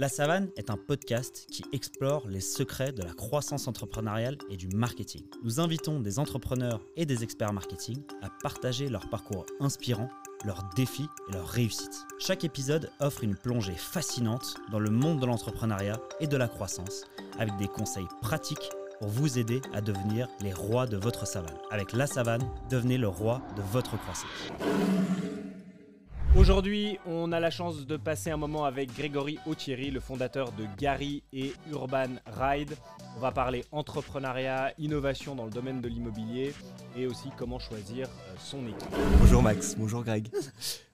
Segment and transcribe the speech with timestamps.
[0.00, 4.68] La Savane est un podcast qui explore les secrets de la croissance entrepreneuriale et du
[4.68, 5.24] marketing.
[5.42, 10.08] Nous invitons des entrepreneurs et des experts marketing à partager leur parcours inspirant,
[10.44, 12.06] leurs défis et leurs réussites.
[12.20, 17.04] Chaque épisode offre une plongée fascinante dans le monde de l'entrepreneuriat et de la croissance,
[17.40, 18.70] avec des conseils pratiques
[19.00, 21.58] pour vous aider à devenir les rois de votre savane.
[21.72, 24.30] Avec La Savane, devenez le roi de votre croissance.
[26.38, 30.66] Aujourd'hui, on a la chance de passer un moment avec Grégory Autieri, le fondateur de
[30.78, 32.76] Gary et Urban Ride.
[33.16, 36.54] On va parler entrepreneuriat, innovation dans le domaine de l'immobilier
[36.96, 38.88] et aussi comment choisir euh, son équipe.
[39.18, 40.28] Bonjour Max, bonjour Greg.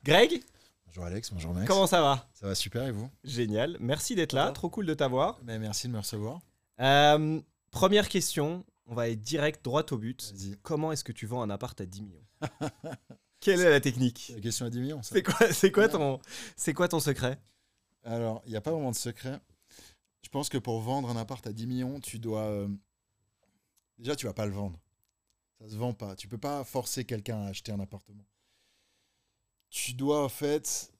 [0.02, 0.42] Greg,
[0.86, 1.66] Bonjour Alex, bonjour Max.
[1.68, 4.94] comment ça va Ça va super et vous Génial, merci d'être là, trop cool de
[4.94, 5.40] t'avoir.
[5.42, 6.40] Ben, Merci de me recevoir.
[6.80, 7.38] Euh,
[7.70, 10.32] première question, on va aller direct droit au but.
[10.62, 12.24] Comment est-ce que tu vends un appart à 10 millions?
[13.44, 14.32] Quelle est la technique?
[14.34, 15.02] La question à 10 millions.
[15.02, 16.18] C'est quoi, c'est quoi ton,
[16.56, 17.38] c'est quoi ton secret?
[18.02, 19.38] Alors, il n'y a pas vraiment de secret.
[20.22, 22.44] Je pense que pour vendre un appart à 10 millions, tu dois.
[22.46, 22.68] euh,
[23.98, 24.80] Déjà, tu vas pas le vendre.
[25.60, 26.16] Ça se vend pas.
[26.16, 28.24] Tu peux pas forcer quelqu'un à acheter un appartement.
[29.68, 30.90] Tu dois en fait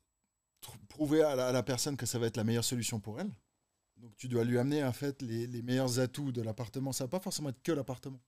[0.89, 3.31] prouver à la, à la personne que ça va être la meilleure solution pour elle.
[3.97, 6.93] Donc, tu dois lui amener en fait les, les meilleurs atouts de l'appartement.
[6.93, 8.21] Ça va pas forcément être que l'appartement.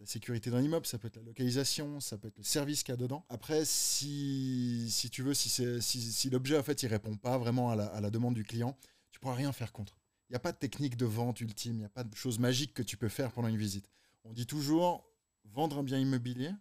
[0.00, 2.92] La sécurité d'un immeuble, ça peut être la localisation, ça peut être le service qu'il
[2.92, 3.24] y a dedans.
[3.28, 8.34] Après, si, tu veux, si, l'objet en fait il répond pas vraiment à la, demande
[8.34, 8.76] du client,
[9.10, 9.96] tu pourras rien faire contre.
[10.28, 12.38] Il n'y a pas de technique de vente ultime, il n'y a pas de chose
[12.38, 13.88] magique que tu peux faire pendant une visite.
[14.24, 15.04] On dit toujours,
[15.46, 16.52] vendre un bien immobilier,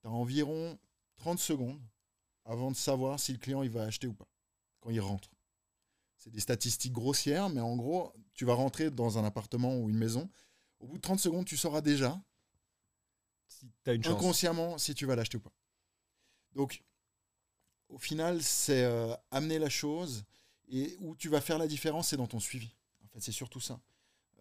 [0.00, 0.76] tu as environ
[1.18, 1.80] 30 secondes
[2.44, 4.28] avant de savoir si le client il va acheter ou pas,
[4.80, 5.30] quand il rentre.
[6.16, 9.98] C'est des statistiques grossières, mais en gros, tu vas rentrer dans un appartement ou une
[9.98, 10.28] maison.
[10.80, 12.20] Au bout de 30 secondes, tu sauras déjà
[14.16, 15.52] Inconsciemment si tu vas l'acheter ou pas.
[16.54, 16.82] Donc,
[17.88, 20.24] au final, c'est euh, amener la chose
[20.68, 22.74] et où tu vas faire la différence, c'est dans ton suivi.
[23.04, 23.80] En fait, c'est surtout ça.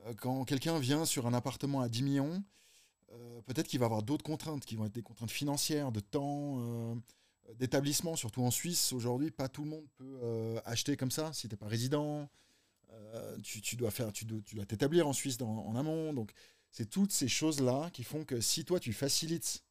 [0.06, 2.44] Euh, quand quelqu'un vient sur un appartement à 10 millions,
[3.12, 6.98] euh, peut-être qu'il va avoir d'autres contraintes qui vont être des contraintes financières, de temps,
[7.56, 8.92] d'établissement, surtout en Suisse.
[8.94, 12.28] Aujourd'hui, pas tout le monde peut acheter comme ça si tu n'es pas résident.
[13.44, 16.14] Tu, tu dois faire, tu dois tu dois t'établir en Suisse dans- en amont.
[16.14, 16.32] Donc,
[16.76, 19.64] c'est toutes ces choses-là qui font que si toi, tu facilites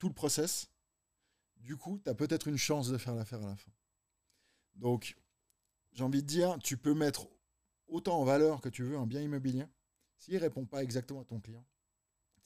[0.00, 0.68] tout le process,
[1.58, 3.70] du coup, tu as peut-être une chance de faire l'affaire à la fin.
[4.74, 5.16] Donc,
[5.92, 7.28] j'ai envie de dire, tu peux mettre
[7.86, 9.64] autant en valeur que tu veux un bien immobilier.
[10.18, 11.64] S'il ne répond pas exactement à ton client,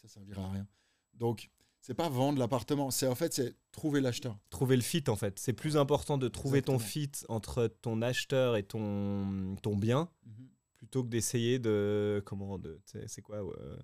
[0.03, 0.69] ça ne servira à rien.
[1.15, 4.39] Donc, c'est pas vendre l'appartement, c'est en fait, c'est trouver l'acheteur.
[4.51, 5.39] trouver le fit en fait.
[5.39, 10.11] C'est plus important de trouver ton fit entre ton acheteur et ton, ton bien
[10.84, 13.78] plutôt que d'essayer de comment de tu c'est quoi euh,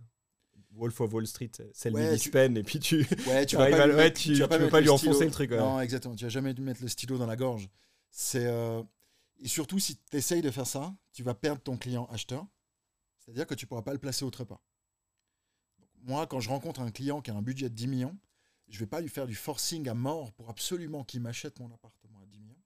[0.72, 3.76] Wolf of Wall Street, c'est le Ouais, tu- Spen et puis tu Ouais, Tu arrives
[3.76, 5.50] pas à le- mettre- ouais, tu- vas tu peux pas lui le enfoncer le truc,
[5.50, 5.56] ouais.
[5.58, 6.14] Non, exactement.
[6.14, 7.68] Tu vas jamais lui mettre le stylo dans la gorge.
[8.10, 8.82] C'est euh,
[9.38, 12.46] et surtout si tu essayes de faire ça, tu vas perdre ton client acheteur.
[13.18, 14.62] C'est-à-dire que tu pourras pas le placer autre part.
[16.02, 18.18] Moi, quand je rencontre un client qui a un budget de 10 millions,
[18.68, 22.20] je vais pas lui faire du forcing à mort pour absolument qu'il m'achète mon appartement
[22.20, 22.56] à 10 millions.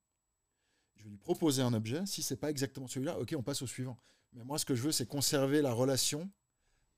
[0.95, 2.05] Je vais lui proposer un objet.
[2.05, 3.97] Si c'est pas exactement celui-là, ok, on passe au suivant.
[4.35, 6.29] Mais moi, ce que je veux, c'est conserver la relation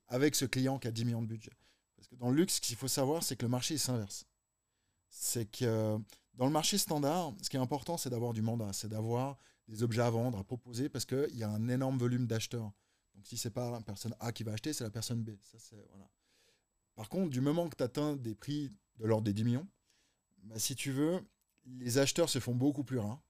[0.08, 1.52] avec ce client qui a 10 millions de budget.
[1.96, 4.26] Parce que dans le luxe, ce qu'il faut savoir, c'est que le marché s'inverse.
[5.10, 5.98] C'est que euh,
[6.34, 9.38] dans le marché standard, ce qui est important, c'est d'avoir du mandat, c'est d'avoir
[9.68, 12.72] des objets à vendre, à proposer, parce qu'il y a un énorme volume d'acheteurs.
[13.16, 15.32] Donc si c'est pas la personne A qui va acheter, c'est la personne B.
[15.42, 16.10] Ça, voilà.
[16.96, 19.68] Par contre, du moment que tu atteins des prix de l'ordre des 10 millions,
[20.44, 21.20] bah, si tu veux,
[21.66, 23.22] les acheteurs se font beaucoup plus rares.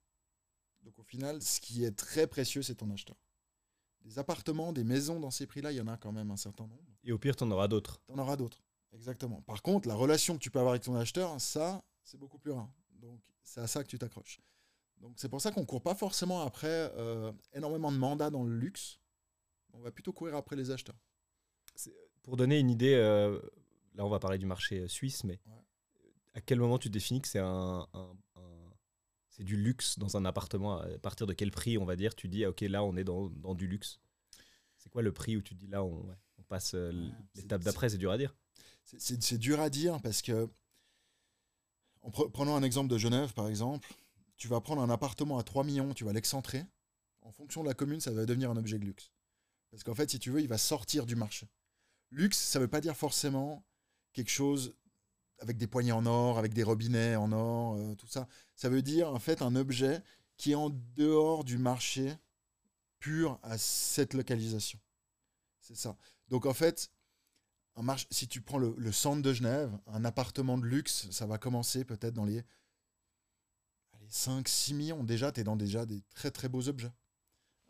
[0.83, 3.17] Donc au final, ce qui est très précieux, c'est ton acheteur.
[4.07, 6.65] Des appartements, des maisons dans ces prix-là, il y en a quand même un certain
[6.65, 6.81] nombre.
[7.03, 8.01] et au pire tu en auras d'autres.
[8.07, 8.63] Tu en auras d'autres.
[8.93, 9.41] Exactement.
[9.41, 12.51] Par contre, la relation que tu peux avoir avec ton acheteur, ça, c'est beaucoup plus
[12.51, 12.69] rare.
[13.01, 14.39] Donc, c'est à ça que tu t'accroches.
[15.01, 18.43] Donc, c'est pour ça qu'on ne court pas forcément après euh, énormément de mandats dans
[18.43, 18.99] le luxe.
[19.73, 20.95] On va plutôt courir après les acheteurs.
[22.23, 23.39] Pour donner une idée euh,
[23.93, 25.61] là on va parler du marché euh, suisse mais Ouais.
[26.33, 27.87] à quel moment tu définis que c'est un-
[29.37, 32.27] c'est du luxe dans un appartement à partir de quel prix on va dire tu
[32.27, 33.99] dis ah, OK là on est dans, dans du luxe.
[34.77, 36.91] C'est quoi le prix où tu dis là on, ouais, on passe euh,
[37.35, 37.89] l'étape d'après?
[37.89, 38.35] C'est dur à dire.
[38.83, 40.49] C'est- dur à dire parce que,
[42.01, 43.87] en pre- prenant un exemple de Genève, par exemple,
[44.37, 46.63] tu vas prendre un appartement à 3 millions, tu vas l'excentrer.
[47.21, 49.11] En fonction de la commune, ça va devenir un objet de luxe.
[49.71, 51.49] Parce qu'en fait, si tu veux, il va sortir du marché.
[52.11, 53.65] Luxe, ça ne veut pas dire forcément
[54.13, 54.73] quelque chose
[55.39, 58.27] avec des poignées en or, avec des robinets en or, euh, tout ça.
[58.55, 60.01] Ça veut dire en fait un objet
[60.37, 62.13] qui est en dehors du marché
[62.99, 64.79] pur à cette localisation.
[65.61, 65.97] C'est ça.
[66.29, 66.91] Donc en fait,
[68.09, 72.13] si tu prends le, centre de Genève, un appartement de luxe, ça va commencer peut-être
[72.13, 72.43] dans les,
[73.93, 76.91] allez, 5, 6 millions, déjà, tu es dans déjà des très très beaux objets.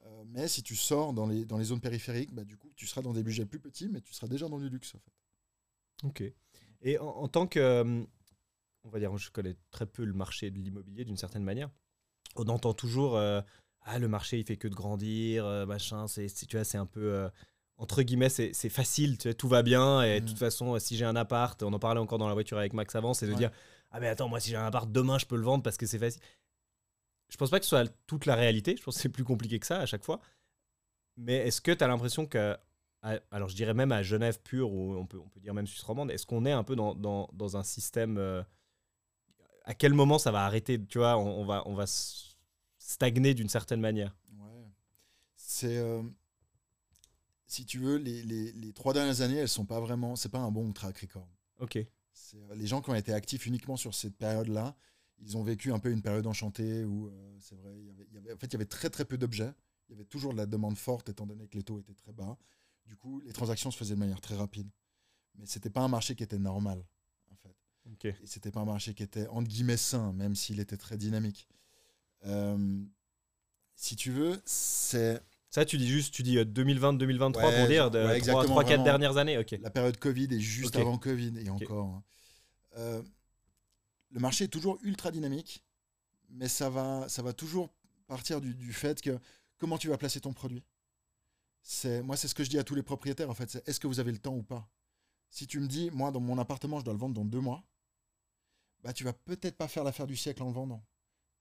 [0.06, 2.88] Euh, mais si tu sors dans les, dans les zones périphériques, bah, du coup, tu
[2.88, 5.12] seras dans des budgets plus petits, mais tu seras déjà dans du luxe, en fait.
[6.04, 6.24] Ok.
[6.82, 7.60] Et en, tant que.
[7.60, 8.04] Euh,
[8.84, 11.70] on va dire, je connais très peu le marché de l'immobilier d'une certaine manière.
[12.36, 13.18] On entend toujours.
[13.18, 13.42] Euh,
[13.82, 16.08] ah, le marché, il fait que de grandir, machin.
[16.08, 17.30] C'est, tu vois, c'est un peu
[17.78, 20.02] entre guillemets, c'est facile, tu tout va bien.
[20.02, 20.40] Et de toute mm.
[20.40, 23.14] façon, si j'ai un appart, on en parlait encore dans la voiture avec Max avant,
[23.14, 23.52] c'est de dire
[23.92, 25.86] Ah, mais attends, moi, si j'ai un appart demain, je peux le vendre parce que
[25.86, 26.22] c'est facile.
[27.30, 28.76] Je pense pas que ce soit toute la réalité.
[28.78, 30.22] Je pense que c'est plus compliqué que ça à chaque fois.
[31.18, 32.58] Mais est-ce que tu as l'impression que.
[33.32, 35.84] Alors, je dirais même à Genève pure, ou on peut, on peut dire même Suisse
[35.84, 38.18] romande, est-ce qu'on est un peu dans, dans, dans un système.
[38.18, 38.44] Euh,
[39.66, 41.86] à quel moment ça va arrêter Tu vois, on, va, on va
[42.78, 44.16] stagner d'une certaine manière?
[44.32, 44.66] Ouais.
[45.36, 45.78] C'est.
[45.78, 46.02] Euh,
[47.46, 50.16] si tu veux, les, les, les, trois dernières années, elles sont pas vraiment.
[50.16, 51.30] C'est pas un bon track record.
[51.60, 51.78] Ok.
[51.78, 54.76] Euh, les gens qui ont été actifs uniquement sur cette période-là,
[55.20, 58.34] ils ont vécu un peu une période enchantée où, euh, c'est vrai, il y avait,
[58.34, 59.54] en fait, il y avait très très peu d'objets.
[59.90, 62.12] Il y avait toujours de la demande forte étant donné que les taux étaient très
[62.12, 62.38] bas.
[62.88, 64.70] Du coup, les transactions se faisaient de manière très rapide.
[65.36, 66.84] Mais c'était pas un marché qui était normal,
[67.32, 67.56] en fait.
[67.92, 68.06] Ok.
[68.06, 71.48] Et c'était pas un marché qui était entre guillemets sain, même s'il était très dynamique.
[72.26, 72.84] Euh,
[73.76, 78.84] si tu veux, c'est ça, tu dis juste, tu dis 2020-2023 pour dire, de 3-4
[78.84, 79.38] dernières années.
[79.38, 79.56] ok.
[79.62, 81.88] La période Covid est juste avant Covid et encore.
[81.88, 82.04] Hein.
[82.78, 83.02] Euh,
[84.12, 85.64] le marché est toujours ultra dynamique,
[86.30, 87.70] mais ça va, ça va toujours
[88.08, 89.18] partir du, fait que
[89.58, 90.64] comment tu vas placer ton produit?
[91.70, 93.50] C'est, moi, c'est ce que je dis à tous les propriétaires en fait.
[93.50, 94.70] C'est est-ce que vous avez le temps ou pas?
[95.30, 97.64] Si tu me dis, moi, dans mon appartement, je dois le vendre dans deux mois,
[98.84, 100.84] bah, tu vas peut-être pas faire l'affaire du siècle en le vendant.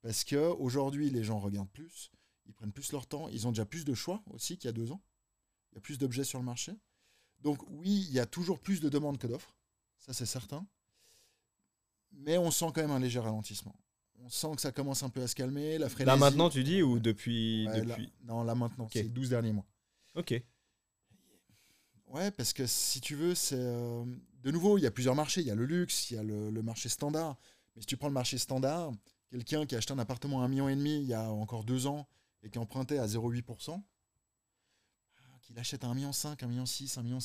[0.02, 2.10] Parce que aujourd'hui, les gens regardent plus
[2.48, 4.72] ils prennent plus leur temps, ils ont déjà plus de choix aussi qu'il y a
[4.72, 5.02] deux ans.
[5.72, 6.72] Il y a plus d'objets sur le marché.
[7.40, 9.54] Donc oui, il y a toujours plus de demandes que d'offres,
[9.98, 10.66] ça c'est certain.
[12.12, 13.74] Mais on sent quand même un léger ralentissement.
[14.20, 15.76] On sent que ça commence un peu à se calmer.
[15.76, 18.12] La Là maintenant, tu dis, ou depuis, depuis...
[18.24, 19.66] Non, là maintenant, c'est les 12 derniers mois.
[20.16, 20.42] Ok.
[22.08, 23.56] Ouais, parce que si tu veux, c'est.
[23.58, 24.04] Euh,
[24.42, 25.40] de nouveau, il y a plusieurs marchés.
[25.40, 27.36] Il y a le luxe, il y a le, le, marché standard.
[27.74, 28.92] Mais si tu prends le marché standard,
[29.30, 32.08] quelqu'un qui a acheté un appartement à 1,5 million il y a encore deux ans
[32.42, 33.82] et qui empruntait à 0,8%,
[35.16, 37.18] ah, qu'il achète à 1,5 million, 1,6 million, 1,7 million,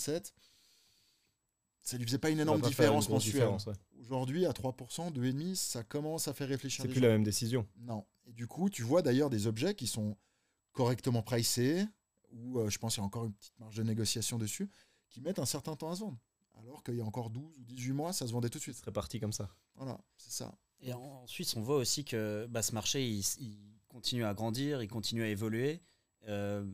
[1.84, 3.50] ça lui faisait pas une énorme différence mensuelle.
[4.00, 6.84] Aujourd'hui, à 3%, 2,5%, ça commence à faire réfléchir.
[6.84, 7.68] C'est plus la même décision.
[7.80, 8.06] Non.
[8.26, 10.16] Et du coup, tu vois d'ailleurs des objets qui sont
[10.74, 11.86] correctement pricés,
[12.32, 14.70] ou euh, je pense qu'il y a encore une petite marge de négociation dessus,
[15.10, 16.20] qui mettent un certain temps à se vendre.
[16.58, 18.76] Alors qu'il y a encore 12 ou 18 mois, ça se vendait tout de suite.
[18.84, 19.50] C'est parti comme ça.
[19.76, 20.54] Voilà, c'est ça.
[20.82, 23.58] Et en Suisse, on voit aussi que bah, ce marché, il
[23.88, 25.82] continue à grandir, il continue à évoluer.
[26.28, 26.66] Euh,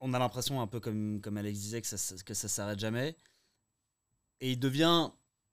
[0.00, 3.16] on a l'impression, un peu comme, comme Alex disait, que ça que ça s'arrête jamais.
[4.40, 5.10] Et il devient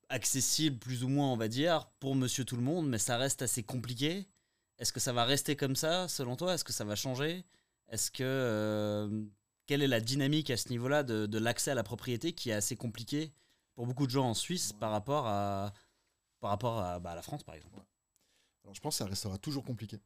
[0.10, 3.42] accessible, plus ou moins, on va dire, pour monsieur tout le monde, mais ça reste
[3.42, 4.28] assez compliqué.
[4.80, 6.56] Est-ce que ça va rester comme ça, selon toi?
[6.56, 7.46] Est-ce que ça va changer?
[7.90, 8.24] Est-ce que.
[8.24, 9.26] Euh,
[9.66, 12.76] quelle est la dynamique à ce niveau-là de, l'accès à la propriété qui est assez
[12.76, 13.32] compliqué
[13.76, 15.74] pour beaucoup de gens en Suisse par rapport à,
[16.40, 17.80] par rapport à, bah, la France, par exemple?
[18.64, 20.00] Alors, je pense que ça restera toujours compliqué.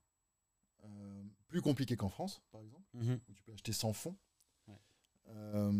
[0.84, 3.22] Euh, plus compliqué qu'en France, par exemple, mhm.
[3.30, 4.18] où tu peux acheter sans fonds.
[5.30, 5.72] Euh,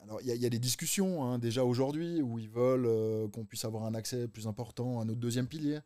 [0.00, 3.84] alors, il y, a des discussions hein, déjà aujourd'hui où ils veulent qu'on puisse avoir
[3.84, 5.80] un accès plus important à notre deuxième pilier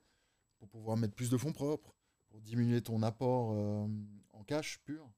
[0.60, 1.96] pour pouvoir mettre plus de fonds propres,
[2.28, 3.48] pour diminuer ton apport
[4.32, 5.10] en cash pur.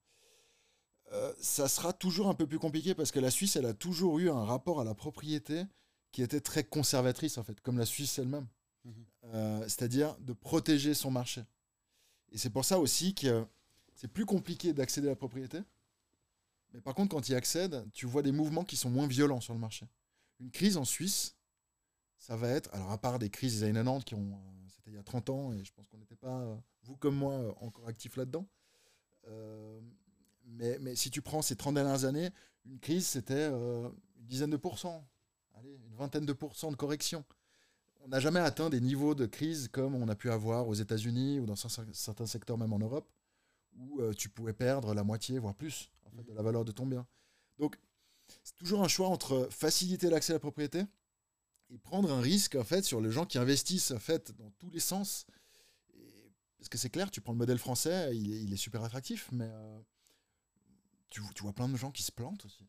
[1.41, 4.29] Ça sera toujours un peu plus compliqué parce que la Suisse, elle a toujours eu
[4.31, 5.65] un rapport à la propriété
[6.13, 8.47] qui était très conservatrice, en fait, comme la Suisse elle-même.
[8.85, 9.63] Mhm.
[9.63, 11.43] C'est-à-dire de protéger son marché.
[12.33, 13.47] Et c'est pour ça aussi que
[13.95, 15.61] c'est plus compliqué d'accéder à la propriété.
[16.73, 19.41] Mais par contre, quand tu y accèdes, tu vois des mouvements qui sont moins violents
[19.41, 19.87] sur le marché.
[20.41, 21.35] Une crise en Suisse,
[22.19, 24.91] ça va être, alors à part des crises des années 90 qui ont, euh, c'était
[24.91, 27.33] il y a 30 ans, et je pense qu'on n'était pas, euh, vous comme moi,
[27.33, 28.47] euh, encore actifs là-dedans.
[30.47, 32.31] Mais, si tu prends ces 30 dernières années,
[32.65, 35.07] une crise, c'était une dizaine de pourcents,
[35.65, 37.25] une vingtaine de pourcents de correction
[38.07, 41.41] on n'a jamais atteint des niveaux de crise comme on a pu avoir aux États-Unis
[41.41, 43.11] ou dans certains secteurs, même en Europe,
[43.77, 47.05] où euh, tu pouvais perdre la moitié, voire plus, de la valeur de ton bien.
[47.59, 47.77] Donc,
[48.45, 50.85] c'est toujours un choix entre faciliter l'accès à la propriété
[51.71, 54.71] et prendre un risque en fait sur les gens qui investissent en fait dans tous
[54.71, 55.27] les sens.
[56.59, 59.79] parce que c'est clair, tu prends le modèle français, il est, super attractif, mais euh,
[61.11, 62.67] tu, vois plein de gens qui se plantent aussi,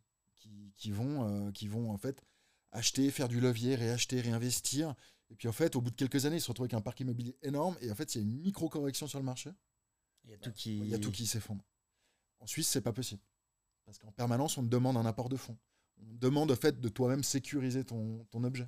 [0.75, 2.21] qui, vont, euh, qui vont en fait
[2.71, 4.95] acheter, faire du levier, réacheter, réinvestir,
[5.29, 6.99] et puis en fait, au bout de quelques années, ils se retrouvent avec un parc
[6.99, 7.77] immobilier énorme.
[7.81, 9.51] Et en fait, il y a une micro-correction sur le marché.
[10.23, 11.63] Il y a tout qui, il y a tout qui s'effondre.
[12.39, 13.21] En Suisse, c'est pas possible.
[13.85, 15.57] Parce qu'en permanence, on te demande un apport de fonds.
[15.99, 18.67] On te demande en fait de toi-même sécuriser ton, ton, objet.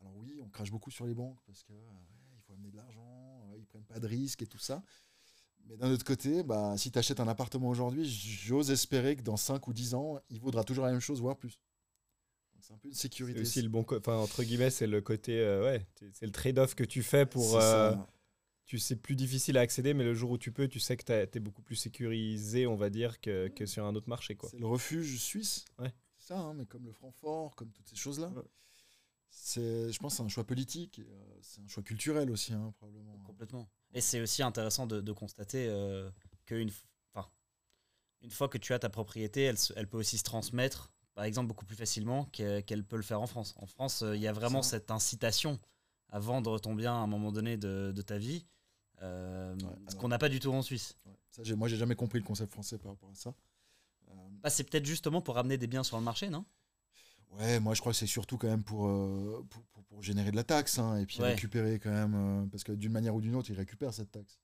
[0.00, 3.50] Alors oui, on crache beaucoup sur les banques parce que il faut amener de l'argent,
[3.58, 4.82] ils prennent pas de risques et tout ça.
[5.70, 9.36] Mais d'un autre côté, bah, si tu achètes un appartement aujourd'hui, j'ose espérer que dans
[9.36, 11.60] 5 ou 10 ans, il vaudra toujours la même chose, voire plus.
[12.60, 13.38] C'est un peu une sécurité.
[13.38, 16.74] C'est aussi le bon, enfin entre guillemets, c'est le côté, euh, ouais, c'est le trade-off
[16.74, 17.56] que tu fais pour.
[17.56, 17.94] Euh,
[18.66, 21.04] tu sais plus difficile à accéder, mais le jour où tu peux, tu sais que
[21.04, 24.48] tu es beaucoup plus sécurisé, on va dire, que, que sur un autre marché, quoi.
[24.48, 25.64] C'est le refuge suisse.
[25.78, 25.92] Ouais.
[26.18, 28.30] C'est ça, hein, mais comme le Francfort, comme toutes ces choses-là.
[29.30, 33.16] C'est, je pense, c'est un choix politique, euh, c'est un choix culturel aussi, hein, probablement.
[33.24, 33.68] Complètement.
[33.92, 35.68] Et c'est aussi intéressant de, de constater
[36.46, 36.70] qu'une
[38.22, 41.48] une fois que tu as ta propriété, elle, elle peut aussi se transmettre par exemple,
[41.48, 43.54] beaucoup plus facilement qu'elle peut le faire en France.
[43.58, 45.58] En France, euh, il y a vraiment cette incitation
[46.08, 48.46] à vendre ton bien à un moment donné de, ta vie,
[49.02, 49.54] euh,
[49.88, 50.96] ce qu'on n'a pas du tout en Suisse.
[51.30, 53.34] Ça, moi, j'ai jamais compris le concept français par rapport à ça.
[54.08, 56.44] Euh, bah, c'est peut-être justement pour ramener des biens sur le marché, non?
[57.38, 58.88] Ouais, moi je crois que c'est surtout quand même pour,
[59.88, 63.14] pour, générer de la taxe hein, et puis récupérer quand même, parce que d'une manière
[63.14, 64.40] ou d'une autre, ils récupèrent cette taxe.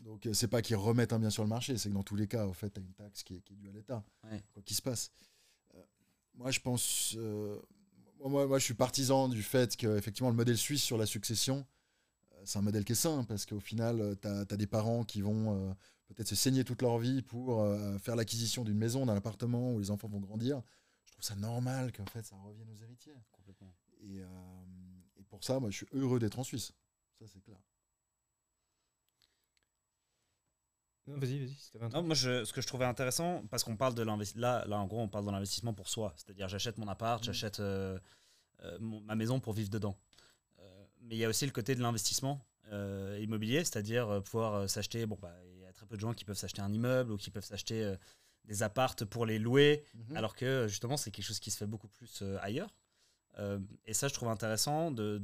[0.00, 2.28] Donc c'est pas qu'ils remettent un bien sur le marché, c'est que dans tous les
[2.28, 4.04] cas, au fait, tu as une taxe qui est, qui est due à l'État,
[4.52, 5.10] quoi qu'il se passe
[6.36, 7.14] moi, je pense.
[7.16, 7.58] Euh,
[8.24, 11.66] moi, moi, je suis partisan du fait que effectivement, le modèle suisse sur la succession,
[12.32, 15.04] euh, c'est un modèle qui est sain, parce qu'au final, euh, tu as, des parents
[15.04, 15.74] qui vont
[16.08, 17.66] peut-être se saigner toute leur vie pour
[18.00, 20.62] faire l'acquisition d'une maison, d'un appartement où les enfants vont grandir.
[21.24, 23.14] Je trouve ça normal qu'en fait, ça revienne aux héritiers.
[23.32, 23.74] Complètement.
[24.02, 24.18] Et,
[25.16, 26.72] et pour ça, moi, je suis heureux d'être en Suisse.
[27.18, 27.58] Ça, c'est clair.
[31.06, 31.90] vas-y, vas-y.
[31.92, 34.42] Non, moi, ce que je trouvais intéressant, parce qu'on parle de l'investissement.
[34.42, 36.12] Là, là, en gros, on parle de l'investissement pour soi.
[36.16, 37.24] C'est-à-dire, j'achète mon appart, mmh.
[37.24, 37.98] j'achète euh,
[38.62, 39.96] euh, ma maison pour vivre dedans.
[40.58, 42.44] Euh, mais il y a aussi le côté de l'investissement
[43.20, 45.06] immobilier, c'est-à-dire pouvoir s'acheter.
[45.06, 47.16] Bon, bah, il y a très peu de gens qui peuvent s'acheter un immeuble ou
[47.16, 47.94] qui peuvent s'acheter
[48.44, 50.16] des appartes pour les louer, mmh.
[50.16, 52.74] alors que justement, c'est quelque chose qui se fait beaucoup plus ailleurs.
[53.84, 55.18] et ça, je trouve intéressant de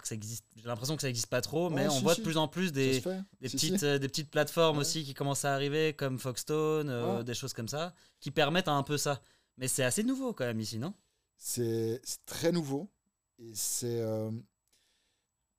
[0.00, 0.46] que ça existe.
[0.56, 3.00] J'ai l'impression que ça n'existe pas trop, mais on voit de plus en plus des,
[3.40, 7.34] des petites, euh, des petites plateformes aussi qui commencent à arriver, comme Foxstone, euh, des
[7.34, 9.20] choses comme ça, qui permettent un peu ça.
[9.58, 10.94] Mais c'est assez nouveau quand même ici, non?
[11.36, 12.90] C'est très nouveau.
[13.38, 14.00] Et c'est.
[14.00, 14.30] Euh,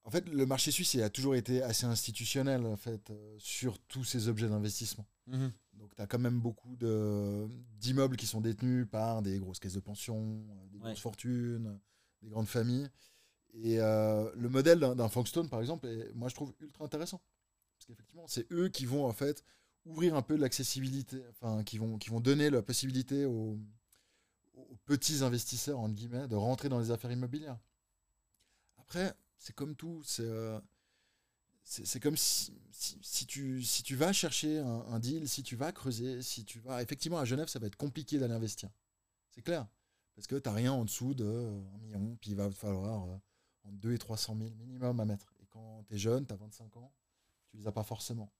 [0.06, 4.04] en fait, le marché suisse il a toujours été assez institutionnel en fait, sur tous
[4.04, 5.06] ces objets d'investissement.
[5.28, 5.52] Mhm.
[5.74, 6.76] Donc, tu as quand même beaucoup
[7.80, 11.80] d'immeubles qui sont détenus par des grosses caisses de pension, des grosses fortunes,
[12.22, 12.90] des grandes familles.
[13.54, 17.22] Et euh, le modèle d'un Funkstone, par exemple, est, moi je trouve ultra intéressant.
[17.78, 19.44] Parce qu'effectivement, c'est eux qui vont en fait
[19.86, 23.60] ouvrir un peu l'accessibilité, enfin, qui vont, qui vont donner la possibilité aux,
[24.86, 27.58] petits investisseurs, entre guillemets, de rentrer dans les affaires immobilières.
[28.78, 30.60] Après, c'est comme tout, c'est euh,
[31.64, 36.22] c'est comme si, si, tu, si tu vas chercher un, deal, si tu vas creuser,
[36.22, 36.82] si tu vas.
[36.82, 38.70] Effectivement, à Genève, ça va être compliqué d'aller investir.
[39.30, 39.68] C'est clair.
[40.16, 43.06] Parce que tu n'as rien en dessous de 1 million, puis il va falloir.
[43.06, 43.18] Euh,
[43.64, 45.34] entre 2 et 300 000 minimum à mettre.
[45.42, 46.92] Et quand tu es jeune, tu as 25 ans,
[47.50, 48.32] tu les as pas forcément.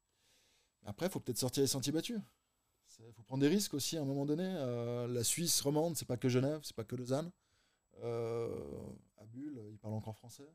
[0.86, 2.20] Après, il faut peut-être sortir les sentiers battus.
[3.00, 4.46] Il faut prendre des risques aussi à un moment donné.
[4.46, 7.32] Euh, la Suisse romande, c'est pas que Genève, c'est pas que Lausanne.
[8.04, 8.50] Euh,
[9.24, 10.50] à Bulle, ils parlent encore français.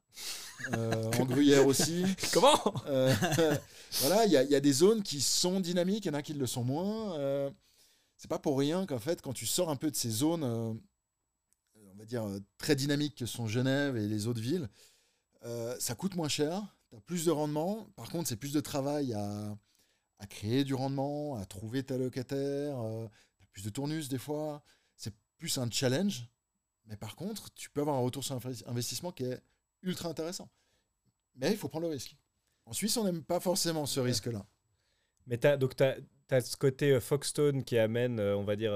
[0.73, 2.05] Euh, en Gruyère aussi.
[2.33, 3.15] Comment euh,
[4.01, 6.35] Voilà, il y, y, a des zones qui sont dynamiques, il y en a qui
[6.35, 7.51] le sont moins.
[8.17, 10.79] c'est pas pour rien qu'en fait, quand tu sors un peu de ces zones
[11.99, 14.69] va dire, euh, très dynamiques que sont Genève et les autres villes,
[15.45, 17.89] euh, ça coûte moins cher, tu as plus de rendement.
[17.97, 19.57] Par contre, c'est plus de travail à,
[20.19, 23.07] à, créer du rendement, à trouver ta locataire, euh,
[23.37, 24.63] tu as plus de tournus des fois.
[24.97, 26.29] C'est plus un challenge.
[26.89, 29.41] Mais par contre, tu peux avoir un retour sur investissement qui est
[29.83, 30.51] ultra intéressant.
[31.37, 32.17] Mais il faut prendre le risque.
[32.67, 34.47] En Suisse, on n'aime pas forcément ce risque-là.
[35.27, 35.97] Mais as, donc, tu as,
[36.31, 38.73] as, ce côté Foxstone qui amène, on va dire,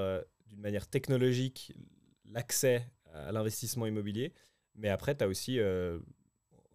[0.47, 1.73] d'une manière technologique,
[2.26, 4.33] l'accès à l'investissement immobilier.
[4.75, 5.99] Mais après, tu as aussi, euh,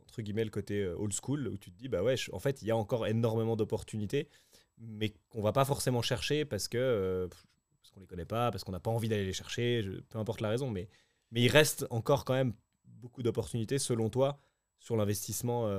[0.04, 2.62] entre guillemets, le côté euh, old school, où tu te dis, bah ouais, en fait,
[2.62, 4.30] il y a encore énormément d'opportunités,
[4.78, 8.64] mais qu'on va pas forcément chercher parce que euh, parce qu'on les connaît pas, parce
[8.64, 10.70] qu'on n'a pas envie d'aller les chercher, peu importe la raison.
[10.70, 10.90] Mais,
[11.32, 12.54] mais il reste encore quand même
[12.86, 14.40] beaucoup d'opportunités, selon toi,
[14.80, 15.70] sur l'investissement,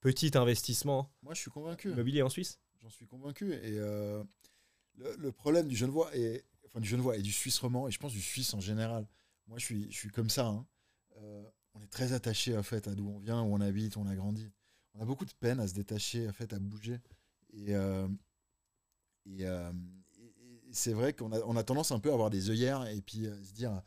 [0.00, 1.90] petit investissement Moi, je suis convaincu.
[1.90, 2.58] immobilier en Suisse?
[2.82, 3.52] J'en suis convaincu.
[3.52, 3.78] Et
[4.96, 7.98] le, le, problème du Genevois, et, enfin, du Genevois et du Suisse roman, et je
[7.98, 9.06] pense du Suisse en général,
[9.46, 10.46] moi, je suis, je suis comme ça.
[10.46, 10.66] Hein.
[11.18, 14.00] Euh, on est très attaché en fait, à d'où on vient, où on habite, où
[14.00, 14.50] on a grandi.
[14.94, 16.98] On a beaucoup de peine à se détacher, en fait, à bouger.
[17.52, 18.08] Et, euh,
[19.40, 19.72] euh,
[20.18, 23.00] et, c'est vrai qu'on a, on a tendance un peu à avoir des œillères et
[23.00, 23.82] puis se dire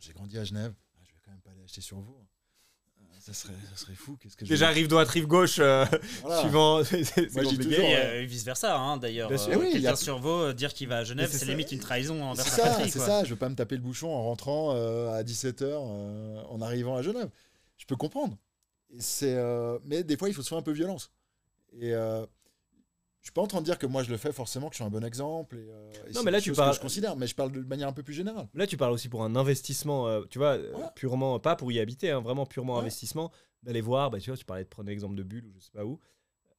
[0.00, 2.26] j'ai grandi à Genève, ah, je vais quand même pas aller acheter sur vous
[3.28, 4.16] ça serait, ça serait fou.
[4.16, 5.84] Qu'est-ce que Déjà, rive droite, rive gauche, euh,
[6.40, 6.76] suivant.
[7.34, 9.30] Moi, toujours, et, vice versa, hein, d'ailleurs.
[9.30, 12.22] Euh, oui, quelqu'un sur Vaud, euh, dire qu'il va à Genève, c'est limite une trahison
[12.22, 12.90] envers sa patrie.
[12.90, 16.96] C'est ça, je veux pas me taper le bouchon en rentrant à 17h en arrivant
[16.96, 17.28] à Genève.
[17.76, 18.36] Je peux comprendre.
[18.90, 19.36] Et c'est,
[19.84, 21.10] mais des fois, il faut se faire un peu violence.
[21.72, 22.24] Et euh,
[23.28, 24.84] suis pas en train de dire que moi je le fais forcément, que je suis
[24.84, 25.56] un bon exemple.
[25.56, 27.88] Et, euh, et Non, mais là, tu parles- je considère, mais je parle de manière
[27.88, 28.48] un peu plus générale.
[28.54, 30.90] Là, tu parles aussi pour un investissement, euh, tu vois, euh, Voilà.
[30.90, 32.80] purement, pas pour y habiter, hein, vraiment purement Ouais.
[32.80, 33.30] investissement,
[33.62, 35.70] d'aller voir, bah, tu vois, tu parlais de prendre l'exemple de Bulle ou je sais
[35.72, 35.98] pas où,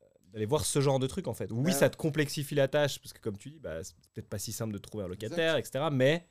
[0.01, 1.51] euh, d'aller voir ce genre de truc en fait.
[1.51, 4.37] Oui, ça te complexifie la tâche, parce que comme tu dis, bah, c'est peut-être pas
[4.39, 5.85] si simple de trouver un locataire, etc.
[5.91, 6.27] Mais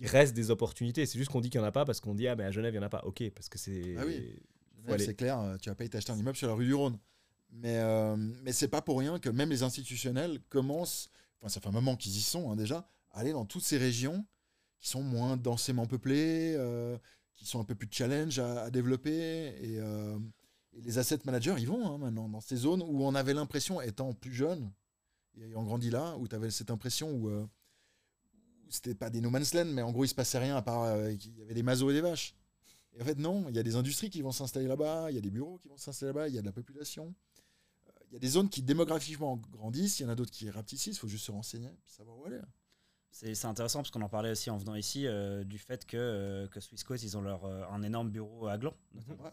[0.00, 1.04] il reste des opportunités.
[1.06, 2.50] C'est juste qu'on dit qu'il n'y en a pas parce qu'on dit, ah, mais à
[2.50, 3.02] Genève, il n'y en a pas.
[3.04, 3.94] Ok, parce que c'est.
[3.98, 4.38] Ah oui.
[4.98, 6.98] C'est clair, tu vas pas y t'acheter un immeuble sur la rue du Rhône.
[7.52, 11.68] Mais, euh, mais c'est pas pour rien que même les institutionnels commencent, enfin ça fait
[11.68, 14.24] un moment qu'ils y sont hein, déjà, à aller dans toutes ces régions
[14.82, 16.98] qui sont moins densément peuplées, euh,
[17.34, 19.54] qui sont un peu plus de challenge à, développer.
[19.62, 20.18] Et, euh,
[20.72, 23.80] et les asset managers, ils vont hein, maintenant dans ces zones où on avait l'impression,
[23.80, 24.70] étant plus jeune,
[25.36, 27.46] et ayant grandi là, où tu avais cette impression où, euh,
[28.66, 30.62] où c'était pas des no man's land, mais en gros il se passait rien à
[30.62, 32.34] part qu'il y avait des masos et des vaches.
[32.94, 35.18] Et en fait, non, il y a des industries qui vont s'installer là-bas, il y
[35.18, 37.14] a des bureaux qui vont s'installer là-bas, il y a de la population.
[38.12, 40.86] Il y a des zones qui démographiquement grandissent, il y en a d'autres qui rapetissent,
[40.86, 42.40] il faut juste se renseigner et savoir où aller.
[43.10, 46.46] C'est intéressant parce qu'on en parlait aussi en venant ici euh, du fait que, euh,
[46.48, 48.74] que Swissquote, ils ont leur, euh, un énorme bureau à Gland.
[48.94, 49.24] notamment.
[49.24, 49.30] Ouais.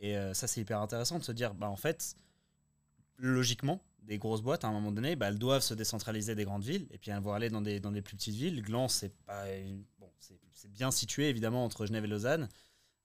[0.00, 2.16] Et ça, c'est hyper intéressant de se dire, bah, en fait,
[3.16, 6.62] logiquement, des grosses boîtes, à un moment donné, bah, elles doivent se décentraliser des grandes
[6.62, 8.62] villes et puis elles vont aller dans des, dans des plus petites villes.
[8.62, 9.12] Gland, c'est
[9.98, 10.08] bon,
[10.68, 12.48] bien situé évidemment entre Genève et Lausanne,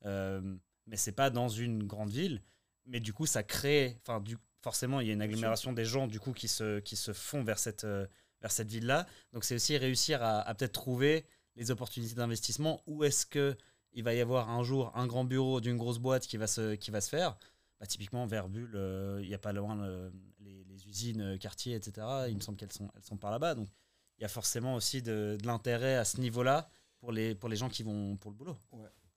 [0.04, 2.44] mais c'est pas dans une grande ville.
[2.86, 6.08] Mais du coup, ça crée, enfin, du, forcément, il y a une agglomération des gens
[6.08, 8.08] du coup qui se, qui se font vers cette, euh,
[8.42, 9.06] vers cette ville-là.
[9.34, 12.82] Donc, c'est aussi réussir à, à peut-être trouver les opportunités d'investissement.
[12.88, 13.56] Où est-ce que
[13.92, 16.74] il va y avoir un jour un grand bureau d'une grosse boîte qui va se,
[16.76, 17.38] qui va se faire?
[17.80, 21.38] Bah, Typiquement, vers Bulle, euh, il n'y a pas loin le- les, les usines euh,
[21.38, 22.08] quartier, etc.
[22.30, 23.54] Il me semble qu'elles sont, elles sont par là-bas.
[23.56, 23.70] Donc,
[24.18, 27.56] il y a forcément aussi de, de l'intérêt à ce niveau-là pour les, pour les
[27.58, 28.58] gens qui vont pour le boulot.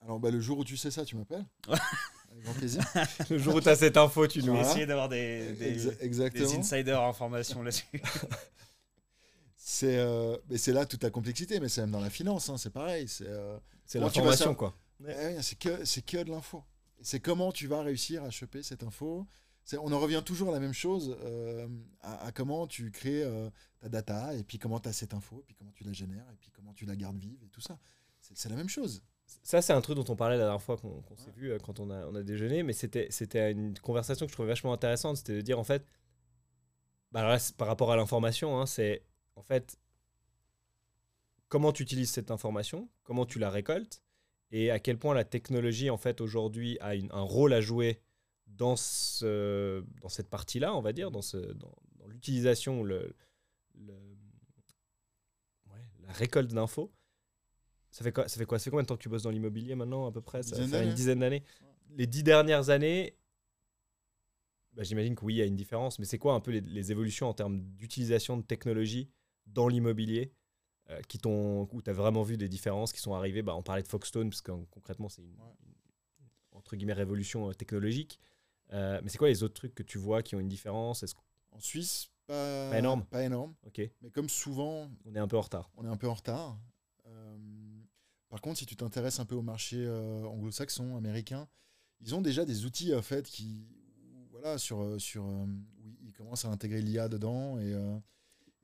[0.01, 1.45] Alors, bah, le jour où tu sais ça, tu m'appelles.
[2.37, 2.83] Avec grand plaisir.
[3.29, 4.53] Le jour où tu as cette info, tu nous.
[4.53, 4.69] Voilà.
[4.69, 6.49] essayer d'avoir des, des, des exactement.
[6.59, 7.85] insider informations là-dessus.
[9.55, 12.57] C'est euh, mais c'est là toute la complexité, mais c'est même dans la finance, hein,
[12.57, 13.07] c'est pareil.
[13.09, 13.57] C'est euh,
[13.95, 14.73] l'information, quoi.
[15.01, 16.63] eh ouais, c'est que, c'est que de l'info.
[17.01, 19.27] C'est comment tu vas réussir à choper cette info.
[19.65, 21.67] C'est- On en revient toujours à la même chose, euh,
[22.01, 23.49] à, à comment tu crées euh,
[23.81, 26.25] ta data, et puis comment tu as cette info, et puis comment tu la génères,
[26.31, 27.77] et puis comment tu la gardes vive, et tout ça.
[28.21, 29.03] C'est la même chose.
[29.43, 31.79] Ça, c'est un truc dont on parlait la dernière fois qu'on s'est vu euh, quand
[31.79, 35.17] on a, on a déjeuné, mais c'était une conversation que je trouvais vachement intéressante.
[35.17, 35.85] C'était de dire, en fait,
[37.11, 39.03] bah alors là, c'est par rapport à l'information, hein, c'est
[39.35, 39.77] en fait
[41.49, 44.01] comment tu utilises cette information, comment tu la récoltes,
[44.51, 48.01] et à quel point la technologie, en fait, aujourd'hui, a une- un rôle à jouer
[48.47, 53.13] dans, ce, dans cette partie-là, on va dire, dans, ce, dans, dans l'utilisation, le,
[53.75, 53.93] le-
[55.67, 56.91] ouais, la récolte d'infos.
[57.97, 59.31] Ça fait, quoi, ça fait quoi Ça fait combien de temps que tu bosses dans
[59.31, 60.43] l'immobilier maintenant, à peu près?
[60.43, 61.43] Ça Dizaine fait une dizaine d'années.
[61.95, 63.15] Les dix dernières années,
[64.73, 66.61] bah, j'imagine que oui, il y a une différence, mais c'est quoi un peu les,
[66.61, 69.09] les évolutions en termes d'utilisation de technologie
[69.47, 70.31] dans l'immobilier
[70.91, 73.41] euh, qui t'ont, où tu as vraiment vu des différences qui sont arrivées?
[73.41, 75.35] Bah, On parlait de Foxstone, parce que concrètement, c'est une,
[76.51, 78.19] entre guillemets, révolution euh, technologique.
[78.73, 81.01] Euh, mais c'est quoi les autres trucs que tu vois qui ont une différence?
[81.01, 81.15] Est-ce
[81.49, 83.05] En Suisse, pas, Pas énorme.
[83.05, 83.55] Pas énorme.
[83.65, 85.71] Ok, Mais comme souvent, on est un peu en retard.
[85.77, 86.59] on est un peu en retard.
[88.37, 91.47] Par contre, si tu t'intéresses un peu au marché euh, anglo-saxon, américain,
[92.01, 93.65] ils ont déjà des outils en fait qui,
[94.29, 95.47] voilà, sur, euh, sur, euh,
[96.03, 97.75] ils commencent à intégrer l'IA dedans et,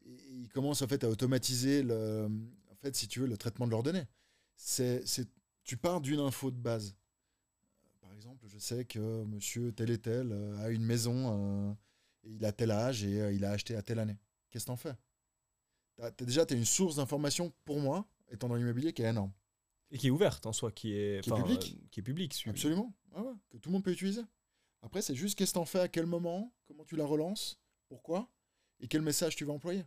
[0.06, 2.30] ils commencent en fait à automatiser le,
[2.70, 4.06] en fait, si tu veux, le traitement de leurs données.
[4.56, 5.28] C'est, c'est,
[5.64, 6.96] tu pars d'une info de base.
[8.00, 11.76] Par exemple, je sais que Monsieur tel et tel a une maison,
[12.24, 14.20] et il a tel âge et il a acheté à telle année.
[14.52, 14.94] Qu'est-ce que t'en fais?
[16.20, 19.32] Déjà, tu as une source d'information pour moi, étant dans l'immobilier, qui est énorme.
[19.94, 21.78] Et qui est ouverte en soi, qui est, Qui est enfin, publique.
[21.80, 22.34] euh, qui est public.
[22.34, 22.94] su- Absolument.
[23.16, 24.22] Ouais, ouais, que tout le monde peut utiliser.
[24.82, 28.30] Après, c'est juste qu'est-ce que t'en fais, à quel moment, comment tu la relances, pourquoi,
[28.80, 29.86] et quel message tu vas employer.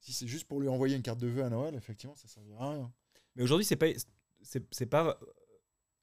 [0.00, 2.66] Si c'est juste pour lui envoyer une carte de vœux à Noël, effectivement, ça servira
[2.66, 2.92] à rien.
[3.36, 3.86] Mais aujourd'hui, c'est pas,
[4.42, 5.18] c'est, pas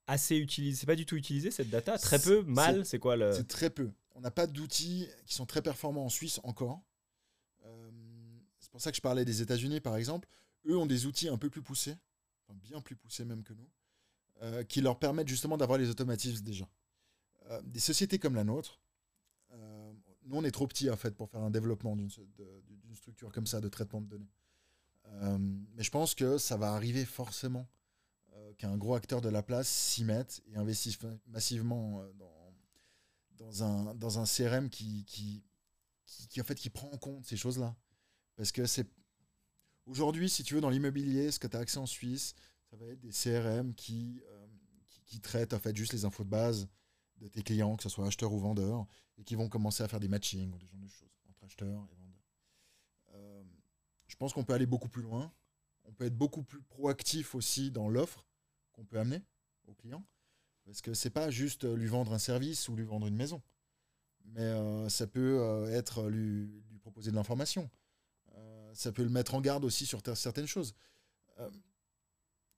[0.07, 1.97] assez utilisé, c'est pas du tout utilisé cette data.
[1.97, 2.85] Très peu, mal.
[2.85, 3.91] C'est quoi le C'est très peu.
[4.13, 6.81] On n'a pas d'outils qui sont très performants en Suisse encore.
[7.65, 7.91] Euh,
[8.59, 10.27] c'est pour ça que je parlais des États-Unis, par exemple.
[10.65, 11.95] Eux ont des outils un peu plus poussés,
[12.53, 13.69] bien plus poussés même que nous,
[14.41, 16.67] euh, qui leur permettent justement d'avoir les automatismes déjà.
[17.49, 18.81] Euh, des sociétés comme la nôtre,
[19.51, 22.09] euh, nous on est trop petits en fait pour faire un développement d'une
[22.95, 24.31] structure comme ça de traitement de données.
[25.75, 27.69] Mais je pense que ça va arriver forcément
[28.57, 32.03] qu'un gros acteur de la place s'y mette et investisse massivement
[33.37, 35.43] dans, un, CRM qui,
[36.39, 37.75] en fait, qui prend en compte ces choses-là.
[38.35, 38.87] Parce que c'est.
[39.85, 42.33] Aujourd'hui, si tu veux, dans l'immobilier, ce que tu as accès en Suisse,
[42.69, 44.47] ça va être des CRM qui, euh,
[44.89, 46.67] qui, qui traitent en fait juste les infos de base
[47.17, 49.99] de tes clients, que ce soit acheteurs ou vendeurs, et qui vont commencer à faire
[49.99, 52.23] des matchings ou des genres de choses entre acheteurs et vendeurs.
[53.13, 53.43] Euh,
[54.07, 55.31] je pense qu'on peut aller beaucoup plus loin.
[55.83, 58.25] On peut être beaucoup plus proactif aussi dans l'offre
[58.71, 59.21] qu'on peut amener
[59.67, 60.03] au client.
[60.65, 63.41] Parce que c'est pas juste lui vendre un service ou lui vendre une maison.
[64.25, 66.49] Mais euh, ça peut être lui
[66.81, 67.69] proposer de l'information.
[68.75, 70.75] Ça peut le mettre en garde aussi sur certaines choses.
[71.39, 71.49] Euh,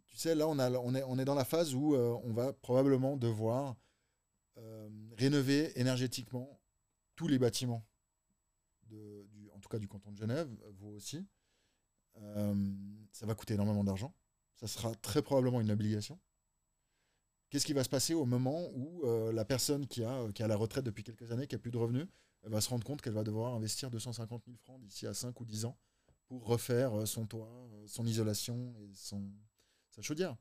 [0.08, 2.54] tu sais, là, on, a, est, on est dans la phase où euh, on va
[2.54, 3.76] probablement devoir
[4.58, 6.60] euh, rénover énergétiquement
[7.16, 7.86] tous les bâtiments,
[8.88, 10.50] du, en tout cas du canton de Genève,
[10.80, 11.26] vous aussi.
[13.12, 14.12] Ça va coûter énormément d'argent.
[14.56, 16.20] Ça sera très probablement une obligation.
[17.52, 20.84] Qu'est-ce qui va se passer au moment où la personne qui a, qui la retraite
[20.84, 22.08] depuis quelques années, qui a plus de revenus,
[22.44, 25.40] elle va se rendre compte qu'elle va devoir investir 250 000 francs d'ici à 5
[25.40, 25.78] ou 10 ans
[26.28, 29.24] pour refaire euh, son toit, euh, son isolation et son,
[29.90, 30.36] sa chaudière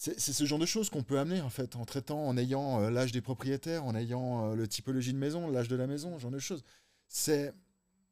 [0.00, 2.88] c'est ce genre de choses qu'on peut amener en fait en traitant, en ayant euh,
[2.88, 6.30] l'âge des propriétaires, en ayant le typologie de maison, l'âge de la maison, ce genre
[6.30, 6.62] de choses.
[7.08, 7.52] C'est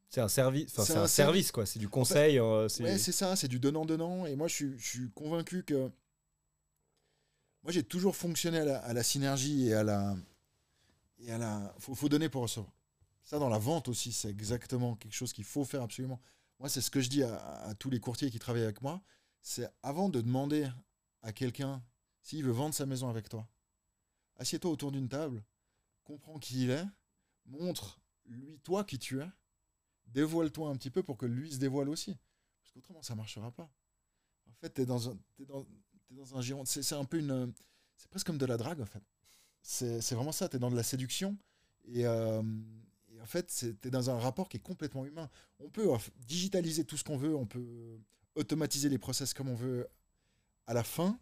[0.09, 1.65] C'est un service, C'est un, un service, quoi.
[1.65, 2.39] C'est du conseil.
[2.39, 4.25] euh, c'est- ouais, ça, c'est du donnant-donnant.
[4.25, 5.89] Et moi, je suis, je suis convaincu que.
[7.63, 10.17] Moi, j'ai toujours fonctionné à la, à la synergie et à la.
[11.19, 11.73] Et à la.
[11.79, 12.71] Faut, faut donner pour recevoir.
[13.23, 16.19] Ça, dans la vente aussi, c'est exactement quelque chose qu'il faut faire absolument.
[16.59, 19.01] Moi, c'est ce que je dis à, tous les courtiers qui travaillent avec moi.
[19.41, 20.69] C'est avant de demander
[21.21, 21.83] à quelqu'un
[22.21, 23.47] s'il veut vendre sa maison avec toi,
[24.37, 25.43] assieds-toi autour d'une table,
[26.03, 26.85] comprends qui il est,
[27.45, 29.27] montre lui, toi, qui tu es,
[30.07, 32.17] dévoile-toi un petit peu pour que lui se dévoile aussi.
[32.59, 33.71] Parce qu'autrement, ça ne marchera pas.
[34.49, 35.17] En fait, tu es dans un,
[36.09, 36.65] dans un giron.
[36.65, 37.53] C'est un peu une.
[37.95, 39.03] C'est presque comme de la drague, en fait.
[39.61, 40.49] C'est vraiment ça.
[40.49, 41.37] Tu es dans de la séduction.
[41.85, 42.43] Et, euh,
[43.27, 43.47] fait,
[43.81, 45.29] tu es dans un rapport qui est complètement humain.
[45.59, 47.35] On peut euh, digitaliser tout ce qu'on veut.
[47.35, 47.99] On peut
[48.35, 49.87] automatiser les process comme on veut.
[50.65, 51.17] À la fin,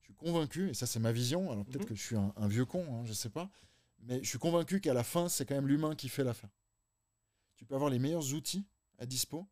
[0.00, 1.50] je suis convaincu, et ça, c'est ma vision.
[1.50, 1.88] Alors peut-être Mhm.
[1.88, 3.50] que je suis un, un vieux con, hein, je sais pas.
[4.00, 6.50] Mais je suis convaincu qu'à la fin, c'est quand même l'humain qui fait l'affaire.
[7.56, 8.66] Tu peux avoir les meilleurs outils
[8.98, 9.46] à dispo.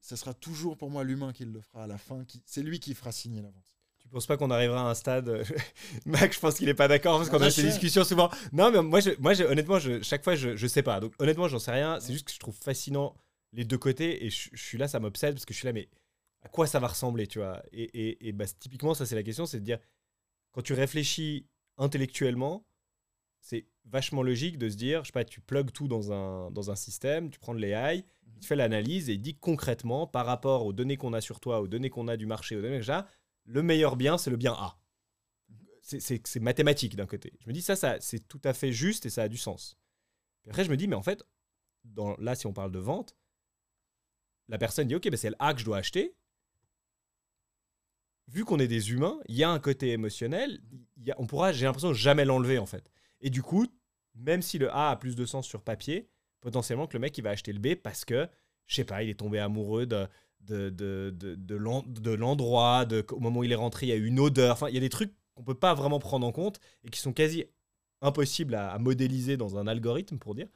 [0.00, 2.24] Ce sera toujours pour moi l'humain qui le fera à la fin.
[2.24, 2.40] Qui...
[2.46, 3.74] C'est lui qui fera signer la vente.
[4.06, 5.44] Tu penses pas qu'on arrivera à un stade euh,
[6.06, 8.30] Mac, je pense qu'il est pas d'accord parce qu'on Ah, a je ces discussions souvent.
[8.52, 11.00] Non, mais moi, je, moi je- honnêtement, je, chaque fois, je, je sais pas.
[11.00, 11.98] Donc, honnêtement, j'en sais rien.
[12.00, 13.16] C'est juste que je trouve fascinant
[13.52, 15.72] les deux côtés et je, je suis là, ça m'obsède parce que je suis là,
[15.72, 15.88] mais
[16.42, 17.62] à quoi ça va ressembler, tu vois?
[17.72, 19.78] Et, et, et bah, typiquement, ça, c'est la question c'est de dire,
[20.52, 22.64] quand tu réfléchis intellectuellement,
[23.40, 26.70] c'est vachement logique de se dire, je sais pas, tu plugues tout dans un, dans
[26.70, 28.04] un système, tu prends de l'AI,
[28.40, 31.60] tu fais l'analyse et il dit concrètement, par rapport aux données qu'on a sur toi,
[31.60, 33.00] aux données qu'on a du marché, aux données que j'ai,
[33.46, 34.78] le meilleur bien, c'est le bien A.
[35.82, 37.32] C'est- mathématique d'un côté.
[37.40, 39.78] Je me dis, ça, ça c'est tout à fait juste et ça a du sens.
[40.48, 41.24] Après, je me dis, mais en fait,
[41.84, 43.16] dans, là, si on parle de vente,
[44.48, 46.16] la personne dit, ok, ben c'est le A que je dois acheter.
[48.28, 50.60] Vu qu'on est des humains, il y a un côté émotionnel,
[51.16, 52.90] on pourra, j'ai l'impression, jamais l'enlever en fait.
[53.20, 53.66] Et du coup,
[54.16, 56.08] même si le A a plus de sens sur papier,
[56.40, 58.28] potentiellement que le mec il va acheter le B parce que,
[58.66, 60.08] je sais pas, il est tombé amoureux de,
[60.46, 63.88] de, de, de, de l'en- de l'endroit, de, au moment où il est rentré, il
[63.90, 64.52] y a eu une odeur.
[64.54, 67.00] Enfin, il y a des trucs qu'on peut pas vraiment prendre en compte et qui
[67.00, 67.44] sont quasi
[68.00, 70.48] impossibles à, à modéliser dans un algorithme, pour dire.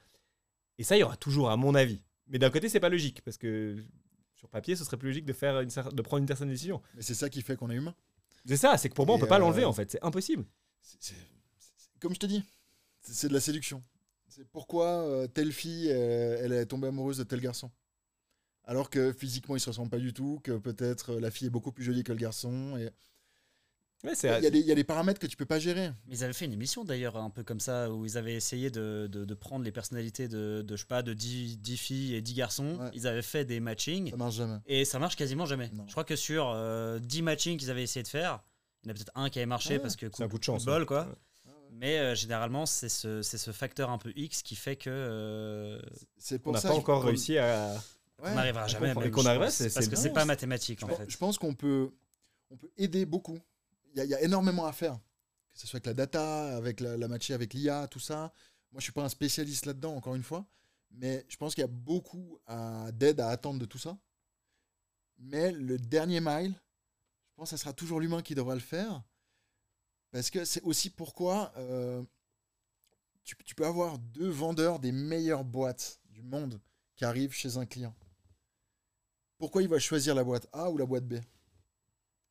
[0.79, 2.03] Et ça, il y aura toujours, à mon avis.
[2.29, 3.77] Mais d'un côté, c'est pas logique parce que
[4.37, 6.81] sur papier, ce serait plus logique de, faire une, de prendre une certaine décision.
[6.95, 7.95] Mais c'est ça qui fait qu'on est humain.
[8.47, 9.91] C'est ça, c'est que pour moi, on peut pas euh, l'enlever en fait.
[9.91, 10.45] C'est impossible.
[12.01, 12.43] Comme je te dis,
[13.03, 13.83] c'est c'est de la séduction.
[14.29, 17.71] C'est pourquoi euh, telle fille, euh, elle est tombée amoureuse de tel garçon.
[18.71, 21.51] Alors que physiquement, ils se ressemblent pas du tout, que peut-être euh, la fille est
[21.51, 22.77] beaucoup plus jolie que le garçon.
[22.77, 22.91] et-
[24.05, 25.91] Ouais, Il y, a des- il y a des paramètres que tu peux pas gérer.
[26.07, 28.71] Mais ils avaient fait une émission d'ailleurs un peu comme ça où ils avaient essayé
[28.71, 32.15] de, de- de prendre les personnalités de, de je sais pas de 10, 10 filles
[32.15, 32.79] et 10 garçons.
[32.81, 32.91] Ouais.
[32.95, 34.59] Ils avaient fait des matchings Ça marche jamais.
[34.67, 35.69] et ça marche quasiment jamais.
[35.75, 35.85] Non.
[35.87, 38.43] Je crois que sur euh, 10 matchings qu'ils avaient essayé de faire,
[38.83, 40.39] il y en a peut-être un qui avait marché Ouais, parce que c'est un coup
[40.39, 41.09] de chance, bol quoi.
[41.73, 45.79] Mais euh, généralement c'est ce, c'est ce facteur un peu X qui fait que euh,
[46.19, 47.75] C'est On pour n'a ça pas encore réussi à.
[48.23, 48.31] Ouais.
[48.31, 48.89] on n'arrivera jamais.
[48.95, 51.11] même, Et qu'on pense, c'est- parce que c'est pas mathématique Je en pense- fait.
[51.11, 51.91] Je pense qu'on peut,
[52.51, 53.39] on peut aider beaucoup.
[53.93, 54.99] Il y, a- il y a énormément à faire.
[55.53, 58.33] Que ce soit avec la data, avec la, la matchée avec l'IA, tout ça.
[58.73, 60.47] Moi, je suis pas un spécialiste là-dedans, encore une fois.
[60.93, 62.39] Mais je pense qu'il y a beaucoup
[62.93, 63.97] d'aide à attendre de tout ça.
[65.19, 69.03] Mais le dernier mile, je pense que ça sera toujours l'humain qui devra le faire.
[70.13, 72.03] Parce que c'est aussi pourquoi euh,
[73.25, 76.61] tu, tu peux avoir deux vendeurs des meilleures boîtes du monde
[76.97, 77.95] qui arrivent chez un client.
[79.41, 81.15] Pourquoi il va choisir la boîte A ou la boîte B?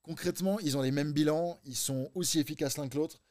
[0.03, 3.21] Concrètement, ils ont les mêmes bilans, ils sont aussi efficaces l'un que l'autre.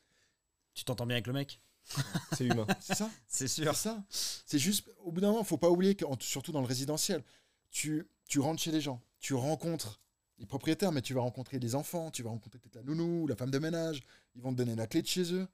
[0.74, 1.62] Tu t'entends bien avec le mec?
[2.32, 2.70] C'est humain.
[2.80, 3.74] C'est ça C'est C'est sûr.
[3.74, 4.04] ça.
[4.10, 7.24] C'est juste, au bout d'un moment, faut pas oublier que, surtout dans le résidentiel,
[7.70, 10.00] tu, tu rentres chez les gens, tu rencontres
[10.38, 13.36] les propriétaires, mais tu vas rencontrer des enfants, tu vas rencontrer peut-être la nounou, la
[13.36, 14.02] femme de ménage,
[14.36, 15.48] ils vont te donner la clé de chez eux.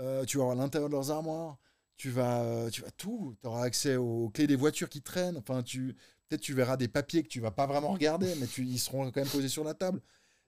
[0.00, 1.58] euh, tu vas avoir l'intérieur de leurs armoires,
[1.96, 3.36] tu vas, euh, tu vas tout.
[3.42, 5.36] Tu auras accès aux clés des voitures qui traînent.
[5.38, 5.96] Enfin, tu,
[6.28, 9.20] peut-être tu verras des papiers que tu vas pas vraiment regarder, mais ils seront quand
[9.20, 10.00] même posés sur la table.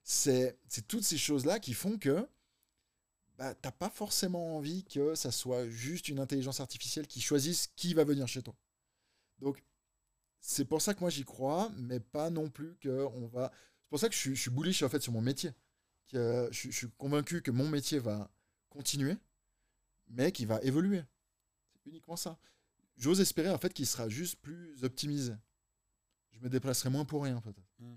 [0.03, 2.27] C'est toutes ces choses-là qui font que
[3.37, 7.69] bah, tu n'as pas forcément envie que ça soit juste une intelligence artificielle qui choisisse
[7.75, 8.53] qui va venir chez toi.
[9.39, 9.63] Donc,
[10.41, 13.51] c'est pour ça que moi j'y crois, mais pas non plus que on va.
[13.53, 15.51] C'est pour ça que je suis, bullish fait sur mon métier.
[16.11, 18.29] Je suis convaincu que mon métier va
[18.69, 19.15] continuer,
[20.07, 21.03] mais qu'il va évoluer.
[21.73, 22.37] C'est uniquement ça.
[22.97, 25.33] J'ose espérer en fait qu'il sera juste plus optimisé.
[26.39, 27.69] Je me déplacerai moins pour rien peut-être.
[27.79, 27.95] Mm.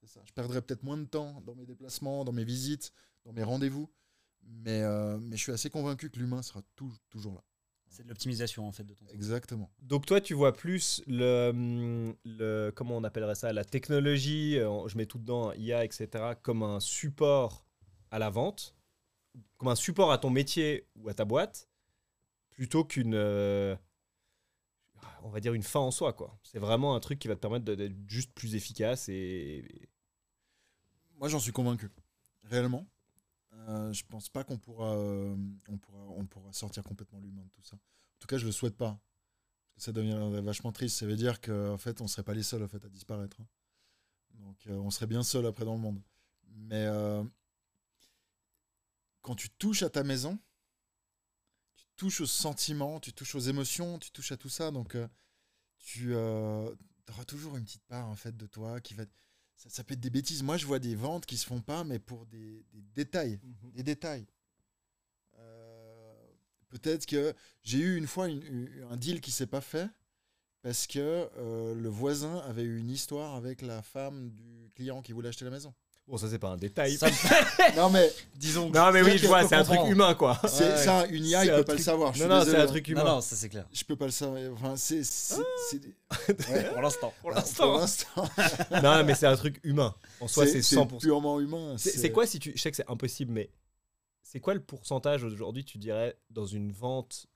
[0.00, 0.20] C'est ça.
[0.24, 2.92] Je perdrai peut-être moins de temps dans mes déplacements, dans mes visites,
[3.24, 3.88] dans mes rendez-vous,
[4.42, 7.42] mais, euh, mais je suis assez convaincu que l'humain sera tou- toujours là.
[7.88, 9.14] C'est de l'optimisation en fait de ton temps.
[9.14, 9.70] Exactement.
[9.80, 14.88] Donc toi, tu vois plus le, hum, le comment on appellerait ça, la technologie, euh,
[14.88, 17.64] je mets tout dedans, IA, etc., comme un support
[18.10, 18.74] à la vente,
[19.58, 21.68] comme un support à ton métier ou à ta boîte,
[22.50, 23.76] plutôt qu'une, euh,
[25.22, 26.38] on va dire une fin en soi, quoi.
[26.42, 29.88] C'est vraiment un truc qui va te permettre d'être juste plus efficace et,
[31.16, 31.90] Moi, j'en suis convaincu.
[32.44, 32.86] Réellement.
[33.68, 35.34] Euh, je pense pas qu'on pourra, euh,
[35.68, 37.76] on pourra, on pourra sortir complètement l'humain de tout ça.
[37.76, 38.98] En tout cas, je le souhaite pas.
[39.76, 40.98] Ça deviendrait vachement triste.
[40.98, 43.40] Ça veut dire qu'en fait, on serait pas les seuls en fait, à disparaître.
[43.40, 43.46] hein.
[44.34, 46.00] Donc, euh, on serait bien seuls après dans le monde.
[46.56, 47.22] Mais euh,
[49.22, 50.38] quand tu touches à ta maison,
[51.96, 54.70] touches aux sentiments, tu touches aux émotions, tu touches à tout ça.
[54.70, 55.06] Donc, euh,
[55.78, 59.04] tu auras toujours une petite part en fait de toi qui va
[59.56, 60.42] ça, ça peut être des bêtises.
[60.42, 63.38] Moi, je vois des ventes qui se font pas, mais pour des, des détails.
[63.74, 64.26] Des détails.
[65.38, 66.14] Euh,
[66.70, 69.88] Peut-être que j'ai eu une fois une- une- un deal qui s'est pas fait
[70.62, 70.98] parce que
[71.36, 75.44] euh, le voisin avait eu une histoire avec la femme du client qui voulait acheter
[75.44, 75.72] la maison.
[76.06, 76.96] Bon, ça c'est pas un détail.
[76.96, 80.14] Ça me- non, mais Disons que non mais oui, je vois, c'est un truc humain,
[80.14, 80.40] quoi.
[80.46, 80.76] c'est Ouais.
[80.76, 82.12] ça, une IA, il peut pas le savoir.
[82.14, 83.04] Je Non, suis non, c'est un truc humain.
[83.04, 83.66] non, ça c'est clair.
[83.72, 84.40] Je peux pas le savoir.
[84.52, 85.02] Enfin, c'est.
[86.28, 87.12] Ouais, Pour l'instant.
[87.20, 88.28] Pour l'instant.
[88.82, 89.94] non, mais c'est un truc humain.
[90.20, 90.98] En soi, c'est c'est 100%.
[91.00, 91.76] purement humain.
[91.78, 92.52] C'est c'est quoi si tu.
[92.54, 93.50] Je sais que c'est impossible, mais
[94.22, 97.26] c'est quoi le pourcentage aujourd'hui, tu dirais, dans une vente?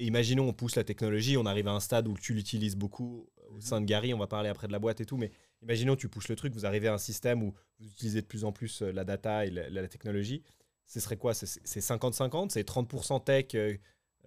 [0.00, 3.28] Et imaginons, on pousse la technologie, on arrive à un stade où tu l'utilises beaucoup
[3.50, 5.30] au sein de Gary, on va parler après de la boîte et tout, mais
[5.64, 8.44] imaginons, tu pousses le truc, vous arrivez à un système où vous utilisez de plus
[8.44, 10.42] en plus euh, la data et la, la technologie.
[10.86, 11.34] Ce serait quoi?
[11.34, 13.76] C'est c'est 50-50 C'est 30% tech, euh,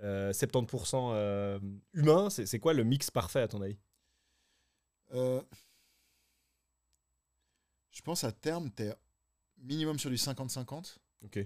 [0.04, 1.60] euh, 70% euh,
[1.94, 2.30] humain?
[2.30, 3.78] C'est c'est quoi le mix parfait à ton avis?
[5.14, 5.42] Euh,
[7.92, 8.94] je pense à terme, tu es
[9.58, 10.98] minimum sur du 50-50.
[11.24, 11.40] Ok.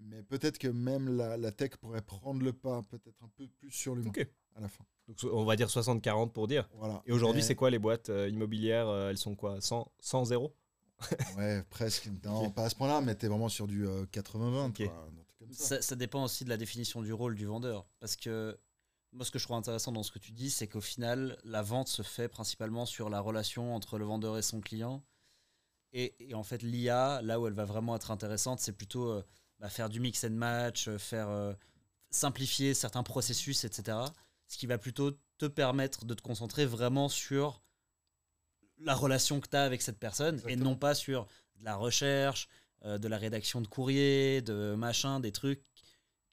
[0.00, 3.70] Mais peut-être que même la, la tech pourrait prendre le pas, peut-être un peu plus
[3.70, 4.26] sur l'humain Ok.
[4.58, 4.84] À la fin.
[5.06, 6.68] Donc so- on va dire 60-40 pour dire.
[6.74, 7.02] Voilà.
[7.06, 10.24] Et aujourd'hui, Mais- c'est quoi les boîtes euh, immobilières euh, Elles sont quoi 100, 100
[10.26, 10.54] 0
[11.36, 12.10] Ouais, presque.
[12.24, 14.66] Non, pas à ce point-là, mais tu es vraiment sur du euh, 80-20.
[14.70, 14.76] Ok.
[14.88, 15.64] quoi, un truc comme ça.
[15.76, 17.86] Ça, ça dépend aussi de la définition du rôle du vendeur.
[18.00, 18.58] Parce que
[19.12, 21.62] moi, ce que je trouve intéressant dans ce que tu dis, c'est qu'au final, la
[21.62, 25.02] vente se fait principalement sur la relation entre le vendeur et son client.
[25.92, 29.24] Et, et en fait, l'IA, là où elle va vraiment être intéressante, c'est plutôt euh,
[29.60, 31.54] bah, faire du mix and match, euh, faire euh,
[32.10, 33.96] simplifier certains processus, etc.
[34.48, 37.62] Ce qui va plutôt te permettre de te concentrer vraiment sur
[38.78, 42.48] la relation que tu as avec cette personne et non pas sur de la recherche,
[42.84, 45.62] euh, de la rédaction de courrier, de machin, des trucs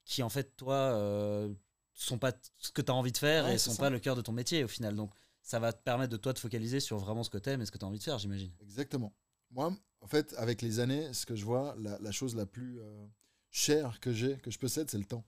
[0.05, 1.53] qui en fait toi euh,
[1.93, 3.79] sont pas ce que tu as envie de faire Ouais, et sont ça.
[3.83, 4.95] pas le cœur de ton métier au final.
[4.95, 7.61] Donc ça va te permettre de toi te focaliser sur vraiment ce que tu aimes
[7.61, 8.51] et ce que tu as envie de faire, j'imagine.
[8.61, 9.13] Exactement.
[9.51, 12.79] Moi, en fait, avec les années, ce que je vois, la, la chose la plus
[12.79, 13.05] euh,
[13.49, 15.23] chère que j'ai, que je possède, c'est le temps.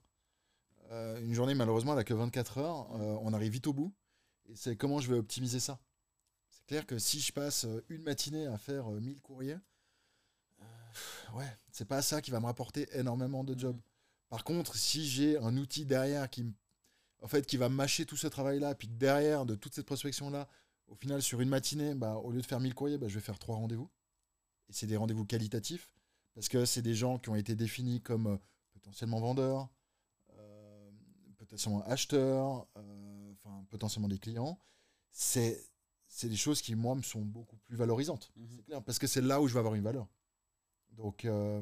[0.92, 2.92] Euh, une journée, malheureusement, elle n'a que 24 heures.
[2.96, 3.94] euh, on arrive vite au bout.
[4.50, 5.80] Et c'est comment je vais optimiser ça?
[6.50, 9.58] C'est clair que si je passe euh, une matinée à faire euh, 1000 courriers,
[11.34, 13.78] ouais, c'est pas ça qui va me rapporter énormément de jobs.
[14.30, 16.46] Par contre, si j'ai un outil derrière qui,
[17.22, 20.48] en fait, qui va mâcher tout ce travail-là, puis derrière de toute cette prospection-là,
[20.88, 23.22] au final, sur une matinée, bah, au lieu de faire 1000 courriers, bah, je vais
[23.22, 23.90] faire trois rendez-vous.
[24.70, 25.90] Et c'est des rendez-vous qualitatifs,
[26.34, 28.40] parce que c'est des gens qui ont été définis comme
[28.74, 29.70] potentiellement vendeurs,
[31.48, 34.60] potentiellement acheteurs, euh, enfin, potentiellement des clients.
[35.12, 35.64] C'est
[36.10, 38.32] c'est des choses qui, moi, me sont beaucoup plus valorisantes.
[38.38, 38.48] Mhm.
[38.56, 40.08] C'est clair, parce que c'est là où je vais avoir une valeur.
[40.92, 41.62] Donc, euh,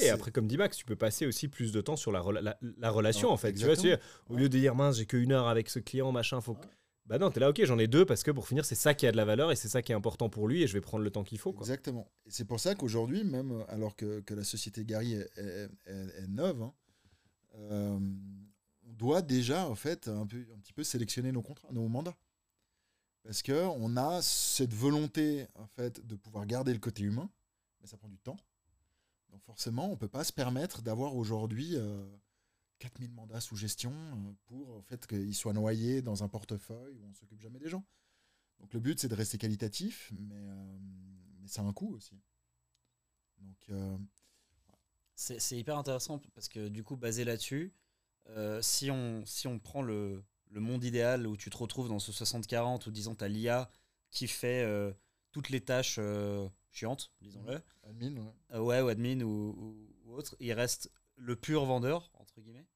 [0.00, 2.40] Et après, comme dit Max, tu peux passer aussi plus de temps sur la, rela-
[2.42, 3.52] la, la relation, en fait.
[3.52, 6.12] Tu vois, tu sais, au lieu de dire, mince, j'ai qu'une heure avec ce client,
[6.12, 6.66] machin, faut que...
[7.06, 9.06] Bah non, t'es là, ok, j'en ai deux, parce que pour finir, c'est ça qui
[9.06, 10.80] a de la valeur et c'est ça qui est important pour lui et je vais
[10.80, 11.60] prendre le temps qu'il faut, quoi.
[11.62, 12.10] Exactement.
[12.28, 16.22] C'est pour ça qu'aujourd'hui, même euh, alors que, que la société Gary est, est- est-
[16.22, 16.72] est neuve, hein,
[17.56, 17.98] euh,
[18.96, 22.16] doit déjà en fait un, peu, un petit peu sélectionner nos contrats, nos mandats.
[23.22, 27.30] Parce que on a cette volonté en fait de pouvoir garder le côté humain,
[27.80, 28.36] mais ça prend du temps.
[29.30, 32.04] Donc forcément, on ne peut pas se permettre d'avoir aujourd'hui euh,
[32.78, 37.06] 4000 mandats sous gestion euh, pour en fait, qu'ils soient noyés dans un portefeuille où
[37.08, 37.84] on s'occupe jamais des gens.
[38.60, 40.78] Donc le but, c'est de rester qualitatif, mais, euh,
[41.46, 42.18] ça a un coût aussi.
[43.38, 43.98] Donc, euh,
[45.14, 47.72] c'est hyper intéressant parce que du coup, basé là-dessus,
[48.30, 51.98] euh, si, on, si on prend le, le monde idéal où tu te retrouves dans
[51.98, 53.70] ce 60-40 où disons tu as l'IA
[54.10, 54.92] qui fait euh,
[55.32, 58.16] toutes les tâches euh, chiantes, disons-le, admin,
[58.52, 58.58] ouais.
[58.58, 62.66] ouais, ou admin ou, ou- ou autre, il reste le pur vendeur, entre guillemets.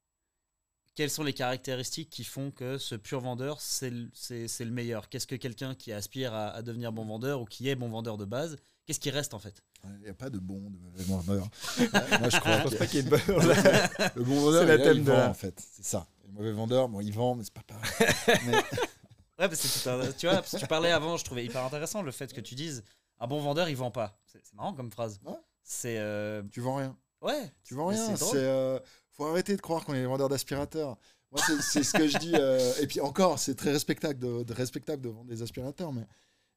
[0.99, 5.09] Quelles sont les caractéristiques qui font que ce pur vendeur, c'est le, meilleur?
[5.09, 8.17] Qu'est-ce que quelqu'un qui aspire à, à devenir bon vendeur ou qui est bon vendeur
[8.17, 9.63] de base, qu'est-ce qui reste en fait?
[9.85, 11.49] Il n'y a pas de bon, de mauvais vendeur.
[11.79, 13.47] Moi, je crois Je pense que pas qu'il y ait une bonne.
[13.47, 15.65] la- le bon vendeur, C'est la il, thème il de vend, la- en fait.
[15.73, 16.09] C'est ça.
[16.27, 17.93] Le mauvais vendeur, bon, il vend, mais c'est pas pareil.
[18.47, 21.65] Mais- Ouais, parce que un- tu vois, parce que tu parlais avant, je trouvais hyper
[21.65, 22.83] intéressant le fait que tu dises
[23.21, 24.19] un bon vendeur, il vend pas.
[24.27, 25.21] C'est marrant comme phrase.
[25.25, 25.35] Ouais.
[25.63, 26.97] C'est euh, tu vends rien.
[27.23, 28.17] ouais, Tu vends rien.
[28.17, 28.81] c'est euh,
[29.19, 30.97] faut arrêter de croire qu'on est des vendeurs d'aspirateurs.
[31.31, 32.33] Moi, c'est, ce que je dis.
[32.35, 36.07] euh, et puis encore, c'est très respectable de, de- respectable de vendre des aspirateurs, mais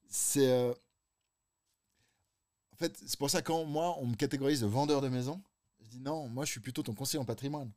[0.08, 0.48] c'est.
[0.50, 0.74] euh,
[2.72, 5.42] en fait, c'est pour ça quand moi, on me catégorise de vendeur de maison,
[5.82, 7.72] je dis non, moi, je suis plutôt ton conseiller en patrimoine.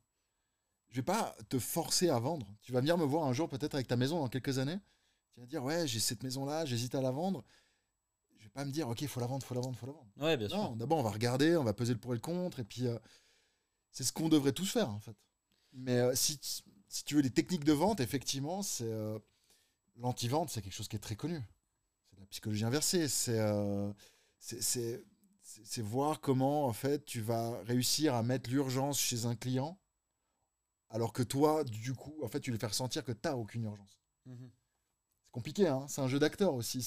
[0.91, 2.47] Je vais pas te forcer à vendre.
[2.63, 4.79] Tu vas venir me voir un jour, peut-être avec ta maison dans quelques années.
[5.35, 7.43] Tu vas dire ouais, j'ai cette maison-là, j'hésite à la vendre.
[8.39, 10.07] Je vais pas me dire ok, faut la vendre, faut la vendre, faut la vendre.
[10.19, 10.57] Ouais, bien sûr.
[10.57, 12.87] Non, d'abord on va regarder, on va peser le pour et le contre, et puis
[12.87, 12.97] euh,
[13.95, 15.17] c'est ce qu'on devrait tous faire en fait.
[15.75, 16.39] Mais euh, si,
[16.89, 19.19] si tu veux des techniques de vente, effectivement, c'est euh,
[19.97, 21.41] l'anti-vente, c'est quelque chose qui est très connu.
[22.11, 23.09] C'est la psychologie inversée.
[23.09, 23.93] C'est euh,
[24.39, 25.05] c'est-
[25.83, 29.79] voir comment en fait tu vas réussir à mettre l'urgence chez un client,
[30.91, 33.65] alors que toi, du coup, en fait, tu lui fais ressentir que tu n'as aucune
[33.65, 33.99] urgence.
[34.27, 34.51] Mhm.
[35.25, 36.83] C'est compliqué, hein c'est un jeu d'acteur aussi.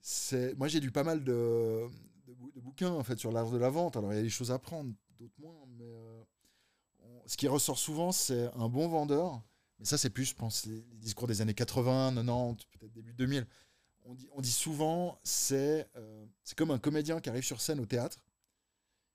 [0.00, 1.86] C'est, moi, j'ai lu pas mal de,
[2.26, 3.96] de, bou- de bouquins en fait sur l'art de la vente.
[3.96, 5.64] Alors, il y a des choses à apprendre, d'autres moins.
[5.76, 6.24] Mais euh,
[7.26, 9.42] ce qui ressort souvent, c'est un bon vendeur.
[9.78, 13.46] Mais ça, c'est plus, je pense, les, discours des années 80, 90, peut-être début 2000.
[14.04, 17.78] On dit, on dit souvent, c'est, euh, c'est comme un comédien qui arrive sur scène
[17.78, 18.18] au théâtre.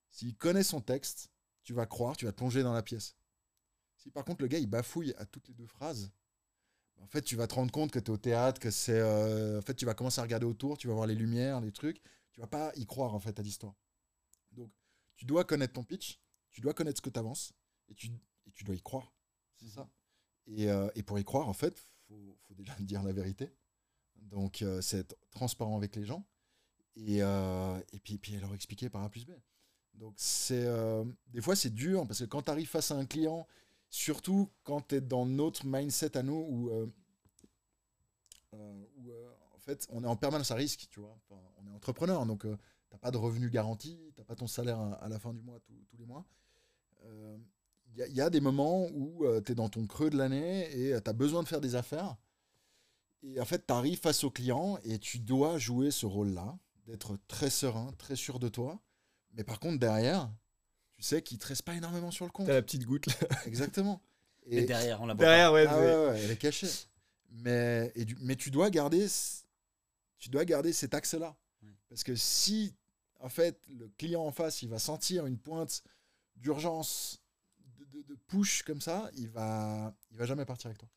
[0.09, 1.31] S'il connaît son texte,
[1.63, 3.15] tu vas croire, tu vas te plonger dans la pièce.
[3.95, 6.11] Si par contre le gars il bafouille à toutes les deux phrases,
[7.01, 8.99] en fait tu vas te rendre compte que tu es au théâtre, que c'est.
[8.99, 11.71] euh, en fait tu vas commencer à regarder autour, tu vas voir les lumières, les
[11.71, 13.73] trucs, tu vas pas y croire en fait à l'histoire.
[15.15, 16.19] Tu dois connaître ton pitch,
[16.51, 17.53] tu dois connaître ce que tu avances
[17.89, 18.07] et tu,
[18.45, 19.11] et tu dois y croire.
[19.55, 19.89] C'est ça.
[20.47, 23.51] Et, euh, et pour y croire en fait, faut, faut déjà dire la vérité.
[24.15, 26.25] Donc euh, c'est être transparent avec les gens
[26.95, 29.31] et, euh, et puis, puis leur expliquer par A plus B.
[29.95, 30.65] Donc c'est
[31.27, 33.47] des fois c'est dur parce que quand tu arrives face à un client,
[33.89, 36.71] surtout quand tu es dans notre mindset à nous où,
[38.51, 39.11] où,
[39.53, 41.15] en fait on est en permanence à risque, tu vois.
[41.29, 42.47] Enfin, on est entrepreneur donc
[42.93, 45.59] t'as pas de revenu garanti, t'as pas ton salaire à, à la fin du mois
[45.65, 46.23] tous- tous les mois.
[47.05, 47.35] Euh,
[47.95, 50.17] Il y, a- il y a des moments où tu es dans ton creux de
[50.17, 52.15] l'année et tu as besoin de faire des affaires.
[53.23, 57.17] Et en fait, tu arrives face au client et tu dois jouer ce rôle-là, d'être
[57.27, 58.79] très serein, très sûr de toi.
[59.33, 60.31] Mais par contre, derrière,
[60.91, 62.47] tu sais qu'il te reste pas énormément sur le compte.
[62.47, 63.13] T'as la petite goutte là.
[63.47, 64.01] Exactement.
[64.45, 65.65] Et Et, derrière, on la voit Derrière, ouais.
[65.67, 66.67] ah ouais, ouais, elle est cachée.
[67.29, 69.07] Mais, et du- mais tu dois garder,
[70.19, 71.35] tu dois garder cet axe-là.
[71.89, 72.73] Parce que si,
[73.23, 75.81] en fait, le client en face, il va sentir une pointe
[76.35, 77.23] d'urgence,
[77.93, 80.89] de, push comme ça, il va, il va jamais partir avec toi.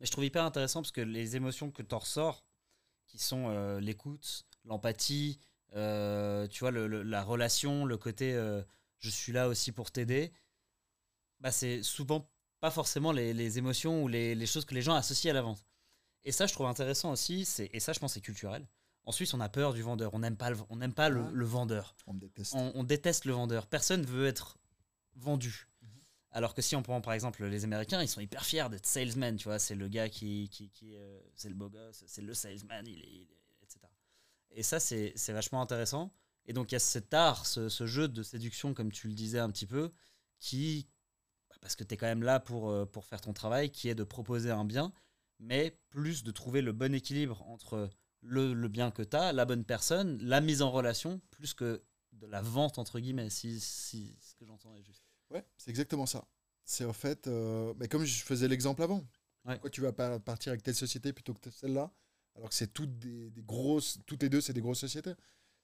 [0.00, 2.46] Mais je trouve hyper intéressant parce que les émotions que tu ressors,
[3.06, 5.38] qui sont euh, l'écoute, l'empathie,
[5.74, 8.62] euh, tu vois, la relation, le côté euh,
[8.98, 10.32] je suis là aussi pour t'aider,
[11.40, 15.32] bah, c'est souvent pas forcément les, émotions ou les, les choses que les gens associent
[15.32, 15.66] à la vente.
[16.24, 18.66] Et ça, je trouve intéressant aussi, et ça, je pense, c'est culturel.
[19.06, 21.44] En Suisse, on a peur du vendeur, on n'aime pas, le, on pas le, le
[21.44, 21.94] vendeur.
[22.06, 22.54] On déteste.
[22.54, 23.66] On, on déteste le vendeur.
[23.66, 24.58] Personne veut être
[25.14, 25.68] vendu.
[25.82, 25.88] Mhm.
[26.30, 29.36] Alors que si on prend par exemple les Américains, ils sont hyper fiers d'être salesman,
[29.36, 32.32] tu vois, c'est le gars qui, qui, qui, euh, c'est le beau gosse, c'est le
[32.34, 33.86] salesman, il est, il est- etc.
[34.50, 36.12] Et ça, c'est c'est vachement intéressant.
[36.46, 39.14] Et donc il y a cet art, ce, ce jeu de séduction, comme tu le
[39.14, 39.92] disais un petit peu,
[40.40, 40.88] qui,
[41.50, 43.88] bah, parce que tu es quand même là pour, euh, pour faire ton travail, qui
[43.88, 44.92] est de proposer un bien,
[45.40, 47.90] mais plus de trouver le bon équilibre entre
[48.24, 51.82] le, le bien que tu as, la bonne personne, la mise en relation, plus que
[52.12, 55.04] de la vente, entre guillemets, si, si ce que j'entends est juste.
[55.30, 56.26] Ouais, c'est exactement ça.
[56.64, 59.04] C'est en fait, euh, mais comme je faisais l'exemple avant,
[59.44, 59.54] Ouais.
[59.56, 61.92] pourquoi tu vas pas partir avec telle société plutôt que celle-là,
[62.34, 65.12] alors que c'est toutes des, des grosses, toutes les deux, c'est des grosses sociétés.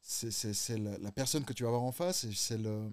[0.03, 2.91] C'est la, la personne que tu vas avoir en face c'est le.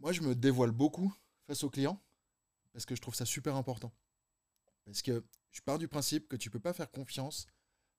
[0.00, 1.14] Moi, je me dévoile beaucoup
[1.46, 1.98] face aux clients
[2.72, 3.92] parce que je trouve ça super important.
[4.84, 7.46] Parce que je pars du principe que tu peux pas faire confiance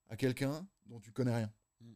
[0.09, 1.51] à quelqu'un dont tu connais rien.
[1.81, 1.93] Mm.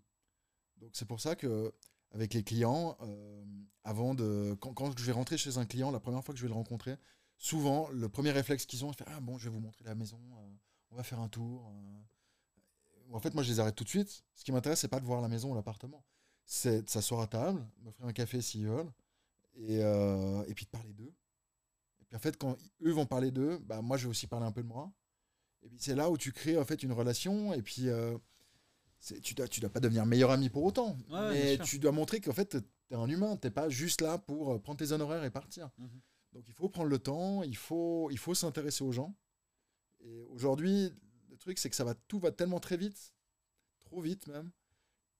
[0.77, 1.73] Donc c'est pour ça que
[2.11, 3.43] avec les clients euh,
[3.83, 4.55] avant de.
[4.59, 6.55] Quand, quand je vais rentrer chez un client, la première fois que je vais le
[6.55, 6.97] rencontrer,
[7.37, 10.19] souvent, le premier réflexe qu'ils ont, c'est Ah bon, je vais vous montrer la maison,
[10.19, 10.53] euh,
[10.91, 11.67] on va faire un tour.
[11.67, 13.13] euh.
[13.13, 14.23] En fait, moi, je les arrête tout de suite.
[14.35, 16.03] Ce qui m'intéresse, c'est pas de voir la maison ou l'appartement.
[16.45, 18.91] C'est de s'asseoir à table, m'offrir un café s'ils veulent,
[19.55, 21.13] et, et puis de parler d'eux.
[21.99, 24.45] Et puis en fait, quand eux vont parler d'eux, bah, moi, je vais aussi parler
[24.45, 24.91] un peu de moi.
[25.63, 27.89] Et puis c'est là où tu crées en fait une relation, et puis.
[27.89, 28.17] euh,
[29.23, 32.21] tu dois, tu dois pas devenir meilleur ami pour autant, Ouais, mais tu dois montrer
[32.21, 35.23] qu'en fait, tu es un humain, tu pas juste là pour euh, prendre tes honoraires
[35.23, 35.71] et partir.
[35.79, 36.01] Mhm.
[36.33, 39.15] Donc il faut prendre le temps, il faut, il faut s'intéresser aux gens.
[40.01, 40.93] Et aujourd'hui,
[41.31, 43.13] le truc, c'est que ça va, tout va tellement très vite,
[43.79, 44.51] trop vite même,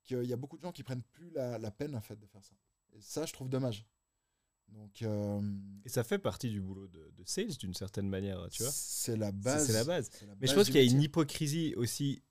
[0.03, 2.25] qu'il y a beaucoup de gens qui prennent plus la, la peine en fait de
[2.27, 2.53] faire ça.
[2.93, 3.83] Et ça, je trouve dommage.
[4.71, 5.41] Donc, euh,
[5.85, 8.71] Et ça fait partie du boulot de, de sales d'une certaine manière, tu vois.
[8.71, 9.67] c'est la base.
[9.67, 10.09] C'est la base.
[10.25, 12.23] la Mais je pense qu'il y a une hypocrisie aussi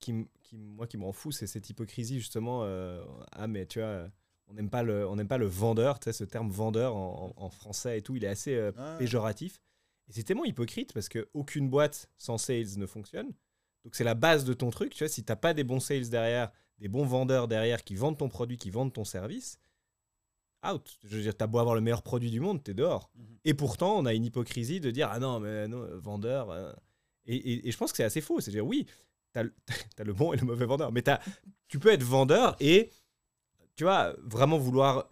[0.00, 2.60] qui, qui moi, qui me rend fou, c'est cette hypocrisie justement.
[2.64, 4.08] euh, ah, mais tu vois,
[4.46, 7.32] on n'aime pas le, on n'aime pas le vendeur, tu sais, ce terme vendeur en,
[7.36, 9.60] en- en français et tout, il est assez euh, Ah, péjoratif.
[10.08, 13.32] Et c'est tellement hypocrite parce qu'aucune boîte sans sales ne fonctionne.
[13.84, 14.94] Donc c'est la base de ton truc.
[14.94, 18.18] Tu vois, si t'as pas des bons sales derrière, des bons vendeurs derrière qui vendent
[18.18, 19.58] ton produit, qui vendent ton service,
[20.66, 20.98] out.
[21.04, 23.10] Je veux dire, t'as beau avoir le meilleur produit du monde, t'es dehors.
[23.16, 23.24] Mhm.
[23.44, 26.50] Et pourtant, on a une hypocrisie de dire ah non mais non vendeur.
[26.50, 26.72] euh.
[27.26, 28.40] Et, et- et je pense que c'est assez faux.
[28.40, 28.86] C'est-à-dire oui,
[29.32, 29.52] t'as le,
[30.14, 31.02] bon et le mauvais vendeur, mais
[31.68, 32.90] tu peux être vendeur et
[33.76, 35.10] tu vois vraiment vouloir.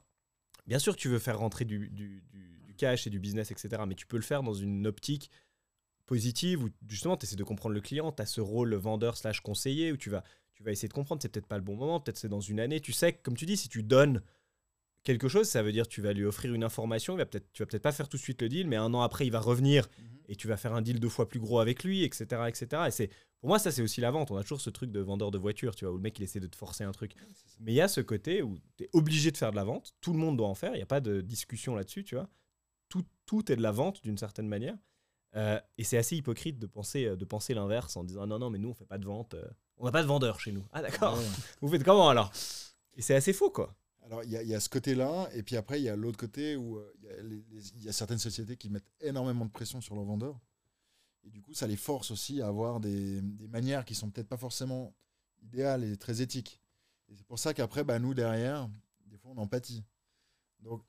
[0.66, 3.82] Bien sûr, tu veux faire rentrer du, du- du- du cash et du business, etc.
[3.86, 5.30] Mais tu peux le faire dans une optique
[6.06, 9.40] positive où justement tu essaies de comprendre le client, tu as ce rôle vendeur slash
[9.40, 10.22] conseiller où tu vas,
[10.54, 12.60] tu vas essayer de comprendre, c'est peut-être pas le bon moment, peut-être c'est dans une
[12.60, 12.80] année.
[12.80, 14.22] Tu sais que, comme tu dis, si tu donnes
[15.06, 17.50] quelque chose, ça veut dire que tu vas lui offrir une information, il va peut-être,
[17.52, 19.30] tu vas peut-être pas faire tout de suite le deal, mais un an après, il
[19.30, 20.04] va revenir Mhm.
[20.28, 22.24] et tu vas faire un deal deux fois plus gros avec lui, etc.
[22.48, 22.82] etc.
[22.88, 23.08] Et c'est,
[23.40, 24.30] pour moi, ça, c'est aussi la vente.
[24.30, 26.22] On a toujours ce truc de vendeur de voiture, tu vois, où le mec, il
[26.24, 27.12] essaie de te forcer un truc.
[27.60, 29.94] Mais il y a ce côté où tu es obligé de faire de la vente.
[30.00, 30.72] Tout le monde doit en faire.
[30.74, 32.28] Il n'y a pas de discussion là-dessus, tu vois.
[32.88, 34.76] Tout, tout est de la vente d'une certaine manière.
[35.36, 38.48] Euh, et c'est assez hypocrite de penser, euh, de penser l'inverse en disant non, non,
[38.50, 39.34] mais nous, on fait pas de vente.
[39.34, 39.44] euh,
[39.76, 40.64] on n'a pas de vendeur chez nous.
[40.72, 41.16] Ah, d'accord.
[41.18, 41.24] Ouais.
[41.60, 42.32] Vous faites comment alors?
[42.96, 43.76] Et c'est assez faux, quoi.
[44.06, 46.76] Alors, il y, a- ce côté-là, et puis après, il y a l'autre côté où
[46.76, 47.42] euh,
[47.76, 50.38] il y a certaines sociétés qui mettent énormément de pression sur leurs vendeurs.
[51.24, 54.36] Et du coup, ça les force aussi à avoir des, manières qui sont peut-être pas
[54.36, 54.94] forcément
[55.42, 56.60] idéales et très éthiques.
[57.08, 58.70] Et c'est pour ça qu'après, bah, nous, derrière,
[59.06, 59.82] des fois, on empathie.
[60.60, 60.84] Donc,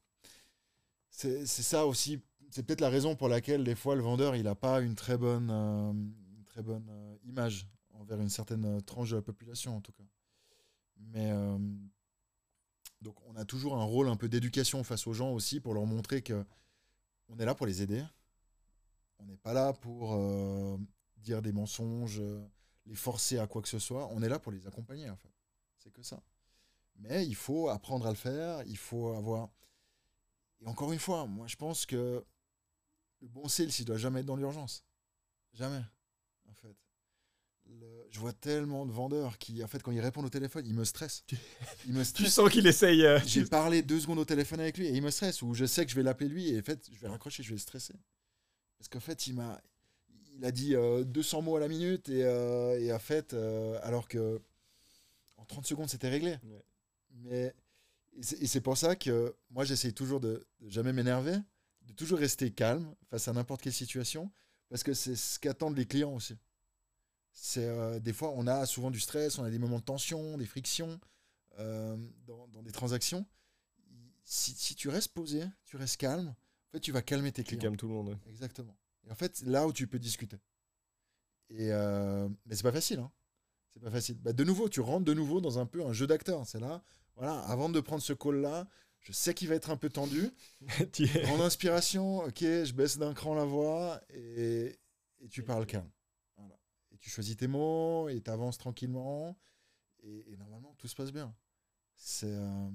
[1.09, 4.53] c'est ça aussi, c'est peut-être la raison pour laquelle, des fois, le vendeur, il n'a
[4.53, 5.93] pas une très bonne, euh,
[6.45, 10.03] très bonne euh, image envers une certaine tranche de la population, en tout cas.
[10.97, 11.31] Mais.
[13.01, 15.85] Donc on a toujours un rôle un peu d'éducation face aux gens aussi pour leur
[15.85, 16.45] montrer que
[17.29, 18.03] on est là pour les aider.
[19.19, 20.77] On n'est pas là pour euh,
[21.17, 22.45] dire des mensonges, euh,
[22.85, 24.07] les forcer à quoi que ce soit.
[24.11, 25.17] On est là pour les accompagner en.
[25.77, 26.21] C'est que ça.
[26.95, 28.63] Mais il faut apprendre à le faire.
[28.65, 29.49] Il faut avoir.
[30.61, 32.25] Et encore une fois, moi je pense que
[33.21, 34.83] le bon sales, il doit jamais être dans l'urgence.
[35.53, 35.83] Jamais.
[37.69, 40.73] Le- Je vois tellement de vendeurs qui, en fait, quand ils répondent au téléphone, ils
[40.73, 41.23] me stressent.
[41.85, 43.05] Ils me Tu sens qu'il essaye.
[43.05, 45.65] euh, j'ai parlé deux secondes au téléphone avec lui et il me stresse ou je
[45.65, 47.59] sais que je vais l'appeler lui et en fait je vais raccrocher je vais le
[47.61, 47.93] stresser
[48.77, 49.61] parce qu'en fait il m'a
[50.35, 53.79] il a dit euh, 200 mots à la minute et, euh, et en fait euh,
[53.83, 54.39] alors que
[55.37, 56.63] en 30 secondes c'était réglé Ouais.
[57.23, 57.55] mais
[58.17, 61.37] et c'est et c'est pour ça que moi j'essaye toujours de, de jamais m'énerver
[61.87, 64.31] de toujours rester calme face à n'importe quelle situation
[64.69, 66.35] parce que c'est ce qu'attendent les clients aussi
[67.39, 70.37] c'est euh, des fois on a souvent du stress on a des moments de tension
[70.37, 70.99] des frictions
[71.59, 73.25] euh, dans, dans des transactions,
[74.23, 77.49] si, si tu restes posé, tu restes calme, en fait, tu vas calmer tes Tu
[77.49, 77.61] clients.
[77.61, 78.09] calmes tout le monde.
[78.09, 78.17] ouais.
[78.29, 78.77] Exactement.
[79.07, 80.37] Et en fait, là où tu peux discuter.
[81.49, 82.99] Et euh, mais c'est pas facile.
[82.99, 83.11] Hein.
[83.73, 84.17] C'est pas facile.
[84.19, 86.45] Bah, de nouveau, tu rentres de nouveau dans un peu un jeu d'acteur.
[86.45, 86.83] C'est là,
[87.15, 88.67] voilà, avant de prendre ce call-là,
[88.99, 90.29] je sais qu'il va être un peu tendu.
[90.93, 94.77] Tu- Grande inspiration, ok, je baisse d'un cran la voix et,
[95.21, 95.89] et tu parles calme.
[96.97, 99.37] Et tu choisis tes mots et tu avances tranquillement.
[100.03, 101.31] Et, et normalement, tout se passe bien.
[101.95, 102.25] C'est.
[102.27, 102.69] euh,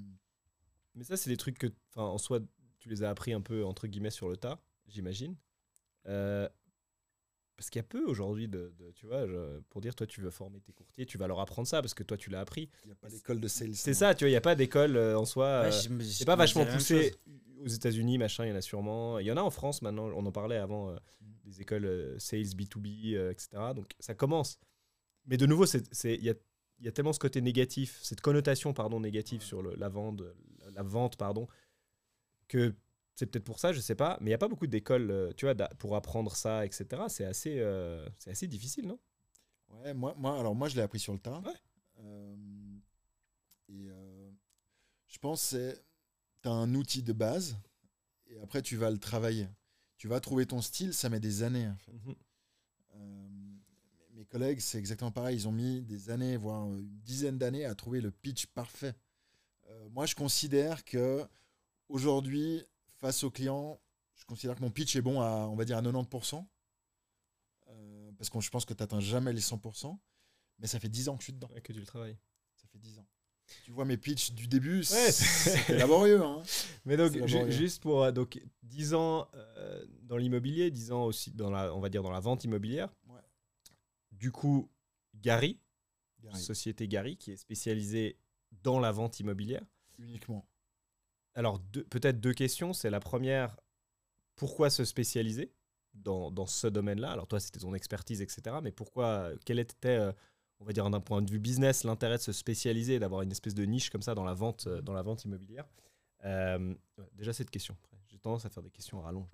[0.94, 2.38] Mais ça, c'est des trucs que, enfin, en soi,
[2.78, 5.36] tu les as appris un peu entre guillemets sur le tas, j'imagine.
[6.06, 6.48] Euh,
[7.56, 10.20] parce qu'il y a peu aujourd'hui de, de- tu vois, je- pour dire, toi, tu
[10.20, 12.68] veux former tes courtiers, tu vas leur apprendre ça parce que toi, tu l'as appris.
[12.84, 13.74] Il n'y a pas d'école de sales.
[13.74, 15.62] C'est ça, tu vois, il n'y a pas d'école euh, en soi.
[15.62, 17.14] Ouais, c'est pas me vachement poussé
[17.60, 19.18] aux États-Unis, machin, il y en a sûrement.
[19.20, 21.31] Il y en a en France maintenant, on en parlait avant, euh, Mm.
[21.44, 23.74] Des écoles euh, sales B2B, euh, etc.
[23.74, 24.58] Donc ça commence.
[25.26, 26.34] Mais de nouveau, il y a,
[26.80, 30.22] y a tellement ce côté négatif, cette connotation pardon, négative sur le- la, vente,
[30.74, 31.48] la, vente, pardon,
[32.48, 32.74] que
[33.14, 34.16] c'est peut-être pour ça, je sais pas.
[34.20, 37.08] Mais il n'y a pas beaucoup d'écoles euh, tu vois, d'a- pour apprendre ça, etc.
[37.08, 38.98] C'est assez, euh, c'est assez difficile, non?
[39.70, 41.40] Ouais, moi, moi, alors moi, je l'ai appris sur le tas.
[41.40, 41.52] Ouais.
[42.00, 42.36] Euh,
[43.68, 44.30] et euh,
[45.08, 45.74] Je pense que
[46.42, 47.58] tu as un outil de base
[48.28, 49.48] et après tu vas le travailler.
[50.02, 51.68] Tu vas trouver ton style, ça met des années.
[51.68, 51.92] En fait.
[51.92, 52.14] Mhm.
[52.96, 53.28] Euh,
[54.14, 55.36] mes collègues, c'est exactement pareil.
[55.36, 58.96] Ils ont mis des années, voire une dizaine d'années à trouver le pitch parfait.
[59.68, 61.24] Euh, moi, je considère que
[61.88, 62.66] aujourd'hui,
[62.98, 63.80] face aux clients,
[64.16, 66.44] je considère que mon pitch est bon à, on va dire, à 90%.
[67.68, 69.96] Euh, parce que je pense que tu n'atteins jamais les 100%.
[70.58, 71.48] Mais ça fait 10 ans que je suis dedans.
[71.54, 72.18] Ouais, que tu le travailles.
[72.56, 73.06] Ça fait 10 ans.
[73.64, 76.22] Tu vois mes pitchs du début, Ouais, c'est laborieux.
[76.22, 76.42] Hein.
[76.84, 77.50] Mais donc, laborieux.
[77.50, 81.80] juste pour euh, donc, 10 ans euh, dans l'immobilier, 10 ans aussi dans la, on
[81.80, 82.94] va dire dans la vente immobilière.
[83.08, 83.20] Ouais.
[84.12, 84.70] Du coup,
[85.14, 85.58] Gary,
[86.22, 88.16] Gary, société Gary, qui est spécialisée
[88.62, 89.62] dans la vente immobilière.
[89.98, 90.46] uniquement.
[91.34, 92.72] Alors, peut-être deux questions.
[92.72, 93.56] C'est la première,
[94.36, 95.52] pourquoi se spécialiser
[95.94, 97.10] dans, dans ce domaine-là?
[97.10, 98.56] Alors, toi, c'était ton expertise, etc.
[98.62, 100.12] Mais pourquoi, quel était, euh,
[100.62, 103.54] on va dire, d'un point de vue business, l'intérêt de se spécialiser, d'avoir une espèce
[103.54, 105.66] de niche comme ça dans la vente, euh, dans la vente immobilière
[106.24, 106.74] Euh,
[107.14, 107.76] Déjà, cette question.
[108.08, 109.28] J'ai tendance à faire des questions à rallonge.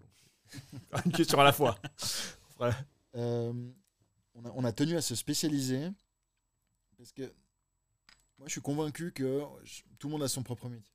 [1.05, 1.79] une question à la fois.
[3.15, 3.53] Euh,
[4.35, 5.91] on, a, tenu à se spécialiser
[6.97, 7.23] parce que
[8.37, 9.43] moi je suis convaincu que
[9.99, 10.93] tout le monde a son propre métier.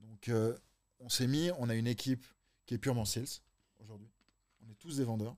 [0.00, 0.56] Donc euh,
[1.00, 2.24] on s'est mis, on a une équipe
[2.64, 3.28] qui est purement sales
[3.78, 4.10] aujourd'hui.
[4.66, 5.36] On est tous des vendeurs.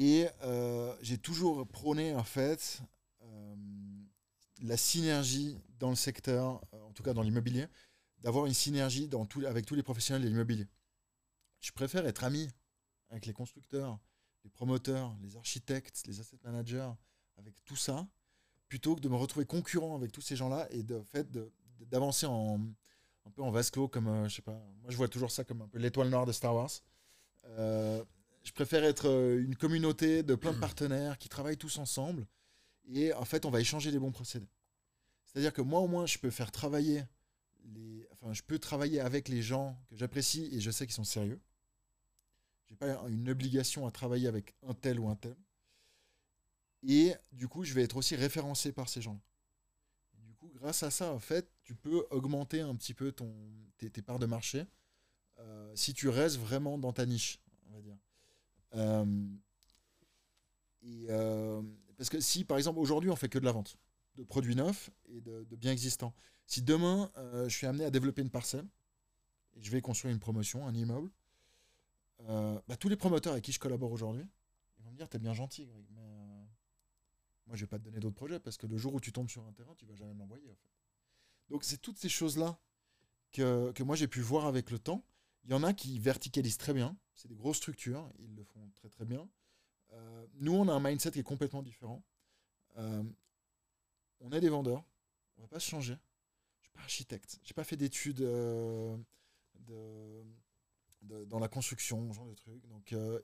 [0.00, 2.80] Et euh, j'ai toujours prôné en fait
[3.22, 3.56] euh,
[4.62, 7.66] la synergie dans le secteur, en tout cas dans l'immobilier,
[8.20, 9.10] d'avoir une synergie
[9.46, 10.68] avec tous les professionnels de l'immobilier.
[11.60, 12.48] Je préfère être ami
[13.10, 13.98] avec les constructeurs,
[14.44, 16.90] les promoteurs, les architectes, les asset managers,
[17.36, 18.06] avec tout ça,
[18.68, 21.02] plutôt que de me retrouver concurrent avec tous ces gens-là et de-
[21.86, 22.60] d'avancer en
[23.26, 24.58] un peu en vase clos comme euh, je sais pas.
[24.80, 26.70] Moi je vois toujours ça comme un peu l'étoile noire de Star Wars.
[27.46, 28.04] Euh,
[28.48, 32.26] je préfère être euh, une communauté de plein de partenaires qui travaillent tous ensemble
[32.86, 34.48] et en fait on va échanger les bons procédés.
[35.24, 37.04] C'est-à-dire que moi au moins je peux faire travailler
[37.64, 41.04] les, enfin je peux travailler avec les gens que j'apprécie et je sais qu'ils sont
[41.04, 41.40] sérieux.
[42.66, 45.36] J'ai pas une obligation à travailler avec un tel ou un tel.
[46.82, 49.20] Et du coup, je vais être aussi référencé par ces gens.
[50.14, 53.34] Du coup, grâce à ça, en fait, tu peux augmenter un petit peu ton,
[53.78, 54.66] tes, tes parts de marché
[55.38, 57.96] euh, si tu restes vraiment dans ta niche, on va dire.
[57.96, 58.76] Euh, et,
[61.10, 61.62] euh,
[61.96, 63.76] parce que si, par exemple, aujourd'hui, on fait que de la vente
[64.18, 66.12] de produits neufs et de, biens existants.
[66.46, 68.66] Si demain, euh, je suis amené à développer une parcelle
[69.54, 71.10] et je vais construire une promotion, un immeuble,
[72.22, 74.26] euh, bah, tous les promoteurs avec qui je collabore aujourd'hui,
[74.78, 76.44] ils vont me dire T'es bien gentil, Greg, mais euh,
[77.46, 79.28] moi, je vais pas te donner d'autres projets parce que le jour où tu tombes
[79.28, 80.58] sur un terrain, tu vas jamais me l'envoyer.
[81.48, 82.58] Donc, c'est toutes ces choses-là
[83.30, 85.04] que, que moi, j'ai pu voir avec le temps.
[85.48, 88.68] Il y en a qui verticalisent très bien, c'est des grosses structures, ils le font
[88.74, 89.26] très très bien.
[89.94, 92.04] Euh, nous, on a un mindset qui est complètement différent.
[92.76, 93.02] Euh,
[94.20, 94.84] on est des vendeurs,
[95.38, 95.96] on va pas se changer.
[96.58, 98.98] Je suis pas architecte, j'ai pas fait d'études euh,
[101.00, 102.62] dans la construction, ce genre de trucs.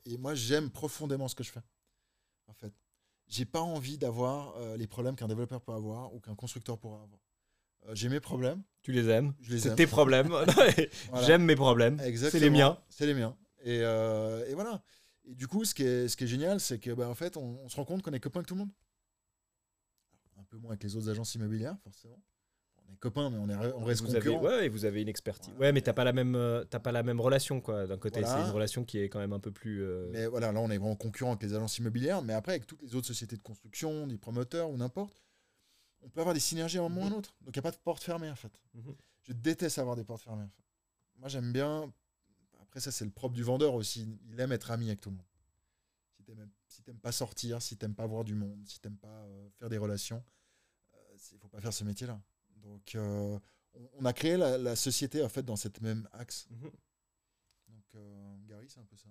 [0.06, 1.62] Et moi, j'aime profondément ce que je fais.
[2.46, 2.72] En fait,
[3.26, 7.20] j'ai pas envie d'avoir les problèmes qu'un développeur peut avoir ou qu'un constructeur pourra avoir.
[7.87, 10.28] Euh, j'ai mes problèmes, Tu les aimes je les C'est tes problèmes.
[11.11, 11.26] Voilà.
[11.26, 11.99] J'aime mes problèmes.
[12.16, 12.78] C'est les miens.
[12.89, 13.37] C'est les miens.
[13.62, 14.82] Et, euh, et voilà.
[15.26, 17.37] Et du coup, ce qui est, ce qui est génial, c'est que bah, en fait,
[17.37, 18.70] on, on se rend compte qu'on est copains avec tout le monde.
[20.39, 22.18] Un peu moins avec les autres agences immobilières, forcément.
[22.87, 24.45] On est copains, mais on, est, on reste vous avez, concurrents.
[24.45, 25.51] ouais, et vous avez une expertise.
[25.55, 25.68] Voilà.
[25.68, 27.87] Ouais, mais t'as pas la même, euh, t'as pas la même relation quoi.
[27.87, 28.37] D'un côté, Voilà.
[28.43, 29.82] c'est une relation qui est quand même un peu plus.
[29.82, 32.20] euh, Mais voilà, là, on est vraiment concurrent avec les agences immobilières.
[32.22, 35.22] Mais après, avec toutes les autres sociétés de construction, des promoteurs ou n'importe,
[36.05, 37.34] on peut avoir des synergies à un moment ou à un autre.
[37.40, 38.52] Donc, il n'y a pas de porte fermée, en fait.
[38.74, 38.94] Mhm.
[39.22, 40.44] Je déteste avoir des portes fermées.
[40.44, 40.64] en fait.
[41.16, 41.92] Moi, j'aime bien.
[42.61, 44.07] Après, ça, c'est le propre du vendeur aussi.
[44.28, 45.26] Il aime être ami avec tout le monde.
[46.16, 49.09] Si t'aimes si t'aimes pas sortir, si t'aimes pas voir du monde, si t'aimes pas
[49.09, 50.22] euh, faire des relations,
[51.32, 52.20] il faut pas faire ce métier-là.
[52.57, 53.38] Donc, euh,
[53.74, 56.48] on, on a créé la, la société en fait dans cette même axe.
[56.50, 56.70] Mhm.
[57.68, 59.09] Donc, euh, Gary, c'est un peu ça.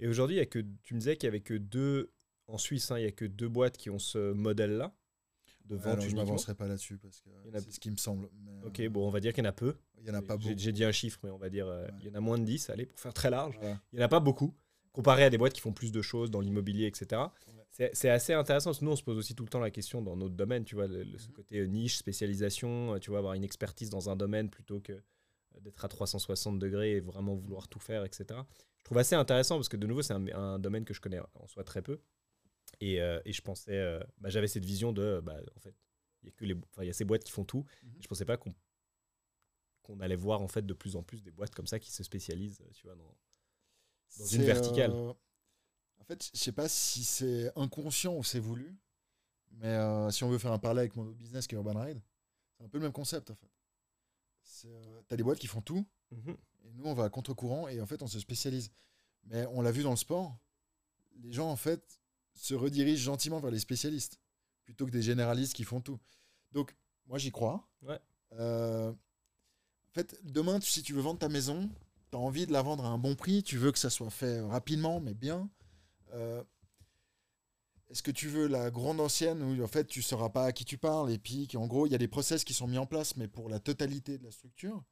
[0.00, 2.12] Et aujourd'hui, il y a que, tu me disais qu'il y avait que deux
[2.46, 4.94] en Suisse, hein, il y a que deux boîtes qui ont ce modèle-là
[5.66, 7.96] de vente alors, je m'avancerai pas là-dessus parce que y a- c'est ce qui me
[7.96, 8.28] semble.
[8.44, 9.74] mais, Ok, bon, on va dire qu'il y en a peu.
[9.98, 10.54] Il y en a pas beaucoup.
[10.56, 11.92] J'ai dit un chiffre, mais on va dire euh, Ouais.
[12.00, 13.58] il y en a moins de 10, allez, pour faire très large.
[13.92, 14.54] Il n'y en a pas beaucoup,
[14.92, 17.20] comparé à des boîtes qui font plus de choses dans l'immobilier, etc.
[17.78, 17.90] Ouais.
[17.92, 20.34] C'est- assez intéressant, nous, on se pose aussi tout le temps la question dans notre
[20.34, 21.34] domaine, tu vois, le, le- ce Mhm.
[21.34, 25.02] côté euh, niche, spécialisation, euh, tu vois, avoir une expertise dans un domaine plutôt que
[25.60, 28.40] d'être à 360 degrés et vraiment vouloir tout faire, etc.
[28.78, 31.18] Je trouve assez intéressant, parce que de nouveau, c'est un, un domaine que je connais
[31.34, 31.98] en soi très peu.
[32.80, 35.74] Et, euh, et je pensais, euh, bah, j'avais cette vision de, bah, en fait,
[36.22, 37.64] il y a que les, enfin, il y a ces boîtes qui font tout.
[37.82, 37.96] Mhm.
[38.00, 38.54] Je pensais pas qu'on
[39.82, 42.02] qu'on allait voir en fait de plus en plus des boîtes comme ça qui se
[42.02, 43.16] spécialisent, tu vois, dans,
[44.18, 44.90] dans une verticale.
[44.90, 45.12] euh,
[46.00, 48.76] en fait, je sais pas si c'est inconscient ou c'est voulu,
[49.52, 49.76] mais
[50.10, 52.02] si on veut faire un parallèle avec mon business qui est Urban Ride,
[52.58, 53.50] C'est un peu le même concept en fait.
[54.60, 54.66] Tu
[55.14, 56.36] as des boîtes qui font tout, Mhm.
[56.64, 58.72] et nous on va à contre-courant et en fait on se spécialise.
[59.24, 60.36] Mais on l'a vu dans le sport,
[61.16, 62.00] les gens en fait
[62.36, 64.20] se redirigent gentiment vers les spécialistes
[64.64, 65.98] plutôt que des généralistes qui font tout.
[66.52, 66.74] Donc
[67.06, 67.68] moi j'y crois.
[67.82, 67.98] Ouais.
[68.32, 71.70] Euh, en fait, demain, si tu veux vendre ta maison,
[72.10, 74.10] tu as envie de la vendre à un bon prix, tu veux que ça soit
[74.10, 75.48] fait rapidement, mais bien.
[76.12, 76.42] Euh,
[77.88, 80.52] Est-ce que tu veux la grande ancienne où en fait tu ne sauras pas à
[80.52, 82.78] qui tu parles et puis qu'en gros il y a des process qui sont mis
[82.78, 84.82] en place mais pour la totalité de la structure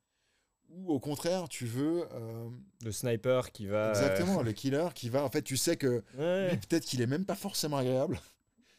[0.77, 2.49] Ou au contraire tu veux euh,
[2.85, 3.87] Le sniper qui va.
[3.87, 6.51] euh, exactement le killer qui va en fait tu sais que Ouais.
[6.51, 8.21] lui peut-être qu'il est même pas forcément agréable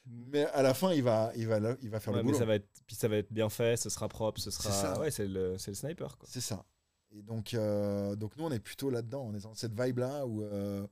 [0.06, 2.38] mais à la fin il va, il va, il va faire Ouais, le mais boulot.
[2.40, 4.70] ça va être, puis ça va être bien fait, ce sera propre, ce sera.
[4.72, 5.00] ça.
[5.00, 6.30] Ouais, c'est le, c'est le sniper quoi.
[6.32, 6.64] C'est ça.
[7.12, 9.26] Et donc, euh, donc nous, on est plutôt là-dedans.
[9.28, 10.86] On est dans cette vibe-là où euh,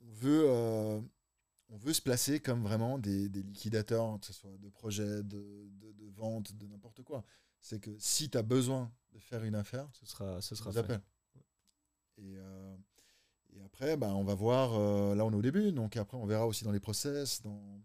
[0.00, 1.00] on, veut, euh,
[1.70, 5.70] on veut se placer comme vraiment des, des liquidateurs, que ce soit de projets, de,
[5.70, 7.24] de, de vente, de n'importe quoi.
[7.62, 11.00] C'est que si tu as besoin de faire une affaire, Ce sera, ce sera fait.
[12.18, 12.76] Et, euh,
[13.54, 16.26] et après, bah, on va voir, euh, là on est au début, donc après on
[16.26, 17.82] verra aussi dans les process, dans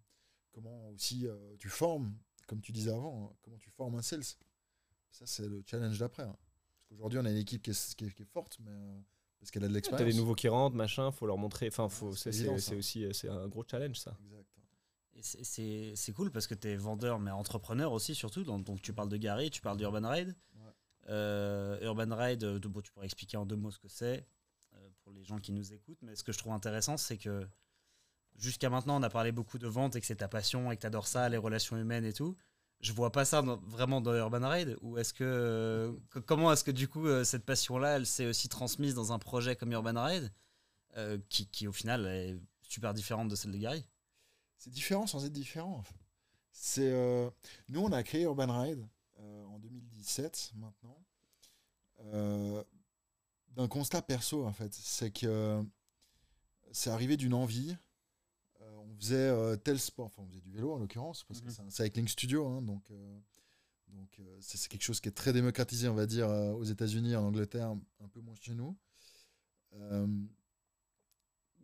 [0.51, 2.13] comment aussi euh, tu formes,
[2.47, 4.23] comme tu disais avant, hein, comment tu formes un sales.
[5.11, 6.23] Ça c'est le challenge d'après.
[6.23, 6.36] hein.
[6.36, 8.99] Parce qu'aujourd'hui on a une équipe qui est, qui est- qui est forte, mais euh,
[9.39, 10.13] parce qu'elle a de T'as l'expérience.
[10.13, 11.67] des nouveaux qui rentrent, machin, faut leur montrer.
[11.67, 12.69] Enfin, faut, c'est c'est, évident, c'est, ça.
[12.71, 14.17] c'est aussi c'est un gros challenge ça.
[14.23, 14.45] Exact.
[15.13, 18.43] Et c'est- C'est c'est cool parce que tu es vendeur, mais entrepreneur aussi, surtout.
[18.43, 20.36] Donc, donc tu parles de Gary, tu parles d'Urban Ride.
[21.10, 24.28] Euh, Urban Ride, euh, tu pourrais expliquer en deux mots ce que c'est
[24.74, 26.01] euh, pour les gens qui nous écoutent.
[26.01, 27.47] Mais ce que je trouve intéressant, c'est que
[28.36, 30.82] jusqu'à maintenant, on a parlé beaucoup de vente et que c'est ta passion et que
[30.82, 32.36] tu adores ça, les relations humaines et tout.
[32.80, 34.78] Je vois pas ça vraiment dans Urban Ride.
[34.82, 35.97] Ou est-ce que.
[36.26, 39.72] comment est-ce que du coup, cette passion-là, elle s'est aussi transmise dans un projet comme
[39.72, 40.32] Urban Ride,
[40.97, 43.84] euh, qui, au final est super différente de celle de Gary?
[44.58, 45.84] C'est différent sans être différent.
[46.51, 46.91] C'est
[47.70, 48.88] nous on a créé Urban Ride
[49.20, 50.97] euh, en 2017 maintenant
[52.06, 52.64] euh,
[53.56, 54.74] d'un constat perso en fait.
[54.74, 55.64] C'est que
[56.72, 57.76] c'est arrivé d'une envie.
[58.62, 61.45] Euh, on faisait euh, tel sport, enfin on faisait du vélo en l'occurrence parce que
[61.48, 61.52] Mhm.
[61.52, 63.20] c'est un cycling studio, hein, donc euh,
[63.89, 67.16] donc euh, c'est quelque chose qui est très démocratisé on va dire euh, aux États-Unis,
[67.16, 67.70] en Angleterre,
[68.02, 68.76] un peu moins chez nous.
[69.74, 70.08] Euh,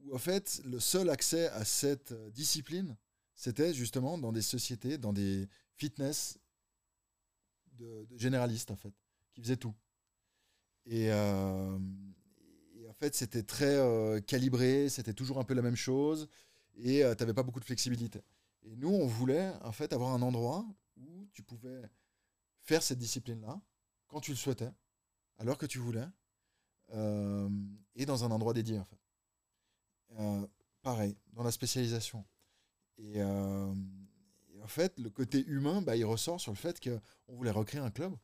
[0.03, 2.95] où en fait le seul accès à cette euh, discipline,
[3.35, 6.37] c'était justement dans des sociétés, dans des fitness
[7.73, 8.93] de, de généralistes en fait,
[9.33, 9.73] qui faisaient tout.
[10.85, 11.77] Et, euh,
[12.75, 16.27] et en fait, c'était très euh, calibré, c'était toujours un peu la même chose,
[16.75, 18.21] et tu n'avais pas beaucoup de flexibilité.
[18.63, 20.65] Et nous, on voulait en fait avoir un endroit
[20.97, 21.81] où tu pouvais
[22.61, 23.61] faire cette discipline-là
[24.07, 24.71] quand tu le souhaitais,
[25.37, 26.07] à l'heure que tu voulais,
[26.93, 27.49] euh,
[27.95, 28.81] et dans un endroit dédié.
[30.19, 30.47] Euh,
[30.81, 32.25] pareil, dans la spécialisation.
[32.97, 33.73] Et, euh,
[34.53, 37.81] et en fait, le côté humain, bah, il ressort sur le fait qu'on voulait recréer
[37.81, 38.15] un club.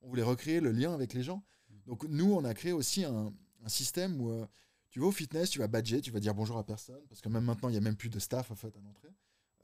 [0.00, 1.42] On voulait recréer le lien avec les gens.
[1.86, 3.32] Donc nous, on a créé aussi un,
[3.64, 4.46] un système où euh,
[4.90, 7.28] tu vas au fitness, tu vas badger, tu vas dire bonjour à personne, parce que
[7.28, 9.08] même maintenant, il n'y a même plus de staff en fait, à l'entrée.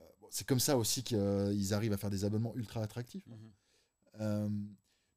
[0.00, 3.26] Euh, bon, c'est comme ça aussi qu'ils arrivent à faire des abonnements ultra attractifs.
[4.20, 4.48] Euh,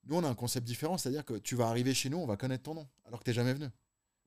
[0.06, 2.38] nous, on a un concept différent, c'est-à-dire que tu vas arriver chez nous, on va
[2.38, 3.68] connaître ton nom, alors que tu n'es jamais venu.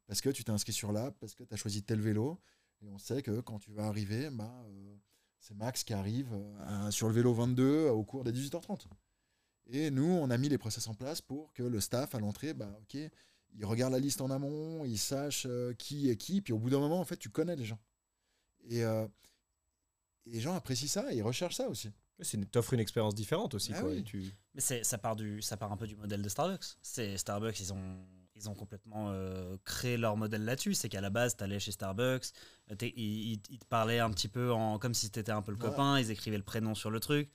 [0.07, 2.38] Parce que tu t'es inscrit sur l'app, parce que tu as choisi tel vélo,
[2.82, 4.97] et on sait que quand tu vas arriver, bah, euh,
[5.38, 8.86] c'est Max qui arrive euh, à- sur le vélo 22 euh, au cours des 18h30.
[9.72, 12.54] Et nous, on a mis les process en place pour que le staff à l'entrée,
[12.54, 12.96] bah, ok,
[13.54, 16.70] il regarde la liste en amont, il sache euh, qui est qui, puis au bout
[16.70, 17.78] d'un moment, en fait, tu connais les gens.
[18.68, 19.06] Et, euh,
[20.26, 21.90] et les gens apprécient ça et ils recherchent ça aussi.
[22.50, 23.72] T'offres une expérience différente aussi.
[23.74, 23.98] Ah quoi, oui.
[23.98, 24.34] et tu...
[24.54, 26.76] Mais ça, part du, ça part un peu du modèle de Starbucks.
[26.82, 28.04] C'est, Starbucks, ils ont,
[28.34, 30.74] ils ont complètement euh, créé leur modèle là-dessus.
[30.74, 32.26] C'est qu'à la base, tu allais chez Starbucks,
[32.82, 35.52] ils, ils- ils te parlaient un petit peu en, comme si tu étais un peu
[35.52, 35.70] le Voilà.
[35.72, 37.30] copain, ils écrivaient le prénom sur le truc.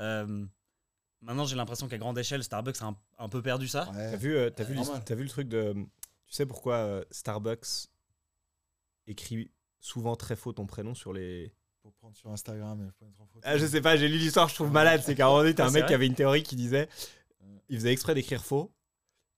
[0.00, 0.44] Euh,
[1.20, 3.90] maintenant, j'ai l'impression qu'à grande échelle, Starbucks a un, un peu perdu ça.
[3.90, 4.10] Ouais.
[4.10, 5.74] T'as vu, euh, t'as vu, t'as vu le truc de.
[6.26, 7.88] Tu sais pourquoi euh, Starbucks
[9.06, 9.50] écrit
[9.80, 11.52] souvent très faux ton prénom sur les.
[11.82, 13.40] Pour prendre sur Instagram et pour mettre en photo.
[13.44, 15.02] Ah, je sais pas, j'ai lu l'histoire, je trouve malade.
[15.04, 16.88] C'est qu'à un moment donné, t'as un mec qui avait une théorie qui disait
[17.40, 17.62] Ouais.
[17.68, 18.72] il faisait exprès d'écrire faux.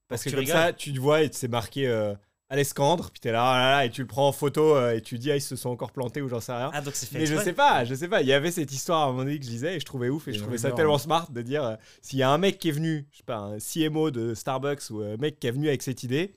[0.09, 2.15] Parce que comme ça, tu te vois et c'est marqué euh,
[2.51, 4.97] à l'escandre, puis t'es là, oh là là, et tu le prends en photo euh,
[4.97, 6.71] et tu dis, ah, ils se sont encore plantés ou j'en sais rien.
[6.73, 8.23] Ah, donc c'est fait Mais je sais pas, je sais pas.
[8.23, 10.09] Il y avait cette histoire à un moment donné que je lisais et je trouvais
[10.09, 10.99] ouf et Et je trouvais ça tellement hein.
[10.99, 13.37] smart de dire euh, s'il y a un mec qui est venu, je sais pas,
[13.37, 16.35] un CMO de Starbucks ou un mec qui est venu avec cette idée,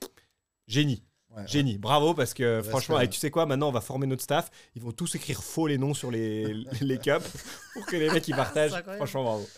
[0.66, 1.48] génie, Ouais, ouais.
[1.48, 4.50] génie, bravo parce que franchement, et tu sais quoi, maintenant on va former notre staff,
[4.74, 6.52] ils vont tous écrire faux les noms sur les,
[6.82, 7.26] les cups
[7.72, 8.72] pour que les mecs ils partagent.
[8.96, 9.48] Franchement, bravo.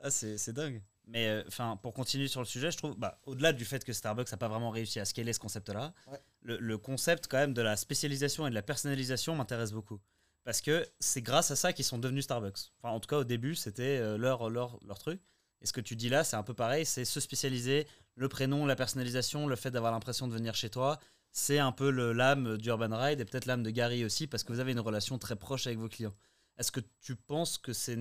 [0.00, 0.80] Ah, c'est, c'est dingue.
[1.06, 4.30] Mais euh, pour continuer sur le sujet, je trouve, bah, au-delà du fait que Starbucks
[4.32, 6.20] n'a pas vraiment réussi à scaler ce concept-là, Ouais.
[6.42, 10.00] le, le concept quand même de la spécialisation et de la personnalisation m'intéresse beaucoup.
[10.42, 12.72] Parce que c'est grâce à ça qu'ils sont devenus Starbucks.
[12.78, 15.20] Enfin, en tout cas, au début, c'était euh, leur, leur, leur truc.
[15.60, 18.66] Et ce que tu dis là, c'est un peu pareil, c'est se spécialiser, le prénom,
[18.66, 20.98] la personnalisation, le fait d'avoir l'impression de venir chez toi.
[21.32, 24.60] C'est un peu l'âme d'Urban Ride et peut-être l'âme de Gary aussi, parce que vous
[24.60, 26.14] avez une relation très proche avec vos clients.
[26.58, 27.96] Est-ce que tu penses que c'est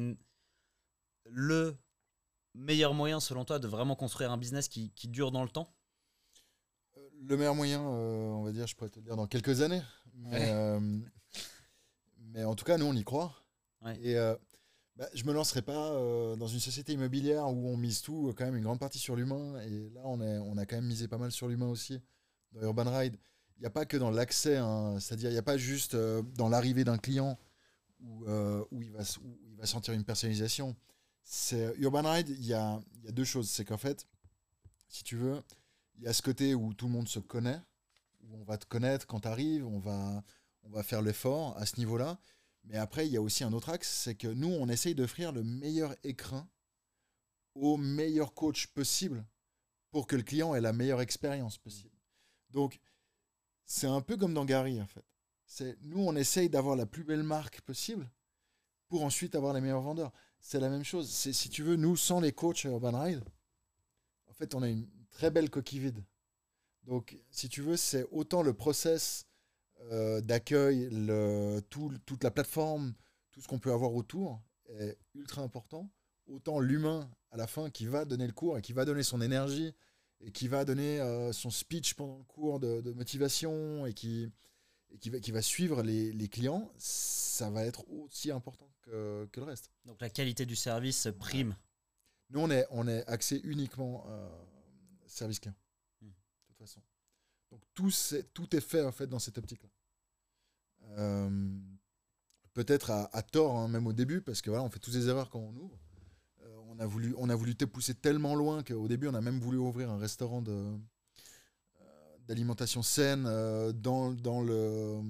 [1.30, 1.76] le
[2.56, 5.74] meilleur moyen, selon toi, de vraiment construire un business qui, qui dure dans le temps?
[6.98, 9.62] Euh, Le meilleur moyen, euh, on va dire, je pourrais te le dire dans quelques
[9.62, 9.82] années.
[10.16, 10.50] Mais, Ouais.
[10.52, 11.00] euh,
[12.18, 13.34] mais en tout cas, nous, on y croit.
[13.82, 14.00] Ouais.
[14.02, 14.36] Et euh,
[14.96, 15.92] bah, je me lancerai pas
[16.38, 19.60] dans une société immobilière où on mise tout, quand même une grande partie sur l'humain.
[19.62, 22.02] Et là, on, est, on a quand même misé pas mal sur l'humain aussi
[22.54, 23.18] dans Urban Ride.
[23.58, 26.50] Il n'y a pas que dans l'accès, hein, c'est-à-dire il n'y a pas juste dans
[26.50, 27.38] l'arrivée d'un client
[28.02, 28.26] où,
[28.72, 30.76] où, il va, où il va sentir une personnalisation.
[31.28, 33.50] C'est Urban Ride, il y a, y a deux choses.
[33.50, 34.08] C'est qu'en fait,
[34.88, 35.42] si tu veux,
[35.98, 37.60] il y a ce côté où tout le monde se connaît,
[38.22, 40.24] où on va te connaître quand tu arrives, on va,
[40.64, 42.20] on va faire l'effort à ce niveau-là.
[42.64, 45.32] Mais après, il y a aussi un autre axe, c'est que nous, on essaye d'offrir
[45.32, 46.48] le meilleur écrin
[47.56, 49.26] au meilleur coach possible
[49.90, 51.96] pour que le client ait la meilleure expérience possible.
[52.52, 52.80] Donc,
[53.66, 55.06] c'est un peu comme dans Gary, en fait.
[55.48, 58.10] C'est nous, on essaye d'avoir la plus belle marque possible
[58.88, 60.12] pour ensuite avoir les meilleurs vendeurs.
[60.48, 61.10] C'est la même chose.
[61.10, 63.24] Si tu veux, nous, sans les coachs Urban Ride,
[64.28, 66.04] en fait, on a une très belle coquille vide.
[66.84, 69.26] Donc, si tu veux, c'est autant le process
[69.92, 70.88] euh, d'accueil,
[71.72, 72.94] tout- toute la plateforme,
[73.32, 74.40] tout ce qu'on peut avoir autour
[74.70, 75.90] est ultra important.
[76.28, 79.22] Autant l'humain à la fin qui va donner le cours et qui va donner son
[79.22, 79.74] énergie
[80.22, 84.32] et qui va donner euh, son speech pendant le cours de, de motivation et qui,
[84.96, 89.28] et qui, va, qui va suivre les, les clients, ça va être aussi important que,
[89.32, 89.70] que le reste.
[89.86, 91.56] Donc la qualité du service prime.
[92.30, 94.30] Nous, on est, on est axé uniquement euh,
[95.06, 95.56] service client.
[96.02, 96.08] Hmm.
[96.08, 96.14] De
[96.48, 96.82] toute façon.
[97.52, 99.70] Donc tout, c'est- tout est fait en fait dans cette optique-là.
[100.98, 101.60] Euh,
[102.54, 105.10] Peut-être à, à tort, hein, même au début, parce que voilà, on fait tous des
[105.10, 105.78] erreurs quand on ouvre.
[106.44, 109.20] Euh, on a voulu, on a voulu te pousser tellement loin qu'au début, on a
[109.20, 110.74] même voulu ouvrir un restaurant de
[112.28, 115.02] d'alimentation saine euh, dans, dans le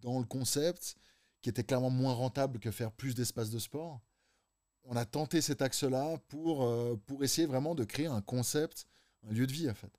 [0.00, 0.96] dans le concept,
[1.42, 4.00] qui était clairement moins rentable que faire plus d'espaces de sport
[4.84, 8.86] on a tenté cet axe-là pour, euh, pour essayer vraiment de créer un concept,
[9.22, 9.92] un lieu de vie, en fait.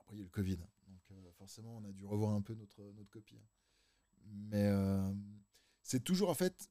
[0.00, 0.56] Après, il y a le Covid.
[0.56, 3.40] Donc, euh, forcément, on a dû revoir un peu notre, notre copie.
[4.24, 5.12] Mais euh,
[5.82, 6.70] c'est toujours, en fait,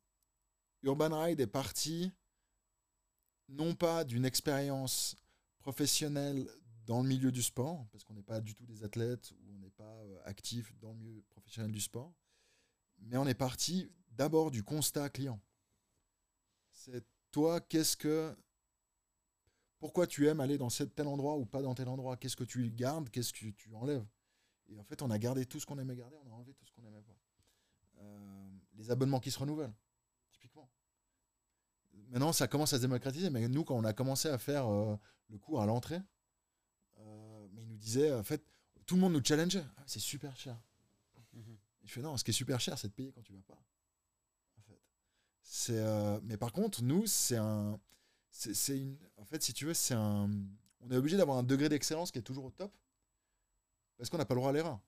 [0.83, 2.11] Urban Ride est parti
[3.49, 5.17] non pas d'une expérience
[5.59, 6.47] professionnelle
[6.85, 9.59] dans le milieu du sport, parce qu'on n'est pas du tout des athlètes ou on
[9.59, 12.13] n'est pas euh, actif dans le milieu professionnel du sport,
[12.99, 15.39] mais on est parti d'abord du constat client.
[16.71, 18.35] C'est toi, qu'est-ce que.
[19.79, 22.15] Pourquoi tu aimes aller dans tel endroit ou pas dans tel endroit?
[22.15, 23.09] Qu'est-ce que tu gardes?
[23.09, 24.05] Qu'est-ce que tu enlèves?
[24.67, 26.65] Et en fait, on a gardé tout ce qu'on aimait garder, on a enlevé tout
[26.65, 27.17] ce qu'on n'aimait pas.
[27.99, 29.73] Euh, les abonnements qui se renouvellent,
[30.31, 30.69] typiquement.
[32.09, 34.95] Maintenant, ça commence à se démocratiser, mais nous, quand on a commencé à faire euh,
[35.29, 36.01] le cours à l'entrée,
[37.81, 38.43] disaient, en fait,
[38.85, 39.63] tout le monde nous challengeait.
[39.77, 40.57] Ah, c'est super cher.
[41.33, 41.57] Mhm.
[41.83, 43.41] Et je fais non, ce qui est super cher, c'est de payer quand tu vas
[43.41, 43.61] pas.
[44.57, 44.79] En fait.
[45.41, 47.79] C'est, euh, mais par contre, nous, c'est un,
[48.29, 50.29] c'est, c'est une, en fait, si tu veux, c'est un,
[50.79, 52.71] on est obligé d'avoir un degré d'excellence qui est toujours au top,
[53.97, 54.79] parce qu'on n'a pas le droit à l'erreur.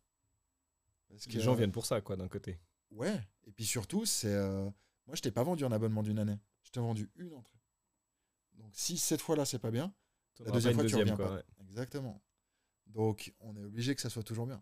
[1.10, 2.60] Parce Les gens viennent pour ça, quoi, d'un côté.
[2.92, 3.20] Ouais.
[3.46, 4.64] Et puis surtout, c'est, euh,
[5.06, 6.40] moi, je t'ai pas vendu un abonnement d'une année.
[6.64, 7.60] Je t'ai vendu une entrée.
[8.56, 9.94] Donc, si cette fois-là, c'est pas bien,
[10.36, 11.36] T'en la deuxième fois, tu deuxième, reviens quoi, pas.
[11.36, 11.44] ouais.
[11.70, 12.22] Exactement.
[12.88, 14.62] Donc, on est obligé que ça soit toujours bien.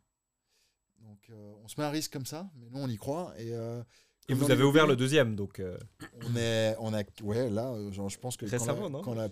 [1.00, 3.34] Donc, euh, on se met à risque comme ça, mais nous, on y croit.
[3.38, 3.84] Et, euh,
[4.30, 5.78] Et vous avez ouvert le deuxième, donc euh,
[6.24, 9.14] On est, on a, ouais, là, genre, je pense que quand récemment, la- non quand
[9.16, 9.28] la,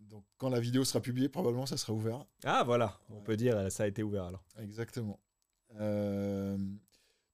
[0.00, 2.24] donc, quand la vidéo sera publiée, probablement, ça sera ouvert.
[2.44, 3.22] Ah, voilà, on Ouais.
[3.22, 4.44] peut dire, ça a été ouvert alors.
[4.58, 5.20] Exactement.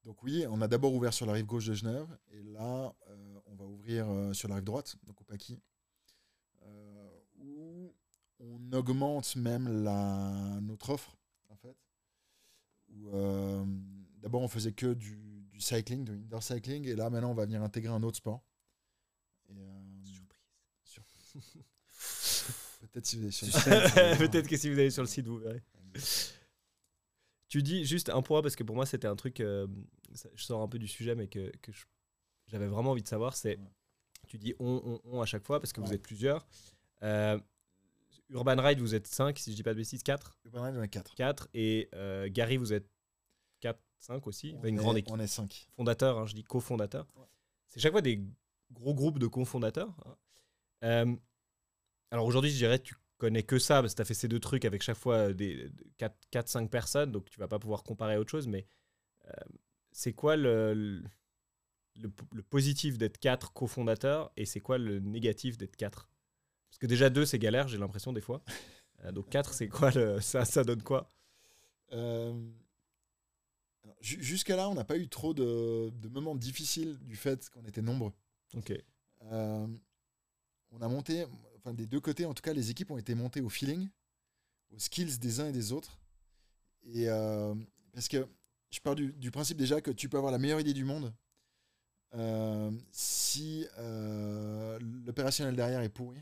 [0.04, 2.92] Donc oui, on a d'abord ouvert sur la rive gauche de Genève, et là,
[3.46, 5.58] on va ouvrir sur la rive droite, donc au Paquis,
[8.46, 11.16] on augmente même la, notre offre,
[11.48, 11.76] en fait.
[13.12, 13.64] Euh,
[14.22, 15.16] d'abord, on faisait que du,
[15.50, 18.42] du cycling, du indoor cycling, et là, maintenant, on va venir intégrer un autre sport.
[19.48, 20.04] Et, euh,
[20.84, 21.42] surprise.
[22.92, 24.18] Peut-être si vous allez sur le site, vous allez voir.
[24.18, 25.62] Peut-être que si vous allez sur le site, vous verrez.
[27.48, 29.66] Tu dis juste un point, parce que pour moi, c'était un truc, euh,
[30.14, 31.50] ça- je sors un peu du sujet, mais que,
[32.48, 33.70] j'avais vraiment envie de savoir, c'est, Ouais.
[34.28, 36.46] tu dis on, on, on à chaque fois, parce que vous êtes plusieurs.
[37.02, 37.38] Euh,
[38.30, 40.38] Urban Ride, vous êtes 5, si je dis pas de bêtises, 4.
[40.46, 41.14] Urban Ride, on est 4.
[41.14, 41.48] 4.
[41.54, 42.88] Et euh, Gary, vous êtes
[43.60, 44.54] 4, 5 aussi.
[44.58, 45.12] Enfin, une grande équipe.
[45.14, 45.68] On est 5.
[45.76, 47.06] fondateur, hein, je dis cofondateur.
[47.16, 47.24] Ouais.
[47.68, 48.22] C'est chaque fois des
[48.72, 49.94] gros groupes de cofondateurs.
[50.04, 50.16] hein.
[50.84, 51.16] Euh,
[52.10, 54.40] alors aujourd'hui, je dirais, tu connais que ça, parce que tu as fait ces deux
[54.40, 55.70] trucs avec chaque fois des
[56.32, 58.66] 4-5 personnes, donc tu vas pas pouvoir comparer à autre chose, mais
[59.26, 59.30] euh,
[59.92, 60.74] c'est quoi le,
[61.96, 66.10] le, le positif d'être quatre cofondateurs et c'est quoi le négatif d'être quatre?
[66.76, 68.42] Parce que déjà deux, c'est galère, j'ai l'impression des fois.
[69.04, 71.12] Euh, donc quatre, c'est quoi le, ça, ça donne quoi?
[71.92, 72.32] Euh,
[74.00, 77.82] Jusqu'à là, on n'a pas eu trop de, de moments difficiles du fait qu'on était
[77.82, 78.12] nombreux.
[78.56, 78.72] Ok.
[79.24, 79.66] Euh,
[80.70, 81.26] on a monté,
[81.58, 83.88] enfin des deux côtés, en tout cas, les équipes ont été montées au feeling,
[84.74, 85.98] aux skills des uns et des autres.
[86.84, 87.54] Et euh,
[87.92, 88.26] parce que
[88.70, 91.12] je pars du, du principe déjà que tu peux avoir la meilleure idée du monde.
[92.14, 93.66] euh, si
[94.80, 96.18] l'opérationnel derrière est pourri,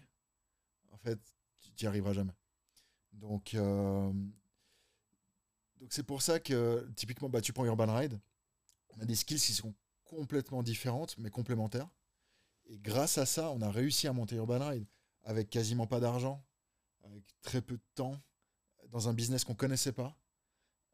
[0.94, 1.18] en fait,
[1.60, 2.34] tu n'y arriveras jamais.
[3.12, 4.12] Donc, euh,
[5.80, 8.18] donc c'est pour ça que typiquement, bah, tu prends Urban Ride,
[8.96, 9.74] on a des skills qui sont
[10.04, 11.88] complètement différentes mais complémentaires.
[12.66, 14.86] Et grâce à ça, on a réussi à monter Urban Ride
[15.24, 16.44] avec quasiment pas d'argent,
[17.02, 18.18] avec très peu de temps,
[18.90, 20.16] dans un business qu'on connaissait pas.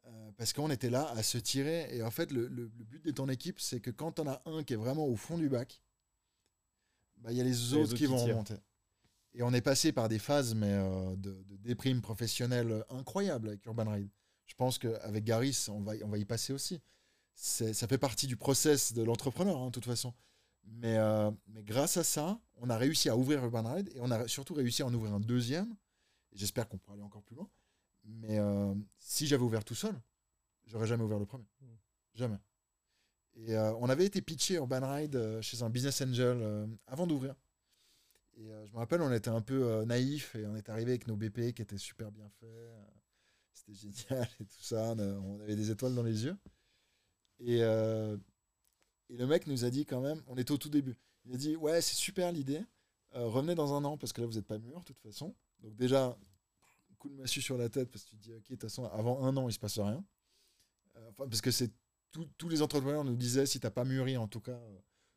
[0.05, 1.95] Euh, parce qu'on était là à se tirer.
[1.95, 4.41] Et en fait, le, le- le but de ton équipe, c'est que quand on a
[4.45, 5.81] un qui est vraiment au fond du bac,
[7.17, 8.55] bah, il y a les autres, autres qui qui vont remonter.
[9.33, 13.65] Et on est passé par des phases mais, euh, de, de déprime professionnelle incroyables avec
[13.65, 14.09] Urban Ride.
[14.45, 16.81] Je pense qu'avec Garis, on va, on va y passer aussi.
[17.33, 20.13] Ça fait partie du process de l'entrepreneur, hein, de toute façon.
[20.63, 24.27] Mais, euh, grâce à ça, on a réussi à ouvrir Urban Ride et on a
[24.27, 25.75] surtout réussi à en ouvrir un deuxième.
[26.33, 27.49] J'espère qu'on pourra aller encore plus loin.
[28.03, 29.95] Mais euh, si j'avais ouvert tout seul,
[30.65, 31.45] j'aurais jamais ouvert le premier.
[32.13, 32.37] Jamais.
[33.35, 37.33] Et on avait été pitché Urban Ride chez un business angel avant d'ouvrir.
[38.37, 40.91] Et euh, je me rappelle, on était un peu euh, naïf et on est arrivé
[40.91, 42.49] avec nos BP qui étaient super bien faits.
[42.49, 42.83] euh,
[43.53, 44.93] C'était génial et tout ça.
[44.97, 46.37] On, avait des étoiles dans les yeux.
[47.39, 50.95] Et, et le mec nous a dit quand même, on était au tout début.
[51.25, 52.63] Il a dit Ouais, c'est super l'idée.
[53.13, 55.35] Revenez dans un an parce que là, vous n'êtes pas mûr de toute façon.
[55.59, 56.17] Donc, déjà,
[56.97, 59.23] coup de massue sur la tête parce que tu dis Ok, de toute façon, avant
[59.25, 60.05] un an, il se passe rien.
[61.09, 61.71] Enfin, parce que c'est
[62.11, 64.59] tous les entrepreneurs nous disaient si tu n'as pas mûri, en tout cas,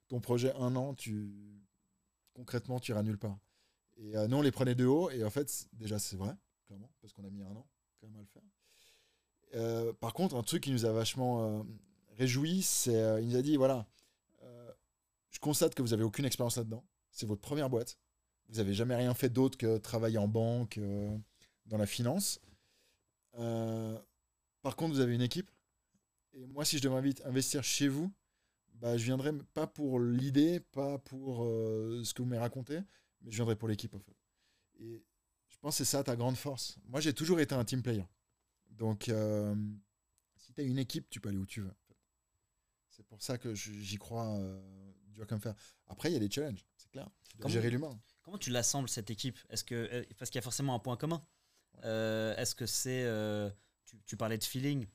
[0.09, 1.64] ton projet un an, tu
[2.35, 3.39] concrètement, tu iras nulle part.
[3.97, 5.11] Et euh, nous, on les prenait de haut.
[5.11, 6.35] Et en fait, déjà, c'est vrai,
[6.67, 7.67] clairement, parce qu'on a mis un an
[8.01, 8.43] quand même à le faire.
[9.55, 11.63] Euh, par contre, un truc qui nous a vachement euh,
[12.17, 13.87] réjoui, c'est euh, il nous a dit voilà,
[14.43, 14.73] euh,
[15.31, 16.85] je constate que vous avez aucune expérience là-dedans.
[17.11, 17.99] C'est votre première boîte.
[18.49, 20.79] Vous n'avez jamais rien fait d'autre que travailler en banque,
[21.67, 22.41] dans la finance.
[23.33, 25.51] Par contre, vous avez une équipe.
[26.35, 28.13] Et moi, si je devais investir chez vous,
[28.75, 32.81] bah, je viendrais pas pour l'idée, pas pour euh, ce que vous m'avez raconté,
[33.23, 34.17] mais je viendrais pour l'équipe en fait.
[34.81, 35.05] Et
[35.49, 36.79] je pense que c'est ça ta grande force.
[36.87, 38.05] Moi, j'ai toujours été un team player.
[38.71, 39.55] Donc, euh,
[40.37, 41.69] si tu as une équipe, tu peux aller où tu veux.
[41.71, 41.97] en fait.
[42.91, 44.61] C'est pour ça que j'y crois euh,
[45.09, 45.55] dur comme fer.
[45.87, 47.09] Après, il y a des challenges, c'est clair.
[47.31, 47.99] Tu dois Comment- gérer l'humain.
[48.23, 49.39] Comment tu l'assembles cette équipe?
[49.51, 51.25] Est-ce que parce qu'il y a forcément un point commun
[51.83, 53.05] Est-ce que c'est
[53.85, 54.87] tu, tu parlais de feeling,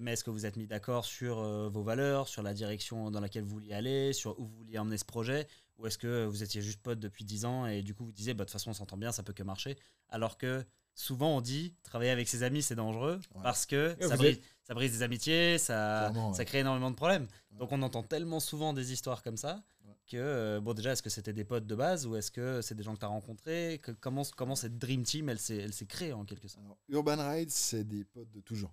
[0.00, 3.20] mais est-ce que vous êtes mis d'accord sur euh, vos valeurs, sur la direction dans
[3.20, 5.46] laquelle vous vouliez aller, sur où vous vouliez emmener ce projet,
[5.78, 8.34] ou est-ce que vous étiez juste potes depuis 10 ans et du coup vous disiez
[8.34, 9.76] bah, de toute façon on s'entend bien, ça peut que marcher,
[10.08, 10.64] alors que
[10.94, 13.42] souvent on dit travailler avec ses amis c'est dangereux Ouais.
[13.42, 16.36] parce que ça brise, ça brise des amitiés, ça, Clairement, ouais.
[16.36, 17.28] ça crée énormément de problèmes.
[17.52, 17.58] Ouais.
[17.58, 19.94] Donc on entend tellement souvent des histoires comme ça Ouais.
[20.08, 22.74] que euh, bon déjà est-ce que c'était des potes de base ou est-ce que c'est
[22.74, 23.78] des gens que tu as rencontrés?
[23.82, 26.64] Que, comment, comment cette dream team elle s'est elle s'est créée en quelque sorte?
[26.64, 28.72] Alors, Urban Ride, c'est des potes de toujours.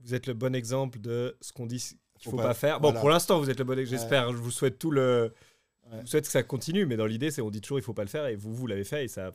[0.00, 2.80] Vous êtes le bon exemple de ce qu'on dit qu'il Faut faut pas- pas, faire.
[2.80, 3.00] Bon, voilà.
[3.00, 4.00] pour l'instant, vous êtes le bon exemple.
[4.00, 4.32] J'espère.
[4.32, 5.32] Je vous souhaite tout le.
[5.84, 5.96] Ouais.
[5.98, 7.94] Je vous souhaite que ça continue, mais dans l'idée, c'est on dit toujours il faut
[7.94, 9.34] pas le faire et vous vous l'avez fait et ça.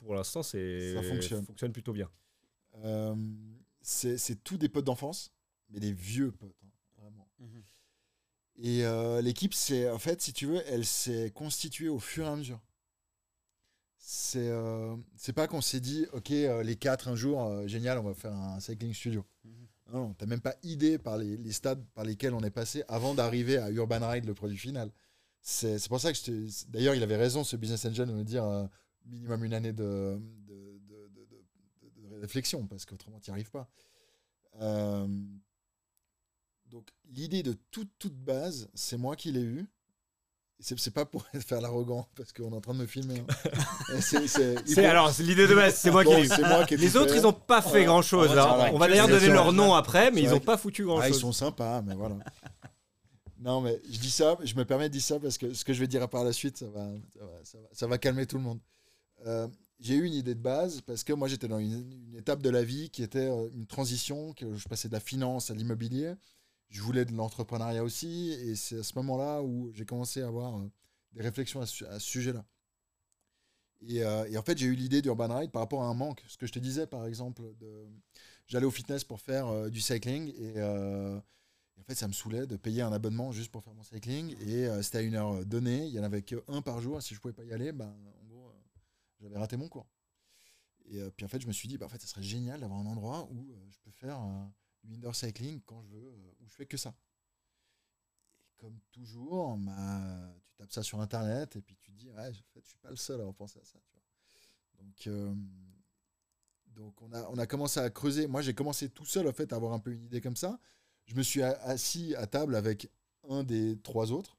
[0.00, 1.44] Pour l'instant, c'est Ça fonctionne.
[1.44, 2.10] fonctionne plutôt bien.
[2.84, 3.14] Euh,
[3.82, 5.32] c'est c'est tous des potes d'enfance,
[5.70, 7.28] mais des vieux potes, hein, vraiment.
[7.38, 7.62] Mhm.
[8.58, 12.28] Et euh, l'équipe, c'est en fait, si tu veux, elle s'est constituée au fur et
[12.28, 12.60] à mesure.
[13.98, 17.98] C'est euh, c'est pas qu'on s'est dit, ok, euh, les quatre un jour, euh, génial,
[17.98, 19.24] on va faire un cycling studio.
[19.44, 19.65] Mhm.
[19.92, 23.58] Non, t'as même pas idée par les, stades par lesquels on est passé avant d'arriver
[23.58, 24.90] à Urban Ride, le produit final.
[25.40, 28.66] C'est pour ça que D'ailleurs, il avait raison, ce business engine, de me dire euh,
[29.04, 30.18] minimum une année de
[32.20, 33.68] réflexion, parce qu'autrement, tu n'y arrives pas.
[34.60, 35.06] Euh,
[36.66, 39.66] donc, l'idée de toute, toute base, c'est moi qui l'ai eue.
[40.58, 43.20] C'est pas pour faire l'arrogant, parce qu'on est en train de me filmer.
[43.20, 44.00] hein.
[44.00, 46.16] C'est- alors l'idée de base, c'est moi qui Bon,
[46.48, 47.18] moi ai Les autres, fait.
[47.20, 48.30] ils ont pas fait grand chose.
[48.30, 50.40] On va dire, On va ouais, d'ailleurs donner leur nom après, mais ils vrai ont
[50.40, 51.20] pas foutu grand Ah, ils chose.
[51.20, 52.16] sont sympas, mais voilà.
[53.38, 55.72] non, mais je dis ça, je me permets de dire ça parce que ce que
[55.74, 56.86] je vais dire par la suite, ça va,
[57.18, 58.58] ça va, ça va- ça va calmer tout le monde.
[59.26, 59.46] Euh,
[59.78, 61.72] j'ai eu une idée de base parce que moi j'étais dans une,
[62.10, 65.00] une étape de la vie qui était euh, une transition, que je passais de la
[65.00, 66.14] finance à l'immobilier.
[66.68, 70.58] Je voulais de l'entrepreneuriat aussi, et c'est à ce moment-là où j'ai commencé à avoir
[70.58, 70.70] euh,
[71.12, 72.44] des réflexions à ce, sujet-là.
[73.82, 76.24] Et, euh, et en fait, j'ai eu l'idée d'Urban Ride par rapport à un manque.
[76.26, 77.42] Ce que je te disais, par exemple,
[78.46, 80.60] j'allais au fitness pour faire euh, du cycling et,
[81.78, 84.34] en fait, ça me saoulait de payer un abonnement juste pour faire mon cycling.
[84.40, 85.86] Et c'était à une heure donnée.
[85.86, 87.00] Il y en avait que un par jour.
[87.02, 87.94] Si je pouvais pas y aller, ben,
[89.20, 89.86] j'avais raté mon cours.
[90.86, 92.80] Et puis en fait, je me suis dit, bah, en fait, ça serait génial d'avoir
[92.80, 94.18] un endroit où je peux faire
[94.92, 96.94] indoor cycling quand je veux, euh, où je fais que ça.
[98.56, 102.52] Comme toujours, bah, tu tapes ça sur Internet et puis tu te dis, ouais, en
[102.52, 103.78] fait, je suis pas le seul à pensé à ça.
[103.86, 104.02] tu vois.
[104.78, 105.34] Donc, euh,
[106.68, 108.26] donc on, a, on a commencé à creuser.
[108.26, 110.58] Moi, j'ai commencé tout seul en fait, à avoir un peu une idée comme ça.
[111.06, 112.90] Je me suis assis à table avec
[113.28, 114.36] un des trois autres,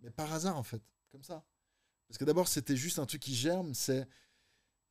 [0.00, 1.44] mais par hasard en fait, comme ça.
[2.08, 3.72] Parce que d'abord, c'était juste un truc qui germe.
[3.72, 4.06] C'est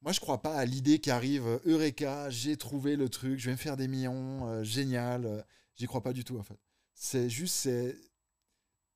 [0.02, 1.45] moi, je crois pas à l'idée qui arrive.
[1.45, 5.26] euh, Eureka, j'ai trouvé le truc, je vais me faire des millions, euh, génial.
[5.26, 5.41] euh,
[5.76, 6.60] J'y crois pas du tout en fait.
[6.93, 7.95] C'est juste, c'est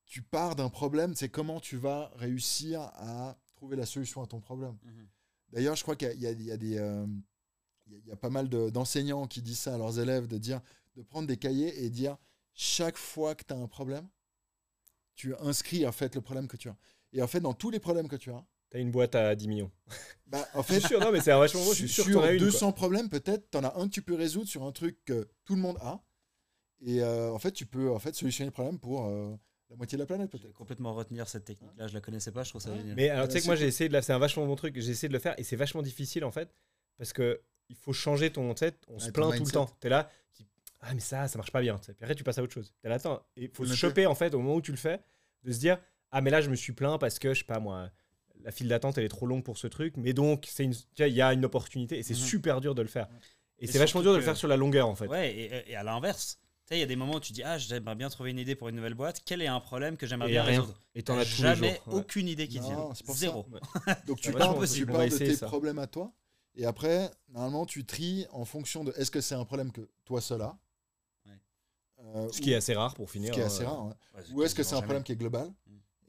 [0.06, 4.40] tu pars d'un problème, c'est comment tu vas réussir à trouver la solution à ton
[4.42, 4.78] problème.
[4.84, 5.08] Mhm.
[5.54, 7.06] D'ailleurs, je crois qu'il y a, y des, euh,
[7.88, 10.62] il y a- pas mal de- d'enseignants qui disent ça à leurs élèves, de dire,
[10.96, 12.18] de prendre des cahiers et dire
[12.54, 14.08] chaque fois que tu as un problème,
[15.16, 16.78] tu inscris en fait le problème que tu as.
[17.14, 19.48] Et en fait, dans tous les problèmes que tu as, T'as une boîte à 10
[19.48, 19.72] millions.
[20.28, 21.70] bah, en Je fait, suis sûr, non, mais c'est un vachement bon.
[21.72, 22.40] Je suis sûr que sur t'en as une.
[22.40, 22.48] quoi.
[22.48, 25.30] 200 problèmes, peut-être, tu en as un que tu peux résoudre sur un truc que
[25.46, 26.04] tout le monde a.
[26.82, 29.34] Et euh, en fait, tu peux en fait solutionner le problème pour euh,
[29.70, 30.54] la moitié de la planète, Je peut-être.
[30.54, 31.88] complètement retenir cette technique-là.
[31.88, 32.44] Je la connaissais pas.
[32.44, 32.78] Je trouve ça Ouais.
[32.80, 32.96] génial.
[32.96, 34.02] Mais alors, tu sais que moi, c'est j'ai essayé de la.
[34.02, 34.74] C'est un vachement bon truc.
[34.80, 36.54] J'ai essayé de le faire et c'est vachement difficile en fait.
[36.98, 38.56] Parce que il faut changer ton.
[38.56, 39.68] Sais, on se Ouais, plaint tout le temps.
[39.80, 40.10] T'es là.
[40.36, 40.44] tu-
[40.82, 41.78] Ah, mais ça, ça marche pas bien.
[41.78, 42.74] Puis après, tu passes à autre chose.
[42.82, 43.24] T'es là, attends.
[43.38, 45.00] Il faut Le se choper en fait au moment où tu le fais.
[45.44, 45.78] De se dire
[46.12, 47.90] Ah, mais là, je me suis plaint parce que, je sais pas moi.
[48.44, 49.96] La file d'attente, elle est trop longue pour ce truc.
[49.98, 52.20] Mais donc, il y a une opportunité et c'est Mhm.
[52.20, 53.08] super dur de le faire.
[53.60, 55.08] Et Et c'est vachement dur de le faire sur la longueur en fait.
[55.08, 56.40] Ouais, et, et à l'inverse.
[56.66, 58.40] Tu sais, il y a des moments où tu dis Ah, j'aimerais bien trouver une
[58.40, 59.22] idée pour une nouvelle boîte.
[59.26, 60.62] Quel est un problème que j'aimerais bien rien.
[60.62, 61.88] résoudre Et t'en as Jamais jours.
[61.94, 62.00] ouais.
[62.00, 62.76] aucune idée qui te vient.
[62.76, 63.20] Non, c'est pour ça.
[63.22, 63.46] Zéro.
[64.08, 65.48] Donc tu vachement tu de tes ça.
[65.48, 66.12] problèmes à toi.
[66.56, 70.22] Et après, normalement, tu tries en fonction de est-ce que c'est un problème que toi
[70.22, 70.56] seul as
[71.26, 71.32] Ouais.
[72.00, 73.34] Euh, Ce ou- qui est assez rare pour ce finir.
[73.34, 73.88] qui est assez rare.
[73.88, 73.94] ouais.
[74.16, 75.52] Ouais, Ou est-ce que c'est un problème qui est global.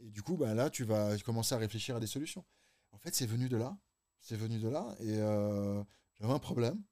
[0.04, 2.44] Et du coup, bah, là, tu vas commencer à réfléchir à des solutions.
[2.92, 3.76] En fait, c'est venu de là.
[4.20, 4.94] C'est venu de là.
[5.00, 5.82] Et euh,
[6.14, 6.82] j'avais un problème.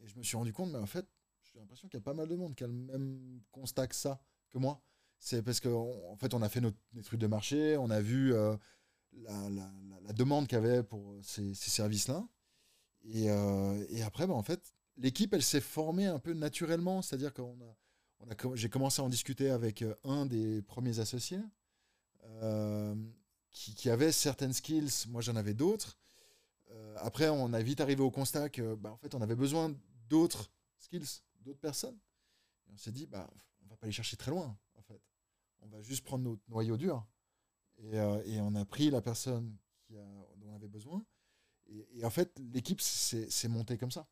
[0.00, 1.06] Et je me suis rendu compte, mais en fait,
[1.52, 3.94] j'ai l'impression qu'il y a pas mal de monde qui a le même constat que
[3.96, 4.20] ça,
[4.50, 4.82] que moi.
[5.18, 8.34] C'est parce qu'en en fait, on a fait des trucs de marché, on a vu
[8.34, 8.56] euh,
[9.12, 12.26] la, la- demande qu'il y avait pour ces, ces services-là.
[13.04, 17.02] Et, euh, et après, bah, en fait, l'équipe, elle s'est formée un peu naturellement.
[17.02, 17.76] C'est-à-dire qu'on a,
[18.20, 21.40] on a, j'ai commencé à en discuter avec un des premiers associés
[22.24, 22.94] euh,
[23.50, 25.06] qui, qui avait certaines skills.
[25.08, 25.98] Moi, j'en avais d'autres.
[26.70, 29.74] Euh, après, on a vite arrivé au constat que, bah, en fait, on avait besoin
[30.08, 31.98] d'autres skills, d'autres personnes.
[32.66, 33.28] Et on s'est dit, bah,
[33.64, 35.00] on va pas aller chercher très loin, en fait.
[35.60, 37.06] On va juste prendre notre noyau dur.
[37.78, 39.56] Et, euh, et on a pris la personne
[39.86, 40.04] qui a,
[40.36, 41.04] dont on avait besoin.
[41.66, 44.06] Et, et en fait, l'équipe s'est montée comme ça.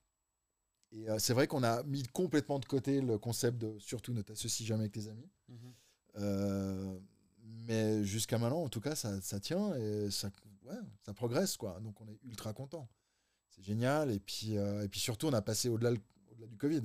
[0.92, 4.22] Et euh, c'est vrai qu'on a mis complètement de côté le concept de surtout ne
[4.22, 5.28] t'associe jamais avec tes amis.
[5.48, 7.00] Mhm.
[7.66, 10.30] Mais jusqu'à maintenant, en tout cas, ça, ça tient et ça,
[10.64, 11.56] ouais, ça progresse.
[11.56, 11.78] Quoi.
[11.80, 12.88] Donc on est ultra content.
[13.50, 14.10] C'est génial.
[14.10, 15.90] Et puis, euh, et puis surtout, on a passé au-delà
[16.30, 16.82] au-delà du Covid.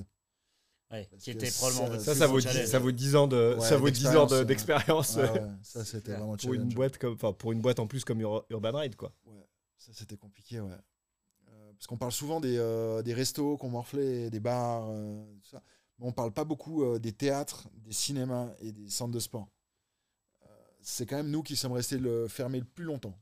[0.91, 2.67] Ouais, qui était ça- probablement Ça, ça vaut, 10, challenge.
[2.67, 5.51] ça vaut 10 ans de, Ouais, ça vaut 10 ans de- d'expérience, d'expérience Ouais, ouais,
[5.63, 8.45] ça, c'était vraiment pour une boîte comme, enfin, pour une boîte en plus comme Ur-
[8.49, 9.13] Urban Ride quoi.
[9.25, 10.69] Ouais, ça c'était compliqué, ouais.
[11.49, 15.49] Euh, parce qu'on parle souvent des, euh, des restos qu'on morflait, des bars, euh, tout
[15.49, 15.63] ça.
[15.97, 19.47] Mais on parle pas beaucoup euh, des théâtres, des cinémas et des centres de sport.
[20.82, 23.17] Euh, c'est quand même nous qui sommes restés le, fermés le plus longtemps.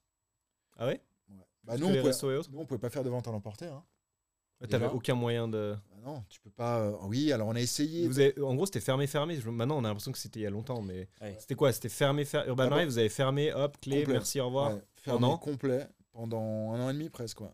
[0.78, 1.02] Ah ouais?
[1.30, 1.36] Ouais.
[1.64, 2.12] Bah, nous, on pouvait,
[2.52, 3.66] nous, on pouvait pas faire de vente à l'emporter.
[3.66, 3.84] Hein.
[4.70, 5.74] T'avais aucun moyen de.
[5.90, 6.80] Bah non, tu peux pas.
[6.80, 8.08] euh, Oui, alors on a essayé.
[8.08, 9.38] Vous avez- en gros, c'était fermé, fermé.
[9.46, 11.38] Maintenant, on a l'impression que c'était il y a longtemps, mais Ouais.
[11.40, 11.72] c'était quoi?
[11.72, 12.88] C'était fermé, fer- Urban Ah bon Ride.
[12.90, 14.14] Vous avez fermé, hop, clé, Complet.
[14.14, 14.74] merci, au revoir.
[14.74, 17.38] Ouais, fermé Pendant complet pendant un an et demi presque.
[17.38, 17.54] Quoi.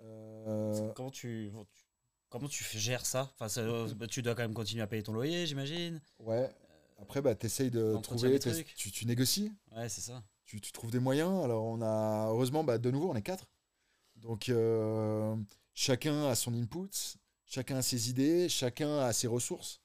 [0.00, 1.50] Euh, Comment tu,
[2.28, 3.30] comment tu gères ça?
[3.34, 3.62] Enfin, ça-
[3.96, 6.00] bah, Tu dois quand même continuer à payer ton loyer, j'imagine.
[6.18, 6.50] ouais.
[7.00, 8.38] Après, bah, tu essayes de trouver.
[8.38, 9.52] Tu, tu négocies.
[9.74, 10.22] Ouais, c'est ça.
[10.44, 11.44] tu, tu trouves des moyens.
[11.44, 13.46] Alors, on a, heureusement, bah, de nouveau, on est quatre.
[14.16, 15.34] Donc, euh,
[15.74, 16.90] chacun a son input,
[17.46, 19.80] chacun a ses idées, chacun a ses ressources.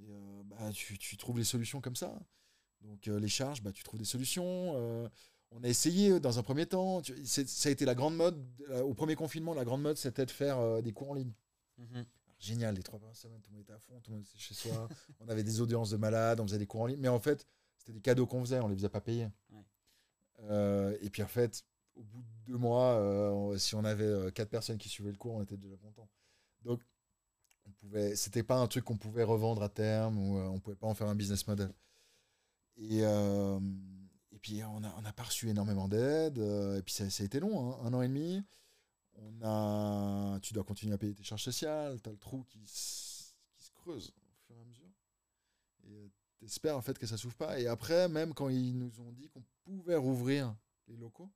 [0.00, 2.18] Et, euh, bah, tu, tu trouves les solutions comme ça.
[2.80, 4.74] Donc, euh, les charges, bah, tu trouves des solutions.
[5.52, 7.02] On a essayé dans un premier temps.
[7.24, 8.44] ça a été la grande mode.
[8.84, 11.32] au premier confinement, la grande mode, c'était de faire des cours en ligne.
[11.78, 12.06] Mhm.
[12.40, 14.38] Génial, les trois premières semaines, tout le monde était à fond, tout le monde était
[14.38, 14.88] chez soi.
[15.20, 17.00] on avait des audiences de malades, on faisait des cours en ligne.
[17.00, 19.28] Mais en fait, c'était des cadeaux qu'on faisait, on les faisait pas payer.
[19.50, 19.64] Ouais.
[20.44, 21.64] Euh, et puis en fait,
[21.94, 25.18] au bout de deux mois, euh, si on avait euh, quatre personnes qui suivaient le
[25.18, 26.08] cours, on était déjà content.
[26.62, 26.80] Donc,
[27.66, 30.86] on pouvait, c'était pas un truc qu'on pouvait revendre à terme ou on pouvait pas
[30.86, 31.72] en faire un business model.
[32.76, 33.60] Et, euh,
[34.32, 36.38] et puis on n'a on a pas reçu énormément d'aide.
[36.38, 38.42] et puis ça, ça a été long, hein, un an et demi.
[39.22, 42.00] On a, tu dois continuer à payer tes charges sociales.
[42.02, 44.90] Tu as le trou qui, se creuse au fur et à mesure.
[45.88, 47.60] Et t'espères en fait que ça s'ouvre pas.
[47.60, 50.54] Et après, même quand ils nous ont dit qu'on pouvait rouvrir
[50.88, 51.30] les locaux,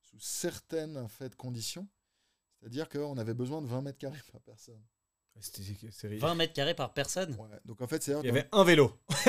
[0.00, 1.86] sous certaines en fait, conditions,
[2.58, 4.82] c'est-à-dire qu'on avait besoin de 20 mètres carrés par personne.
[5.40, 7.34] C'était- c'est ri- 20 mètres carrés par personne?
[7.36, 7.60] Ouais.
[7.64, 8.92] Donc en fait, c'est Il y avait un vélo.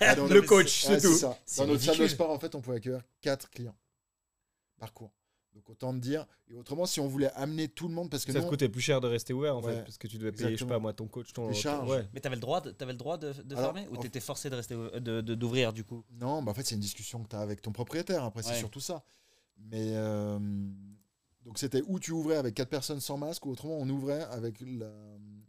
[0.00, 1.14] Ah, le coach, ouais, c'est tout.
[1.14, 1.38] ça.
[1.58, 3.76] Dans notre salle de sport, en fait, on pouvait accueillir 4 clients
[4.78, 5.12] par cours.
[5.56, 6.26] Donc autant te dire.
[6.48, 8.68] Et autrement, si on voulait amener tout le monde, parce que Ça nous, te coûtait
[8.68, 10.66] plus cher de rester ouvert en fait, Ouais, parce que tu devais payer, je sais
[10.66, 11.48] pas moi, ton coach, ton.
[11.48, 11.88] Les charges.
[11.90, 12.06] Ouais.
[12.12, 14.50] Mais t'avais le droit, de, t'avais le droit de, de Alors, fermer ou t'étais forcé
[14.50, 16.04] de rester d'ouvrir du coup?
[16.10, 18.22] Non, bah en fait, c'est une discussion que tu as avec ton propriétaire.
[18.22, 18.58] Après, c'est Ouais.
[18.58, 19.02] surtout ça.
[19.56, 20.38] Mais euh,
[21.42, 24.60] donc, c'était où tu ouvrais avec 4 personnes sans masque, ou autrement, on ouvrait avec
[24.60, 24.90] la,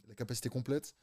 [0.08, 0.94] la capacité complète,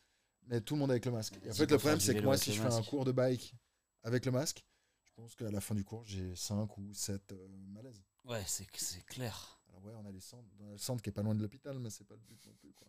[0.47, 1.36] mais tout le monde avec le masque.
[1.45, 3.53] Et en fait, le problème, c'est que moi, si je fais un cours de bike
[4.01, 4.66] avec le masque,
[5.03, 7.34] je pense qu'à la fin du cours, j'ai 5 ou 7
[7.74, 8.01] malaises.
[8.28, 9.60] Ouais, c'est, c'est clair.
[9.70, 11.42] Alors, ouais, on a les centres, on a le centre qui est pas loin de
[11.42, 12.72] l'hôpital, mais c'est pas le but non plus.
[12.74, 12.88] Quoi.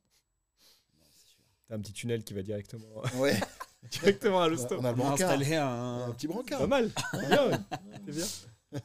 [1.68, 3.38] T'as un petit tunnel qui va directement, Ouais,
[3.90, 4.76] directement à on l'hosto.
[4.78, 5.30] on a le On a brancard.
[5.32, 6.12] installé Un un.
[6.12, 6.60] petit brancard.
[6.60, 6.90] Pas mal.
[7.12, 7.56] C'est bien, ouais.
[8.06, 8.12] C'est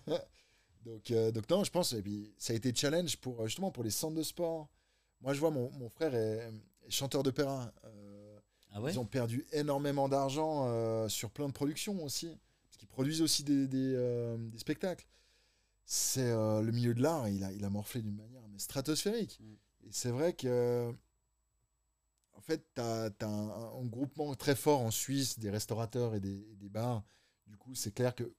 [0.08, 0.18] bien.
[0.86, 3.70] Donc, euh, donc non, je pense, et puis ça a été challenge pour euh, justement
[3.70, 4.68] pour les centres de sport.
[5.22, 6.52] Moi, je vois mon, mon frère est,
[6.88, 7.72] est chanteur d'opéra.
[7.86, 8.40] Euh,
[8.72, 12.36] Ah ouais Ils ont perdu énormément d'argent euh, sur plein de productions aussi,
[12.66, 15.06] parce qu'ils produisent aussi des, des, euh, des spectacles.
[15.86, 19.40] C'est euh, le milieu de l'art, il a, il a morflé d'une manière mais stratosphérique.
[19.42, 19.54] Mm.
[19.88, 20.94] Et c'est vrai que,
[22.34, 26.48] en fait, tu as, un, un groupement très fort en Suisse des restaurateurs et des,
[26.52, 27.04] et des bars.
[27.48, 28.32] Du coup, c'est clair que,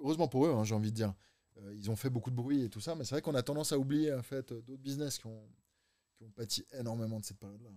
[0.00, 1.14] heureusement pour eux, hein, j'ai envie de dire,
[1.58, 3.42] euh, ils ont fait beaucoup de bruit et tout ça, mais c'est vrai qu'on a
[3.42, 5.48] tendance à oublier en fait d'autres business qui ont,
[6.16, 7.70] qui ont pâti énormément de cette période-là.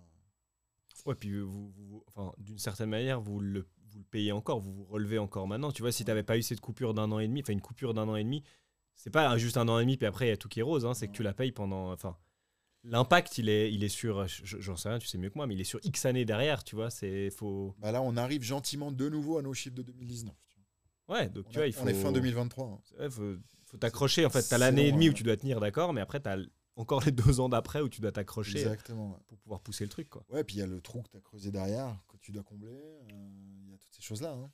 [1.05, 4.59] Ouais, puis vous, vous- vous- enfin, d'une certaine manière, vous le, vous le payez encore,
[4.59, 5.71] vous vous relevez encore maintenant.
[5.71, 7.61] Tu vois, si tu n'avais pas eu cette coupure d'un an et demi, enfin une
[7.61, 8.43] coupure d'un an et demi,
[8.95, 10.63] c'est pas juste un an et demi, puis après il y a tout qui est
[10.63, 11.91] rose, hein, c'est que tu la payes pendant.
[11.91, 12.17] Enfin,
[12.83, 15.47] l'impact, il est, il est sur, je- j'en sais rien, tu sais mieux que moi,
[15.47, 16.89] mais il est sur X années derrière, tu vois.
[16.89, 17.75] C'est faut.
[17.79, 20.33] Bah là, on arrive gentiment de nouveau à nos chiffres de 2019.
[20.49, 20.59] tu
[21.07, 21.17] vois.
[21.19, 21.83] Ouais, donc On, tu a- vois, il faut.
[21.83, 22.65] on est fin 2023.
[22.67, 22.79] hein.
[22.99, 23.35] Ouais, faut,
[23.65, 24.25] faut t'accrocher.
[24.25, 25.15] En fait, t'as l'année et demie où hein.
[25.15, 26.37] tu dois tenir, d'accord, mais après t'as
[26.77, 29.11] encore les deux ans d'après où tu dois t'accrocher Exactement.
[29.13, 29.19] ouais.
[29.27, 30.25] pour pouvoir pousser le truc, quoi.
[30.29, 32.43] Ouais, puis il y a le trou que tu as creusé derrière, que tu dois
[32.43, 32.69] combler.
[32.73, 33.29] euh,
[33.65, 34.31] Il y a toutes ces choses-là.
[34.33, 34.51] hein.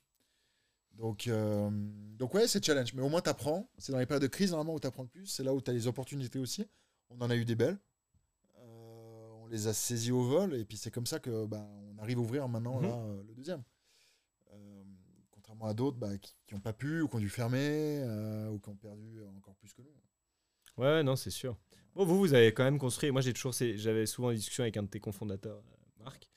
[0.93, 1.69] Donc, euh,
[2.17, 2.93] donc, ouais, c'est challenge.
[2.93, 3.69] Mais au moins, tu apprends.
[3.77, 5.25] C'est dans les périodes de crise, normalement, où tu apprends le plus.
[5.25, 6.67] C'est là où tu as les opportunités aussi.
[7.09, 7.79] On en a eu des belles.
[8.59, 10.53] Euh, on les a saisies au vol.
[10.55, 12.87] Et puis, c'est comme ça que bah, on arrive à ouvrir maintenant Mhm.
[12.87, 13.63] là, euh, le deuxième.
[14.53, 14.83] Euh,
[15.31, 18.03] contrairement à d'autres bah, qui n'ont pas pu, ou qui ont dû fermer,
[18.51, 19.89] ou qui ont perdu encore plus que nous.
[20.77, 21.57] Ouais, non, c'est sûr.
[21.95, 23.11] Bon, vous, vous avez quand même construit.
[23.11, 25.61] Moi, j'ai toujours, j'avais souvent une discussion avec un de tes cofondateurs,
[25.99, 26.29] Marc,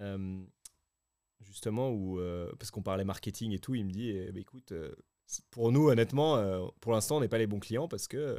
[0.00, 0.42] euh,
[1.58, 4.70] justement, où, euh, parce qu'on parlait marketing et tout, il me dit, eh ben, écoute,
[4.70, 4.94] euh,
[5.50, 8.38] pour nous, honnêtement, euh, pour l'instant, on n'est pas les bons clients parce que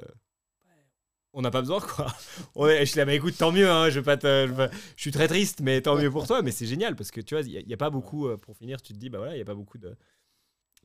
[1.34, 2.07] on n'a pas besoin, quoi.
[2.55, 4.51] On est- je suis là, bah écoute, tant mieux, hein, je, vais pas te- je,
[4.51, 7.11] vais pas- je suis très triste, mais tant mieux pour toi, mais c'est génial parce
[7.11, 9.34] que tu vois, il n'y a, pas beaucoup, pour finir, tu te dis, bah voilà,
[9.34, 9.95] il n'y a pas beaucoup de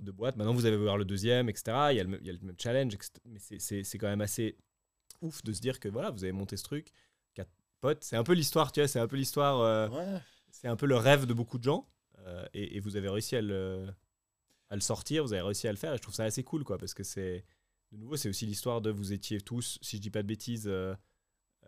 [0.01, 0.37] de boîtes.
[0.37, 1.65] Maintenant, vous avez ouvert le deuxième, etc.
[1.93, 3.13] Il y a le, même- il y a le même challenge, etc.
[3.27, 4.59] mais c'est- quand même assez
[5.23, 6.89] ouf de se dire que voilà, vous avez monté ce truc,
[7.33, 7.49] quatre
[7.81, 8.03] potes.
[8.05, 10.21] C'est un peu l'histoire, tu vois, c'est un peu l'histoire, euh, Ouais.
[10.51, 11.89] c'est un peu le rêve de beaucoup de gens.
[12.25, 13.87] Euh, et, et vous avez réussi à le,
[14.71, 15.93] à le sortir, vous avez réussi à le faire.
[15.95, 17.45] Et je trouve ça assez cool, quoi, parce que c'est,
[17.93, 20.65] de nouveau, c'est aussi l'histoire de vous étiez tous, si je dis pas de bêtises,
[20.67, 20.95] euh,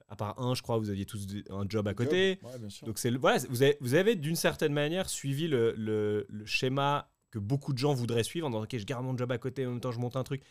[0.09, 2.39] à part un, je crois, vous aviez tous un job à côté.
[2.43, 2.87] Ouais, bien sûr.
[2.87, 6.47] Donc c'est le- voilà, vous avez, vous avez d'une certaine manière suivi le, le- le
[6.47, 9.39] schéma que beaucoup de gens voudraient suivre en disant ok je garde mon job à
[9.39, 10.43] côté en même temps je monte un truc.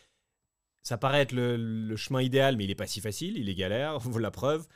[0.82, 3.54] Ça paraît être le, le chemin idéal mais il est pas si facile, il est
[3.54, 4.66] galère, vous la preuve.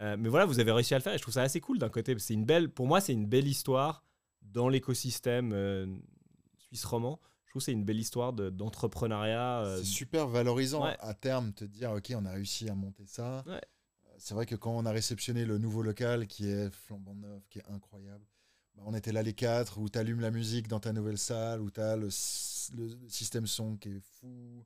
[0.00, 1.78] Euh, mais voilà, vous avez réussi à le faire et je trouve ça assez cool
[1.78, 2.16] d'un côté.
[2.18, 4.04] C'est une belle, pour moi c'est une belle histoire
[4.42, 5.86] dans l'écosystème euh,
[6.58, 7.20] suisse roman.
[7.44, 9.62] Je trouve que c'est une belle histoire de- d'entrepreneuriat.
[9.64, 10.96] euh, C'est super valorisant ouais.
[11.00, 13.42] à terme te dire ok on a réussi à monter ça.
[13.46, 13.54] Ouais.
[13.54, 17.42] Euh, C'est vrai que quand on a réceptionné le nouveau local qui est flambant neuf,
[17.48, 18.24] qui est incroyable,
[18.74, 21.60] bah, on était là les quatre où tu allumes la musique dans ta nouvelle salle,
[21.62, 24.64] où tu as le système son qui est fou,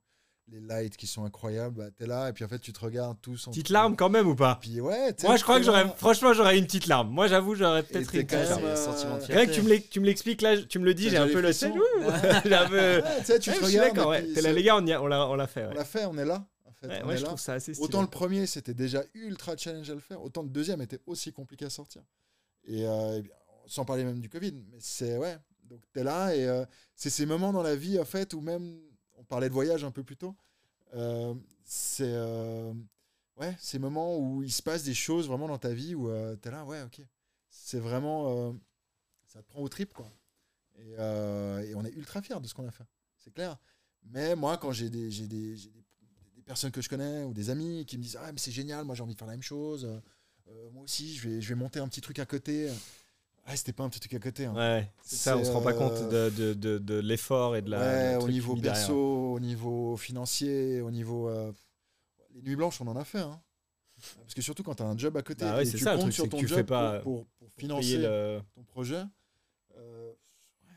[0.48, 2.80] les lights qui sont incroyables, bah, tu es là et puis en fait tu te
[2.80, 5.54] regardes tous en Petite larme quand même ou pas Puis ouais, t'es- Moi je crois
[5.56, 7.08] que t'es j'aurais, franchement j'aurais une petite larme.
[7.10, 8.64] Moi j'avoue j'aurais peut-être t'es une petite larme.
[8.64, 9.52] euh, sentiment de Rien que
[9.88, 11.66] tu me l'expliques là, tu me le dis, j'ai un peu le J'ai
[12.54, 13.98] un peu- tu sais, tu Ouais, te regardes.
[14.08, 14.32] ouais.
[14.34, 15.66] T'es là, les gars, on, l'a, fait.
[15.66, 16.44] On l'a fait, on est là.
[16.66, 17.84] En fait, Ouais, je trouve ça assez stylé.
[17.86, 21.32] Autant le premier, c'était déjà ultra challenge à le faire, autant le deuxième était aussi
[21.32, 22.02] compliqué à sortir.
[22.66, 23.32] Et, euh, bien,
[23.66, 25.36] sans parler même du Covid, mais c'est ouais.
[25.64, 26.64] Donc tu es là et euh,
[26.96, 28.76] c'est ces moments dans la vie en fait où même
[29.22, 30.34] on parlait de voyage un peu plus tôt.
[30.94, 31.34] euh,
[31.64, 32.74] c'est euh,
[33.36, 36.10] ouais, ces moments où il se passe des choses vraiment dans ta vie où
[36.42, 37.00] tu es là, ouais, ok.
[37.48, 38.52] C'est vraiment euh,
[39.26, 40.10] ça te prend au trip quoi.
[40.78, 42.86] Et, euh, on est ultra fiers de ce qu'on a fait,
[43.18, 43.56] c'est clair.
[44.04, 45.56] Mais moi, quand j'ai des, j'ai des,
[46.44, 48.94] personnes que je connais ou des amis qui me disent Ah, mais c'est génial, moi
[48.96, 50.00] j'ai envie de faire la même chose, euh,
[50.48, 52.68] euh, moi aussi je vais monter un petit truc à côté.
[53.44, 54.44] Ah, c'était pas un petit truc à côté.
[54.46, 54.54] hein.
[54.54, 57.62] Ouais, c'est ça, on se rend pas compte euh, de, de, de, de l'effort et
[57.62, 57.80] de la.
[57.80, 61.28] Ouais, au niveau perso, au niveau financier, au niveau.
[61.28, 61.52] euh,
[62.34, 63.18] les nuits blanches, on en a fait.
[63.18, 63.42] hein.
[64.16, 65.92] Parce que surtout quand tu as un job à côté Bah ouais, et tu ça,
[65.92, 69.02] comptes truc, sur ton tu job fais pas- pour, pour, financer le- ton projet,
[69.76, 70.12] euh,
[70.64, 70.68] ouais,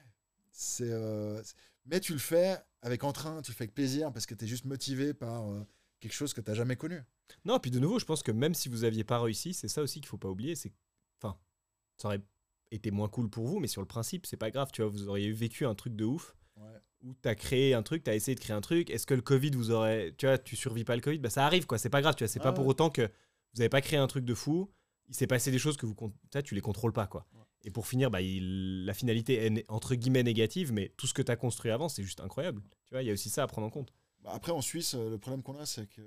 [0.52, 1.42] c'est, euh,
[1.86, 4.48] mais tu le fais avec entrain, tu le fais avec plaisir parce que tu es
[4.48, 5.66] juste motivé par euh,
[6.02, 7.02] quelque chose que tu n'as jamais connu.
[7.46, 9.82] Non, puis de nouveau, je pense que même si vous aviez pas réussi, c'est ça
[9.82, 10.56] aussi qu'il faut pas oublier.
[10.56, 10.72] C'est,
[11.20, 11.36] enfin,
[11.98, 12.22] ça aurait
[12.76, 14.70] été moins cool pour vous, mais sur le principe, c'est pas grave.
[14.72, 16.80] Tu vois, vous auriez vécu un truc de ouf Ouais.
[17.04, 18.90] où tu as créé un truc, tu as essayé de créer un truc.
[18.90, 21.46] Est-ce que le Covid vous aurait, tu vois, tu survis pas le Covid, bah ça
[21.46, 21.78] arrive quoi.
[21.78, 22.30] C'est pas grave, tu vois.
[22.30, 23.02] C'est Ah pas pour autant que
[23.54, 24.72] vous avez pas créé un truc de fou.
[25.08, 27.26] Il s'est passé des choses que vous, con- tu les contrôles pas quoi.
[27.34, 27.42] Ouais.
[27.64, 31.22] Et pour finir, bah, il- la finalité est entre guillemets négative, mais tout ce que
[31.22, 32.62] tu as construit avant, c'est juste incroyable.
[32.86, 33.92] Tu vois, il y a aussi ça à prendre en compte.
[34.24, 36.02] Bah, après, en Suisse, euh, le problème qu'on a, c'est que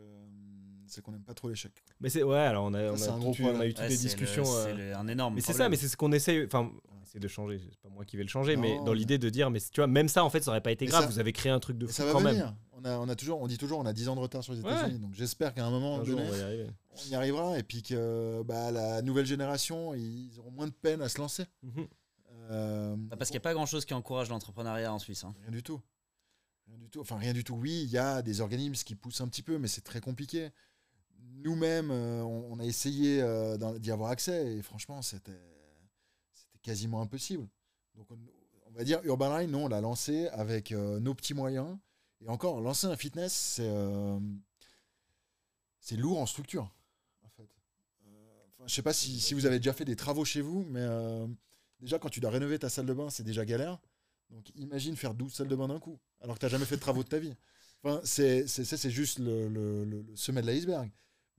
[0.89, 1.73] c'est qu'on n'aime pas trop l'échec.
[2.01, 3.63] Mais c'est ouais, alors on a, on c'est a, tout eu- on a problème.
[3.63, 4.45] eu toutes Ouais, des c'est le- discussions.
[4.45, 5.35] C'est euh, le- un énorme.
[5.35, 6.45] Mais c'est ça, mais c'est ce qu'on essaie.
[6.47, 6.71] Enfin,
[7.05, 7.61] essaie de changer.
[7.71, 9.87] C'est pas moi qui vais le changer, mais dans l'idée de dire, mais tu vois,
[9.87, 11.05] même ça, en fait, ça aurait pas été grave.
[11.05, 12.35] ça- Vous avez créé un truc de fou ça va quand même.
[12.35, 12.55] venir.
[12.73, 14.53] On, a, on, a toujours, on dit toujours on a 10 ans de retard sur
[14.53, 14.71] les Ouais.
[14.73, 15.01] États-Unis.
[15.01, 16.67] Donc j'espère qu'à un moment Un jour, donné, on va y arriver.
[16.93, 21.03] on y arrivera et puis que bah, la nouvelle génération, ils auront moins de peine
[21.03, 21.45] à se lancer.
[21.63, 21.87] Mhm.
[22.51, 25.25] Euh, Bah, Parce qu'il n'y a pas grand chose qui encourage l'entrepreneuriat en Suisse.
[25.25, 25.35] hein.
[25.43, 25.81] Rien du tout.
[26.69, 27.01] Rien du tout.
[27.01, 27.55] Enfin, rien du tout.
[27.55, 30.51] Oui, il y a des organismes qui poussent un petit peu, mais c'est très compliqué.
[31.39, 35.39] Nous-mêmes, euh, on, a essayé euh, d'y avoir accès et franchement, c'était
[36.63, 37.49] quasiment impossible.
[37.95, 41.79] Donc, on, va dire Urban Line, non, on l'a lancé avec euh, nos petits moyens.
[42.21, 44.19] Et encore, lancer un fitness, c'est euh,
[45.93, 46.75] lourd en structure,
[47.23, 47.49] en fait.
[48.67, 50.85] Je sais pas si, si vous avez déjà fait des travaux chez vous, mais
[51.79, 53.79] déjà, quand tu dois rénover ta salle de bain, c'est déjà galère.
[54.31, 56.75] Donc imagine faire 12 salles de bain d'un coup, alors que tu n'as jamais fait
[56.77, 57.35] de travaux de ta vie.
[57.83, 60.91] Enfin, c'est juste le- le sommet de l'iceberg.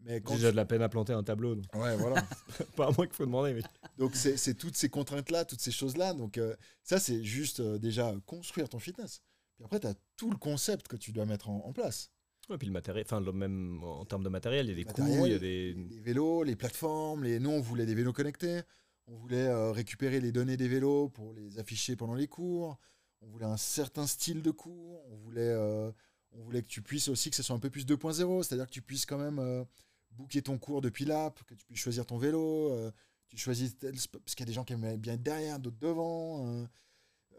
[0.01, 1.55] Mais quand déjà de la peine à planter un tableau.
[1.55, 1.65] Donc.
[1.71, 2.21] tu- Ouais, voilà.
[2.76, 3.53] pas à moi qu'il faut demander.
[3.53, 3.61] Mais...
[3.97, 6.13] Donc c'est toutes ces contraintes-là, toutes ces choses-là.
[6.13, 9.21] Donc euh, ça, c'est juste euh, déjà construire ton fitness.
[9.55, 12.11] Puis après, tu as tout le concept que tu dois mettre en, en place.
[12.49, 15.19] Ouais, puis le matériel, enfin, même en termes de matériel, il y a des Matériel,
[15.19, 15.73] coûts, il y a des.
[15.73, 17.39] Les vélos, les plateformes, les...
[17.39, 18.61] nous, on voulait des vélos connectés.
[19.05, 22.77] On voulait euh, récupérer les données des vélos pour les afficher pendant les cours.
[23.21, 25.01] On voulait un certain style de cours.
[25.11, 25.91] On voulait, euh,
[26.31, 28.71] on voulait que tu puisses aussi que ce soit un peu plus 2.0, c'est-à-dire que
[28.71, 29.63] tu puisses quand même euh,
[30.11, 32.91] booker ton cours depuis l'app, que tu puisses choisir ton vélo, euh,
[33.27, 35.77] tu choisis tel parce qu'il y a des gens qui aiment bien être derrière, d'autres
[35.80, 36.68] devant, euh,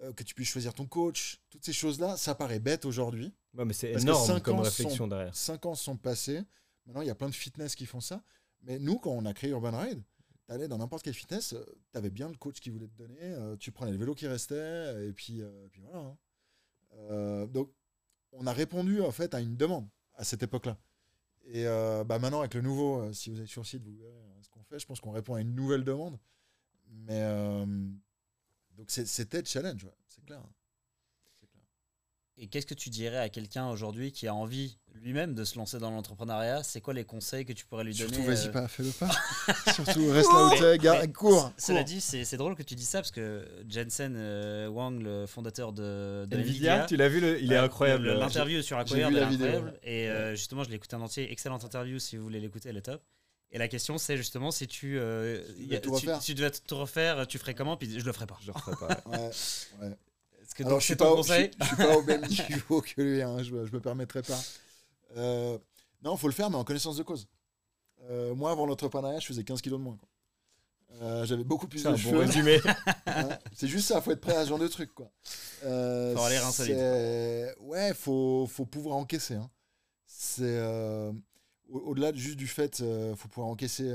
[0.02, 1.40] euh, que tu puisses choisir ton coach.
[1.50, 3.32] Toutes ces choses-là, ça paraît bête aujourd'hui.
[3.54, 5.34] Ouais, mais c'est énorme cinq comme ans réflexion sont- derrière.
[5.34, 6.42] Cinq ans se sont passés.
[6.86, 8.22] Maintenant, il y a plein de fitness qui font ça.
[8.62, 10.02] Mais nous, quand on a créé Urban Ride,
[10.46, 11.54] tu allais dans n'importe quel fitness,
[11.92, 15.08] tu avais bien le coach qui voulait te donner, tu prenais le vélo qui restait,
[15.08, 15.98] et puis, puis voilà.
[15.98, 16.16] hein.
[16.94, 17.72] Euh, donc,
[18.32, 20.76] on a répondu en fait à une demande à cette époque-là.
[21.52, 24.12] Et euh, bah, maintenant, avec le nouveau, euh, si vous êtes sur site, vous verrez
[24.12, 24.78] euh, ce qu'on fait.
[24.78, 26.18] Je pense qu'on répond à une nouvelle demande.
[26.92, 27.22] Mais
[28.76, 30.42] donc, c'était challenge, c'est clair.
[32.36, 35.78] Et qu'est-ce que tu dirais à quelqu'un aujourd'hui qui a envie lui-même de se lancer
[35.78, 36.62] dans l'entrepreneuriat?
[36.62, 39.10] C'est quoi les conseils que tu pourrais lui donner Surtout, vas-y euh, pas, fais-le pas.
[39.74, 41.52] Surtout, reste là où tu es, Mais cours.
[41.58, 45.26] Cela dit, c'est c'est drôle que tu dis ça parce que Jensen euh, Wang, le
[45.26, 48.04] fondateur de, de Nvidia, Nvidia, tu l'as vu, le- il est euh, incroyable.
[48.04, 49.78] le- L'interview sur Acquire, est incroyable.
[49.82, 51.30] Et euh, justement, je l'ai écouté en entier.
[51.30, 53.02] Excellente interview si vous voulez l'écouter, elle est top.
[53.52, 56.20] Et la question, c'est justement si tu, euh, Tu devais tu, refaire.
[56.20, 57.76] tu devais tout refaire, tu ferais comment?
[57.76, 58.38] Puis je le ferais pas.
[58.40, 59.02] Je le referai pas.
[59.10, 59.30] Ouais,
[59.82, 59.96] ouais.
[60.50, 62.80] Est-ce que Alors, je suis pas, au- je, suis- je suis pas au même niveau
[62.82, 64.38] que lui, hein, je, me- je me permettrai pas.
[65.16, 65.58] Euh,
[66.02, 67.28] non, faut le faire, mais en connaissance de cause.
[68.10, 69.98] Euh, moi, avant l'entrepreneuriat, je faisais 15 kilos de moins.
[71.02, 72.60] Euh, J'avais beaucoup plus de bon cheveux.
[73.06, 74.92] Hein, c'est juste ça, faut être prêt à ce genre de truc.
[74.94, 75.10] Quoi.
[75.64, 76.30] Euh, Faut avoir
[77.60, 79.34] Ouais, faut, faut pouvoir encaisser.
[79.34, 79.48] hein.
[80.06, 81.12] C'est euh,
[81.68, 82.82] au- au-delà de- juste du fait,
[83.16, 83.92] faut pouvoir encaisser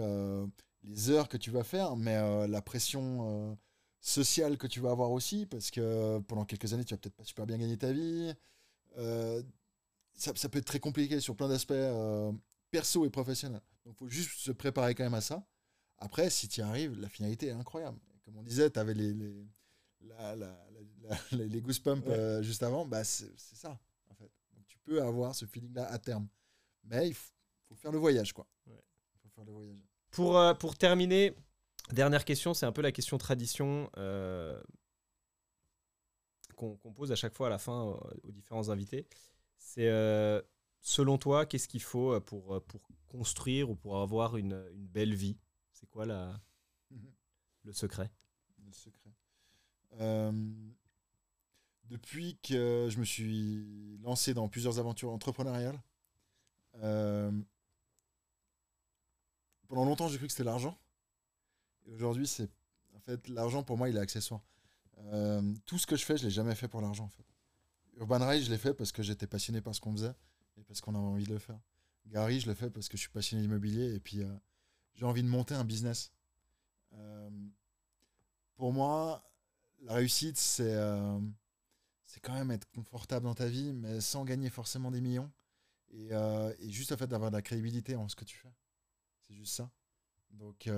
[0.84, 3.58] les heures que tu vas faire, mais la pression
[4.06, 7.24] sociale que tu vas avoir aussi, parce que pendant quelques années, tu vas peut-être pas
[7.24, 8.32] super bien gagner ta vie.
[8.98, 9.42] Euh,
[10.14, 12.32] ça, ça peut être très compliqué sur plein d'aspects euh,
[12.70, 13.64] perso et professionnels.
[13.84, 15.44] Donc, faut juste se préparer quand même à ça.
[15.98, 17.98] Après, si tu y arrives, la finalité est incroyable.
[18.24, 19.48] Comme on disait, tu avais les, les,
[20.02, 20.68] la- la-
[21.02, 22.14] la- la- les goosebumps Ouais.
[22.14, 22.86] euh, juste avant.
[22.86, 23.80] Bah, c'est ça,
[24.10, 24.32] en fait.
[24.54, 26.28] Donc, tu peux avoir ce feeling-là à terme.
[26.84, 27.32] Mais il faut,
[27.70, 28.46] faut faire le voyage, quoi.
[28.68, 28.84] Il Ouais.
[29.24, 29.80] faut faire le voyage.
[30.12, 31.36] Pour, euh, pour terminer,
[31.92, 34.62] dernière question, c'est un peu la question tradition euh,
[36.56, 39.08] qu'on pose à chaque fois à la fin euh, aux différents invités.
[39.58, 40.42] C'est euh,
[40.82, 45.38] selon toi, qu'est-ce qu'il faut pour, pour construire ou pour avoir une, une belle vie?
[45.72, 46.40] C'est quoi la,
[47.64, 48.10] le secret?
[48.66, 49.12] Le secret.
[50.00, 50.32] Euh,
[51.86, 55.80] depuis que je me suis lancé dans plusieurs aventures entrepreneuriales,
[59.68, 60.78] pendant longtemps j'ai cru que c'était l'argent.
[61.86, 62.50] Aujourd'hui, c'est
[63.06, 64.42] fait, l'argent pour moi, il est accessoire.
[64.98, 67.06] Euh, tout ce que je fais, je l'ai jamais fait pour l'argent.
[67.06, 67.26] En fait.
[67.98, 70.14] Urban Ride, je l'ai fait parce que j'étais passionné par ce qu'on faisait
[70.58, 71.60] et parce qu'on avait envie de le faire.
[72.08, 74.36] Gary, je le fais parce que je suis passionné d'immobilier et puis euh,
[74.94, 76.12] j'ai envie de monter un business.
[76.94, 77.30] Euh,
[78.56, 79.30] pour moi,
[79.82, 80.74] la réussite, c'est
[82.22, 85.32] quand même être confortable dans ta vie, mais sans gagner forcément des millions.
[85.92, 88.54] Et, et juste le fait d'avoir de la crédibilité en ce que tu fais.
[89.22, 89.70] C'est juste ça.
[90.32, 90.70] Donc,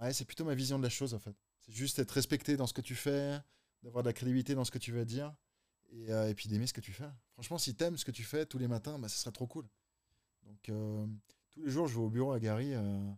[0.00, 1.34] ouais, c'est plutôt ma vision de la chose, en fait.
[1.60, 3.38] C'est juste être respecté dans ce que tu fais,
[3.82, 5.34] d'avoir de la crédibilité dans ce que tu veux dire,
[5.90, 7.08] et, euh, et puis d'aimer ce que tu fais.
[7.34, 9.66] Franchement, si t'aimes ce que tu fais tous les matins, bah, ce sera trop cool.
[10.44, 11.06] Donc, euh,
[11.50, 12.74] tous les jours, je vais au bureau à Gary.
[12.74, 13.10] euh,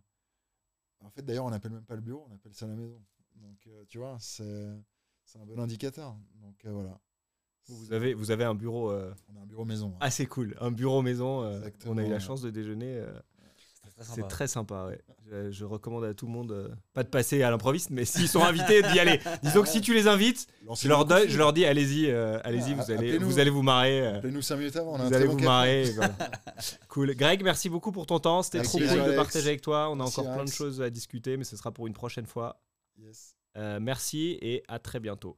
[1.01, 3.01] en fait, d'ailleurs, on n'appelle même pas le bureau, on appelle ça la maison.
[3.35, 6.15] Donc, tu vois, c'est un bon indicateur.
[6.35, 6.99] Donc, voilà.
[7.67, 9.93] Vous avez, vous avez un bureau On a un bureau maison.
[9.95, 9.97] hein.
[9.99, 11.39] assez cool, un bureau maison.
[11.85, 13.03] on a eu la chance de déjeuner.
[14.01, 14.85] C'est très sympa.
[14.87, 14.99] ouais.
[15.29, 18.27] Je, je recommande à tout le monde, euh, pas de passer à l'improviste, mais s'ils
[18.27, 19.19] sont invités, d'y aller.
[19.43, 20.47] Disons que si tu les invites,
[20.79, 23.63] je leur, donne- je leur dis, allez-y, euh, allez-y, Ah, vous allez, vous allez vous
[23.63, 24.01] marrer.
[24.01, 24.93] euh, Appelez-nous 5 minutes avant.
[24.93, 25.83] On a un vous allez vous marrer.
[25.95, 26.13] voilà.
[26.89, 27.15] cool.
[27.15, 28.43] Greg, merci beaucoup pour ton temps.
[28.43, 29.89] C'était trop cool de partager avec toi.
[29.89, 32.25] On a Merci, encore plein de choses à discuter, mais ce sera pour une prochaine
[32.27, 32.61] fois.
[32.99, 33.35] Yes.
[33.57, 35.37] Euh, merci et à très bientôt.